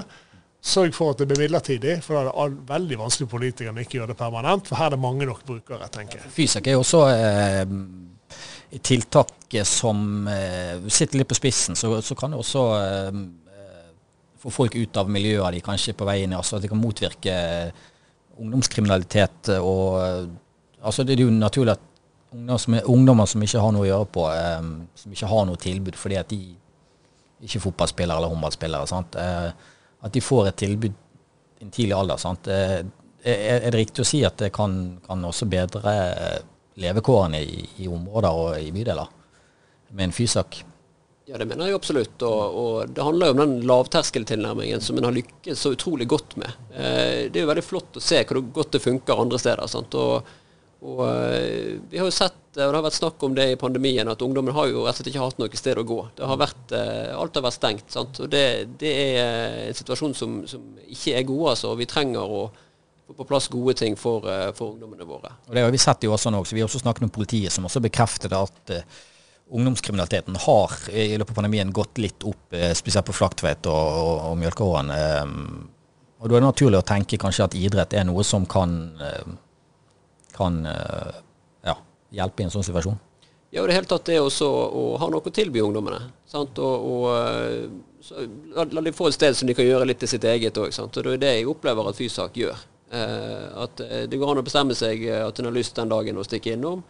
[0.59, 3.99] Sørg for at det blir midlertidig, for da er det veldig vanskelig for politikerne ikke
[3.99, 4.67] gjøre det permanent.
[4.67, 6.31] For her er det mange nok brukere, tenker jeg.
[6.35, 7.75] Fysak er jo også eh,
[8.77, 13.21] tiltak som eh, sitter litt på spissen, så, så kan det også eh,
[14.39, 17.35] få folk ut av miljøet de kanskje på veien, altså at det kan motvirke
[18.39, 19.49] ungdomskriminalitet.
[19.59, 19.99] og
[20.81, 21.89] altså Det er jo naturlig at
[22.85, 24.69] ungdommer som, ikke har noe å gjøre på, eh,
[25.01, 26.39] som ikke har noe tilbud fordi at de
[27.39, 29.03] ikke er fotballspillere eller håndballspillere?
[29.23, 29.51] Eh,
[30.05, 30.93] at de får et tilbud
[31.59, 32.21] i en tidlig alder.
[32.21, 32.47] Sant?
[32.47, 32.79] Eh,
[33.19, 35.93] er det riktig å si at det kan, kan også bedre
[36.79, 39.15] levekårene i, i, områder og i bydeler
[39.91, 40.61] med en fysak?
[41.29, 42.17] Ja, det mener jeg absolutt.
[42.25, 46.35] Og, og det handler jo om den lavterskeltilnærmingen som en har lykkes så utrolig godt
[46.41, 46.55] med.
[46.73, 49.69] Eh, det er jo veldig flott å se hvor godt det funker andre steder.
[49.69, 49.93] Sant?
[49.99, 50.31] Og,
[50.81, 54.09] og eh, vi har jo sett, og det har vært snakk om det i pandemien,
[54.09, 55.99] at ungdommen har jo rett og slett ikke hatt noe sted å gå.
[56.31, 57.93] Har vært, eh, alt har vært stengt.
[57.93, 58.23] Sant?
[58.25, 58.45] Og det,
[58.81, 61.45] det, er en situasjon som, som ikke er god.
[61.53, 61.75] Altså.
[61.77, 62.41] Vi trenger å
[63.09, 65.31] få på plass gode ting for, eh, for ungdommene våre.
[65.47, 66.53] Og Det har vi sett i Åsane også.
[66.53, 68.81] Vi har også snakket med politiet, som også bekreftet at uh,
[69.49, 74.15] ungdomskriminaliteten har i løpet av pandemien gått litt opp, uh, spesielt på Flaktveit og, og,
[74.29, 74.93] og Mjølkeråen.
[74.93, 75.65] Uh,
[76.19, 78.91] og Da er det naturlig å tenke kanskje at idrett er noe som kan,
[80.35, 80.57] kan
[81.63, 81.77] ja,
[82.11, 82.97] hjelpe i en sånn situasjon?
[83.55, 86.01] Ja, og det hele tatt det også å ha noe å tilby ungdommene.
[86.27, 86.59] Sant?
[86.59, 90.11] Og, og så, la, la de få et sted som de kan gjøre litt til
[90.11, 90.75] sitt eget òg.
[90.75, 92.59] Og det er det jeg opplever at Fysak gjør.
[92.91, 95.91] Eh, at eh, det går an å bestemme seg eh, at en har lyst den
[95.91, 96.81] dagen å stikke innom.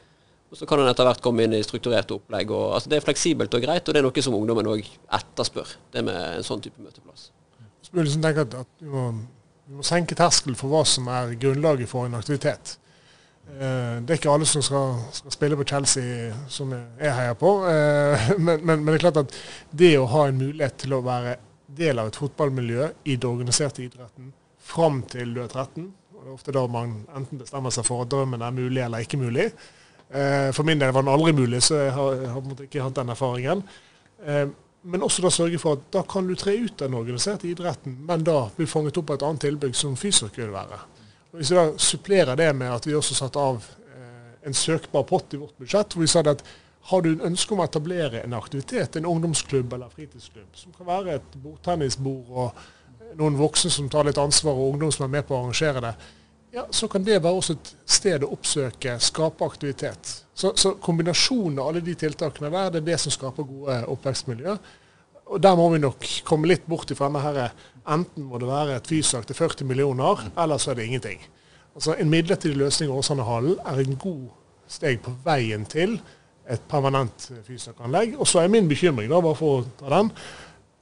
[0.50, 2.54] Og så kan en etter hvert komme inn i strukturerte opplegg.
[2.56, 4.88] Og, altså, det er fleksibelt og greit, og det er noe som ungdommen òg
[5.20, 5.76] etterspør.
[5.94, 7.28] Det med en sånn type møteplass.
[7.84, 9.10] Så bør liksom tenke at, at vi, må,
[9.68, 12.78] vi, må, senke terskelen for hva som er grunnlaget for en aktivitet.
[13.50, 17.56] Det er ikke alle som skal, skal, spille på Chelsea som jeg heier på.
[18.46, 19.40] Men, men, men, det er klart at
[19.74, 21.40] det å ha en mulighet til å være
[21.80, 24.30] del av et fotballmiljø i det organiserte idretten
[24.70, 25.90] fram til du er 13.
[26.14, 29.06] Og det er ofte da man enten bestemmer seg for at drømmen er mulig eller
[29.06, 29.50] ikke mulig.
[30.10, 32.98] Eh, for min del var den aldri mulig, så jeg har, jeg har ikke hatt
[32.98, 33.64] den erfaringen.
[34.26, 34.48] Eh,
[34.90, 37.98] men også da sørge for at da kan du tre ut av den organiserte idretten,
[38.08, 40.80] men da bli fanget opp av et annet tilbygg som fysisk vil være.
[41.30, 43.60] Og Hvis vi da supplerer det med at vi også satte av
[43.92, 46.44] eh, en søkbar pott i vårt budsjett, hvor vi sa at
[46.90, 50.88] har du en ønske om å etablere en aktivitet, en ungdomsklubb eller fritidsklubb, som kan
[50.88, 52.64] være et bordtennisbord og
[53.18, 55.94] noen voksne som tar litt ansvar, og ungdom som er med på å arrangere det,
[56.52, 60.14] ja, så kan det være også et sted å oppsøke, skape aktivitet.
[60.34, 64.56] Så, så kombinasjonen av alle de tiltakene der, det er det som skaper gode oppvekstmiljø.
[65.30, 67.52] Og Der må vi nok komme litt bort ifra denne her,
[67.86, 71.22] enten må det være et fysak til 40 millioner, eller så er det ingenting.
[71.76, 74.26] Altså En midlertidig løsning i Åsanehallen er en god
[74.70, 76.00] steg på veien til
[76.50, 78.18] et permanent fysakanlegg.
[78.18, 80.10] Og så er min bekymring, da, bare for å ta den,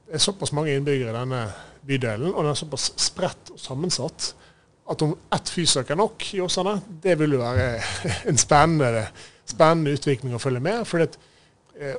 [0.08, 1.42] det er såpass mange innbyggere i denne
[1.88, 4.32] bydelen, og den er såpass spredt og sammensatt
[4.88, 7.66] at om ett fysiker er nok i Åsane, det vil jo være
[8.30, 9.04] en spennende,
[9.48, 10.86] spennende utvikling å følge med.
[10.88, 11.18] fordi at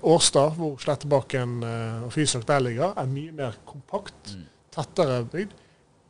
[0.03, 4.45] Årstad, hvor Slettebakken eh, og Fysak der ligger, er mye mer kompakt, mm.
[4.75, 5.53] tettere bygd.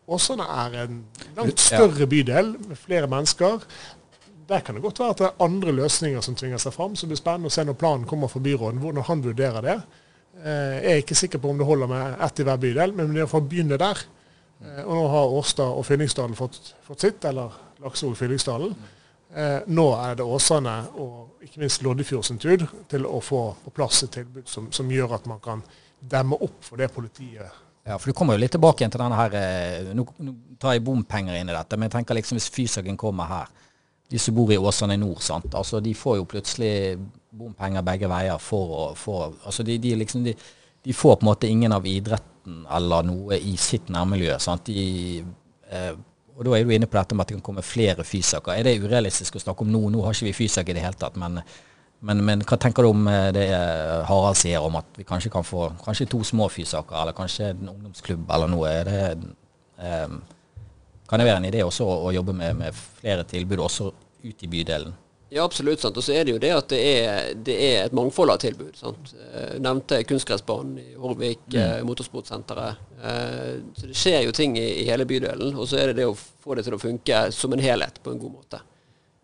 [0.10, 1.04] Åsane er en
[1.38, 3.62] langt større bydel med flere mennesker.
[4.50, 6.96] Der kan det godt være at det er andre løsninger som tvinger seg fram.
[6.96, 9.78] Så det blir spennende å se når planen kommer fra byråden, hvordan han vurderer det.
[10.40, 13.12] Eh, jeg er ikke sikker på om det holder med ett i hver bydel, men
[13.12, 14.04] det er å begynne der.
[14.64, 18.76] Eh, og nå har Årstad og Fyllingsdalen fått, fått, sitt, eller Laksevåg Fyllingsdalen.
[19.36, 23.74] Eh, nå er det Åsane og ikke minst Loddefjord sin tur til å få på
[23.76, 25.62] plass et tilbud som, som, gjør at man kan
[26.00, 27.46] demme opp for det politiet
[27.86, 30.08] ja, for Du kommer jo litt tilbake igjen til denne her Nå,
[30.58, 33.54] tar jeg bompenger inn i dette, men jeg tenker liksom hvis Fysaken kommer her
[34.10, 35.54] De som bor i Åsane nord, sant?
[35.54, 36.74] Altså, de får jo plutselig
[37.32, 40.34] bompenger begge veier for å for, altså de, de, liksom, de,
[40.86, 44.38] de, får på en måte ingen av idretten eller noe i sitt nærmiljø.
[45.70, 45.92] Eh,
[46.40, 48.54] og Da er du inne på dette med at det kan komme flere fysaker.
[48.56, 49.82] Er det urealistisk å snakke om nå?
[49.92, 51.18] Nå har ikke vi fysak i det hele tatt.
[51.20, 51.42] Men,
[52.00, 55.34] men, men, hva tenker du om eh, det eh, Harald sier om at vi kanskje
[55.34, 58.72] kan få kanskje to små fysaker, eller kanskje en ungdomsklubb eller noe?
[58.72, 59.34] Er det,
[59.84, 60.08] eh,
[61.10, 63.92] kan det være en idé også å, å jobbe med, med flere tilbud også
[64.24, 64.96] ut i bydelen?
[65.30, 65.80] Ja, absolutt.
[65.80, 65.98] sant.
[65.98, 68.74] Og så er det jo det at det er, det er et mangfold av tilbud.
[68.78, 69.14] sant.
[69.34, 71.60] Eh, nevnte kunstgressbanen i Horvik, mm.
[71.60, 72.82] Eh, motorsportsenteret.
[73.04, 75.54] Eh, så det skjer jo ting i, i, hele bydelen.
[75.56, 78.14] Og så er det det å få det til å funke som en helhet på
[78.14, 78.62] en god måte.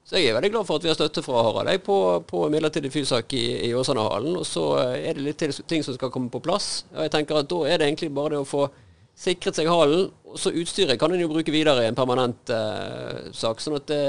[0.06, 1.98] Så jeg er veldig glad for at vi har støtte fra Harald jeg, på,
[2.30, 4.36] på midlertidig fysak i, i Åsanehallen.
[4.38, 6.84] Og så er det litt ting som skal komme på plass.
[6.94, 8.68] Og jeg tenker at da er det egentlig bare det å få
[9.18, 10.12] sikret seg hallen.
[10.30, 13.64] Og så utstyret kan en jo bruke videre i en permanent uh, sak.
[13.64, 14.04] sånn at det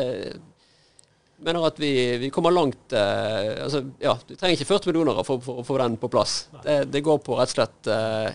[1.44, 1.92] mener at vi,
[2.22, 5.96] vi kommer langt eh, altså, ja, Du trenger ikke 40 millioner for, å få den
[6.00, 6.46] på plass.
[6.64, 8.28] Det, det, går på rett og slett eh,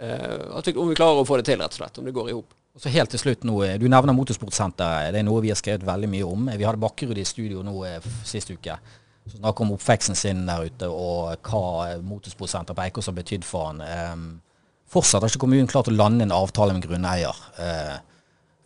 [0.00, 2.00] eh at vi, om vi klarer å få det til, rett og slett.
[2.00, 2.56] Om det går i hop.
[2.74, 5.12] Og så helt til slutt nå, Du nevner Motorsportsenteret.
[5.14, 6.50] Det er noe vi har skrevet veldig mye om.
[6.54, 8.78] Vi hadde Bakkerud i studio nå eh, sist uke.
[9.26, 13.70] Som snakker om oppveksten sin der ute, og hva Motorsportsenteret på Eikås har betydd for
[13.70, 13.82] han.
[13.84, 14.28] Um,
[14.90, 17.42] fortsatt har ikke kommunen klart å lande en avtale med grunneier.
[17.60, 17.98] Eh,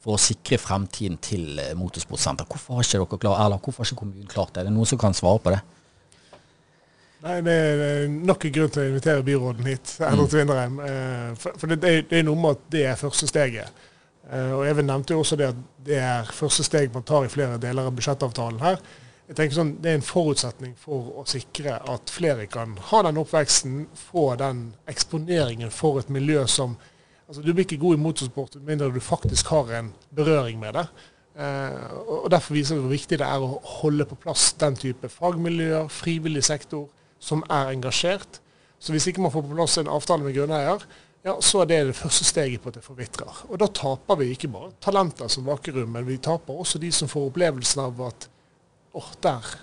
[0.05, 2.49] for å sikre fremtiden til eh, motorsportsenter.
[2.51, 4.65] Hvorfor har ikke dere klart, eller hvorfor har ikke kommunen klart det?
[4.65, 5.63] Er det noen som kan svare på det?
[7.25, 10.33] Nei, Det er nok en grunn til å invitere byråden hit, Endre mm.
[10.35, 10.81] Tvinderheim.
[10.85, 13.87] Eh, for det, er noe med at det er første steget.
[14.29, 17.33] Eh, og Even nevnte jo også det at det er første steg man tar i
[17.33, 18.77] flere deler av budsjettavtalen her.
[19.25, 23.21] Jeg tenker sånn, Det er en forutsetning for å sikre at flere kan ha den
[23.23, 26.77] oppveksten, få den eksponeringen for et miljø som
[27.29, 30.77] altså Du blir ikke god i motorsport med mindre du faktisk har en berøring med
[30.79, 30.87] det.
[31.35, 35.11] Eh, og Derfor viser det hvor viktig det er å holde på plass den type
[35.11, 36.87] fagmiljøer, frivillig sektor,
[37.19, 38.41] som er engasjert.
[38.79, 40.85] Så hvis ikke man får på plass en avtale med grunneier,
[41.25, 43.45] ja, så er det det første steget på at det forvitrer.
[43.49, 47.09] Og da taper vi ikke bare talenter som Vakerum, men vi taper også de som
[47.09, 48.27] får opplevelsen av at
[48.93, 49.55] åh, oh, der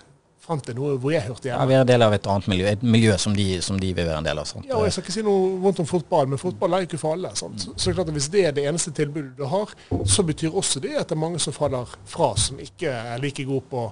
[0.42, 1.62] fant jeg noe hvor jeg hørte hjemme.
[1.62, 3.92] Ja, Vi er en del av et annet miljø, et miljø som de, som de
[3.94, 4.48] vil være en del av.
[4.50, 4.66] Sant?
[4.68, 7.02] Ja, og Jeg skal ikke si noe vondt om fotball, men fotball er jo ikke
[7.02, 7.30] for alle.
[7.38, 7.66] Sant?
[7.66, 10.58] Så, det er klart at Hvis det er det eneste tilbudet du har, så betyr
[10.62, 13.86] også det at det er mange som faller fra, som ikke er like gode på,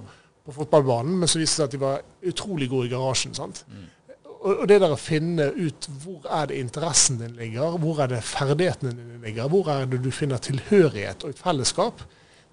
[0.45, 3.35] på fotballbanen, men så viser det seg at de var utrolig gode i garasjen.
[3.37, 3.65] sant?
[3.71, 3.89] Mm
[4.41, 8.23] og det der å finne ut hvor er det interessen din ligger, hvor er det
[8.25, 12.01] ferdighetene dine ligger, hvor er det du finner tilhørighet og et fellesskap,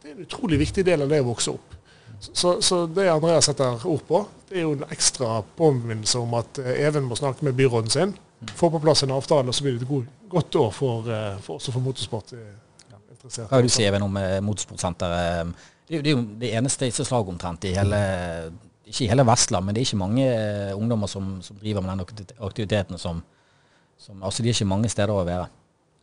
[0.02, 1.77] det er en utrolig viktig del av det å vokse opp.
[2.20, 6.58] Så, så det Andreas setter ord på, det er jo en ekstra påminnelse om at
[6.62, 8.14] eh, Even må snakke med byråden sin,
[8.58, 11.36] få på plass en avtale, og så blir det et god, godt år for, eh,
[11.44, 12.34] for, også for motorsport.
[13.28, 15.54] Hva vil du si Even om eh, motorsportsenteret?
[15.88, 18.00] Det er jo det eneste slag omtrent i hele
[18.88, 20.26] ikke i hele Vestland, men det er ikke mange
[20.74, 23.20] ungdommer som, som, driver med den aktiviteten som,
[24.00, 25.48] som, Altså, de er ikke mange steder å være.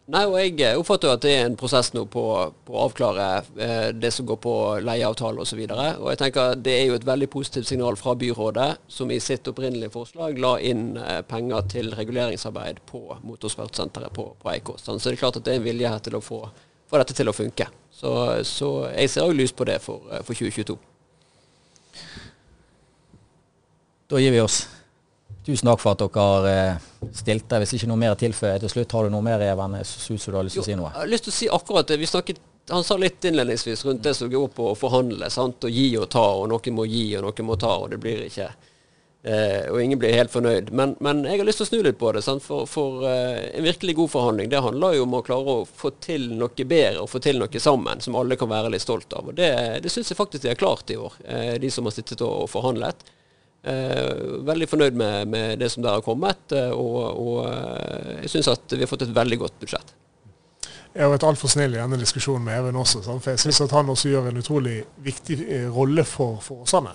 [0.06, 2.24] Nei, og jeg eh, oppfatter jo at det er en prosess nå på,
[2.68, 3.24] på å avklare
[3.58, 4.54] eh, det som går på
[4.86, 5.64] leieavtale osv.
[5.66, 9.96] Jeg tenker det er jo et veldig positivt signal fra byrådet, som i sitt opprinnelige
[9.96, 14.86] forslag la inn eh, penger til reguleringsarbeid på motorsportsenteret på, på Eikås.
[14.86, 16.44] Så det er klart at det er en vilje her til å få,
[16.86, 17.72] få dette til å funke.
[17.90, 18.14] Så,
[18.46, 20.78] så jeg ser òg lys på det for, eh, for 2022.
[24.14, 24.68] Da gir vi oss.
[25.46, 27.60] Tusen takk for at dere eh, stilte.
[27.62, 29.78] Hvis ikke noe mer er tilføye til slutt, har du noe mer, Even?
[29.78, 30.90] Jeg syns du har lyst til å si noe.
[30.90, 32.00] Jeg har lyst til å si akkurat det.
[32.02, 32.40] Vi snakket,
[32.74, 35.30] han sa litt innledningsvis rundt det som går på å forhandle.
[35.30, 35.62] sant?
[35.62, 38.24] Å gi og ta, og noen må gi og noen må ta, og det blir
[38.26, 40.72] ikke eh, Og ingen blir helt fornøyd.
[40.74, 42.24] Men, men, jeg har lyst til å snu litt på det.
[42.26, 42.42] sant?
[42.42, 45.94] For, for eh, en virkelig god forhandling, det handler jo om å klare å få
[46.02, 49.30] til noe bedre og få til noe sammen som alle kan være litt stolt av.
[49.30, 49.52] Og Det,
[49.86, 52.50] det syns jeg faktisk de har klart i år, eh, de som har sittet og
[52.50, 53.12] forhandlet.
[53.66, 58.36] Eh, veldig fornøyd med, med, det som der har kommet, eh, og, og eh, jeg
[58.36, 59.94] syns at vi har fått et veldig godt budsjett.
[60.94, 63.90] Jeg har vært altfor snill i denne diskusjonen med Even også, for jeg syns han
[63.92, 65.40] også gjør en utrolig viktig
[65.74, 66.94] rolle for, for Åsane.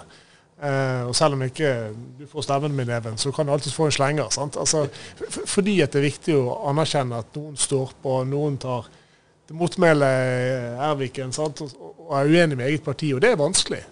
[0.63, 1.75] Eh, og selv om ikke
[2.21, 4.31] du får stemmen min, Even, så kan du alltid få en slenger.
[4.39, 4.87] Altså,
[5.27, 8.87] fordi at det er viktig å anerkjenne at noen står på, noen tar
[9.49, 10.09] til motmæle
[10.87, 11.65] Erviken sant?
[11.67, 13.83] og er uenig med eget parti, og det er vanskelig.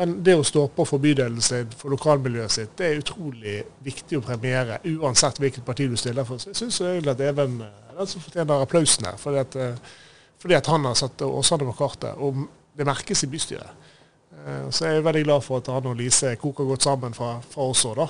[0.00, 4.16] Men det å stå på for bydelen sin, for lokalmiljøet sitt, det er utrolig viktig
[4.16, 6.40] å premiere, uansett hvilket parti du stiller for.
[6.40, 9.18] Så jeg syns egentlig at Even er eh, den som fortjener applausen her.
[9.20, 9.98] Fordi at, eh,
[10.40, 12.46] fordi at han har satt Åsane på kartet, og
[12.80, 13.92] det merkes i bystyret.
[14.40, 17.34] Eh, så jeg er veldig glad for at han og Lise koker godt sammen fra,
[17.52, 18.08] fra oss òg, da.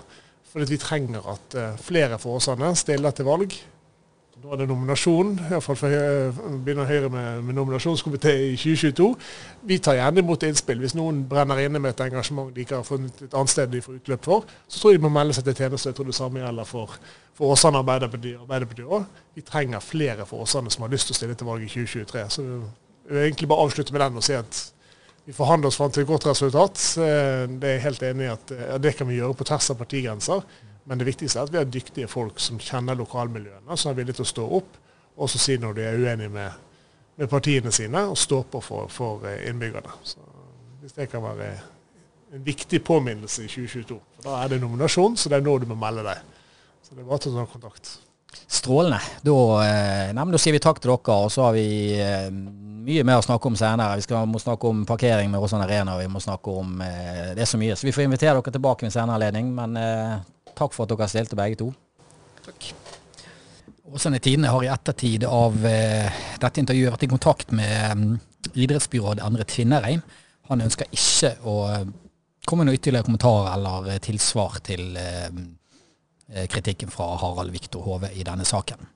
[0.53, 3.55] Fordi vi trenger at flere fra Åsane stiller til valg
[4.41, 5.93] nå er det nominasjon, iallfall for
[6.65, 9.09] begynner Høyre med, med nominasjonskomité i 2022.
[9.69, 10.81] Vi tar gjerne imot innspill.
[10.81, 13.83] Hvis noen brenner inne med et engasjement de ikke har funnet et annet sted de
[13.85, 15.93] får utløp for, så tror jeg de må melde seg til tjeneste.
[15.93, 16.97] Jeg tror det samme gjelder for,
[17.37, 19.21] for Åsane Arbeiderparti Arbeiderpartiet òg.
[19.37, 22.25] Vi trenger flere for Åsane som har lyst til å stille til valg i 2023.
[22.33, 24.65] Så jeg vil egentlig bare avslutte med den og si at
[25.29, 26.81] vi forhandler oss fram til et godt resultat.
[26.97, 29.69] Eh, det er jeg helt enig i at ja, det kan vi gjøre på tvers
[29.75, 30.49] av partigrenser.
[30.89, 34.21] Men det viktigste er at vi har dyktige folk som kjenner lokalmiljøene, som er villige
[34.21, 34.79] til å stå opp
[35.21, 36.61] og så si når de er uenige med,
[37.21, 39.97] med partiene sine, og stå på for, for eh, innbyggerne.
[40.03, 40.19] Så
[40.81, 41.51] Hvis det kan være
[42.35, 43.99] en viktig påminnelse i 2022.
[44.17, 46.23] For Da er det nominasjon, så det er nå du må melde deg.
[46.83, 47.93] Så det er bare å ta kontakt.
[48.49, 49.01] Strålende.
[49.27, 49.37] Da,
[49.67, 51.69] eh, nei, da sier vi takk til dere, og så har vi
[52.01, 53.99] eh, mye mer å snakke om senere.
[54.01, 57.43] Vi skal, må snakke om parkering med Åsane Arena, og vi må snakke om det
[57.45, 57.77] er så mye.
[57.77, 59.53] Så vi får invitere dere tilbake med senere anledning.
[59.59, 59.77] Men
[60.59, 61.71] Takk for at dere stilte begge to.
[62.45, 62.73] Takk.
[63.91, 68.05] Åsane Tidende har i ettertid av eh, dette intervjuet vært i kontakt med um,
[68.55, 70.05] idrettsbyråd Endre Tvinnereim.
[70.51, 71.83] Han ønsker ikke å uh,
[72.47, 75.33] komme med noen ytterligere kommentar eller uh, tilsvar til uh,
[76.51, 78.87] kritikken fra Harald Viktor Hove i denne saken.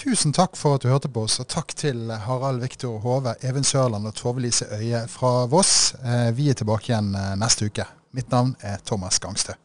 [0.00, 3.66] Tusen takk for at du hørte på oss, og takk til Harald Viktor Hove, Even
[3.68, 5.92] Sørland og Tove Lise Øie fra Voss.
[6.00, 7.84] Eh, vi er tilbake igjen eh, neste uke.
[8.16, 9.60] Mitt navn er Thomas Gangstø.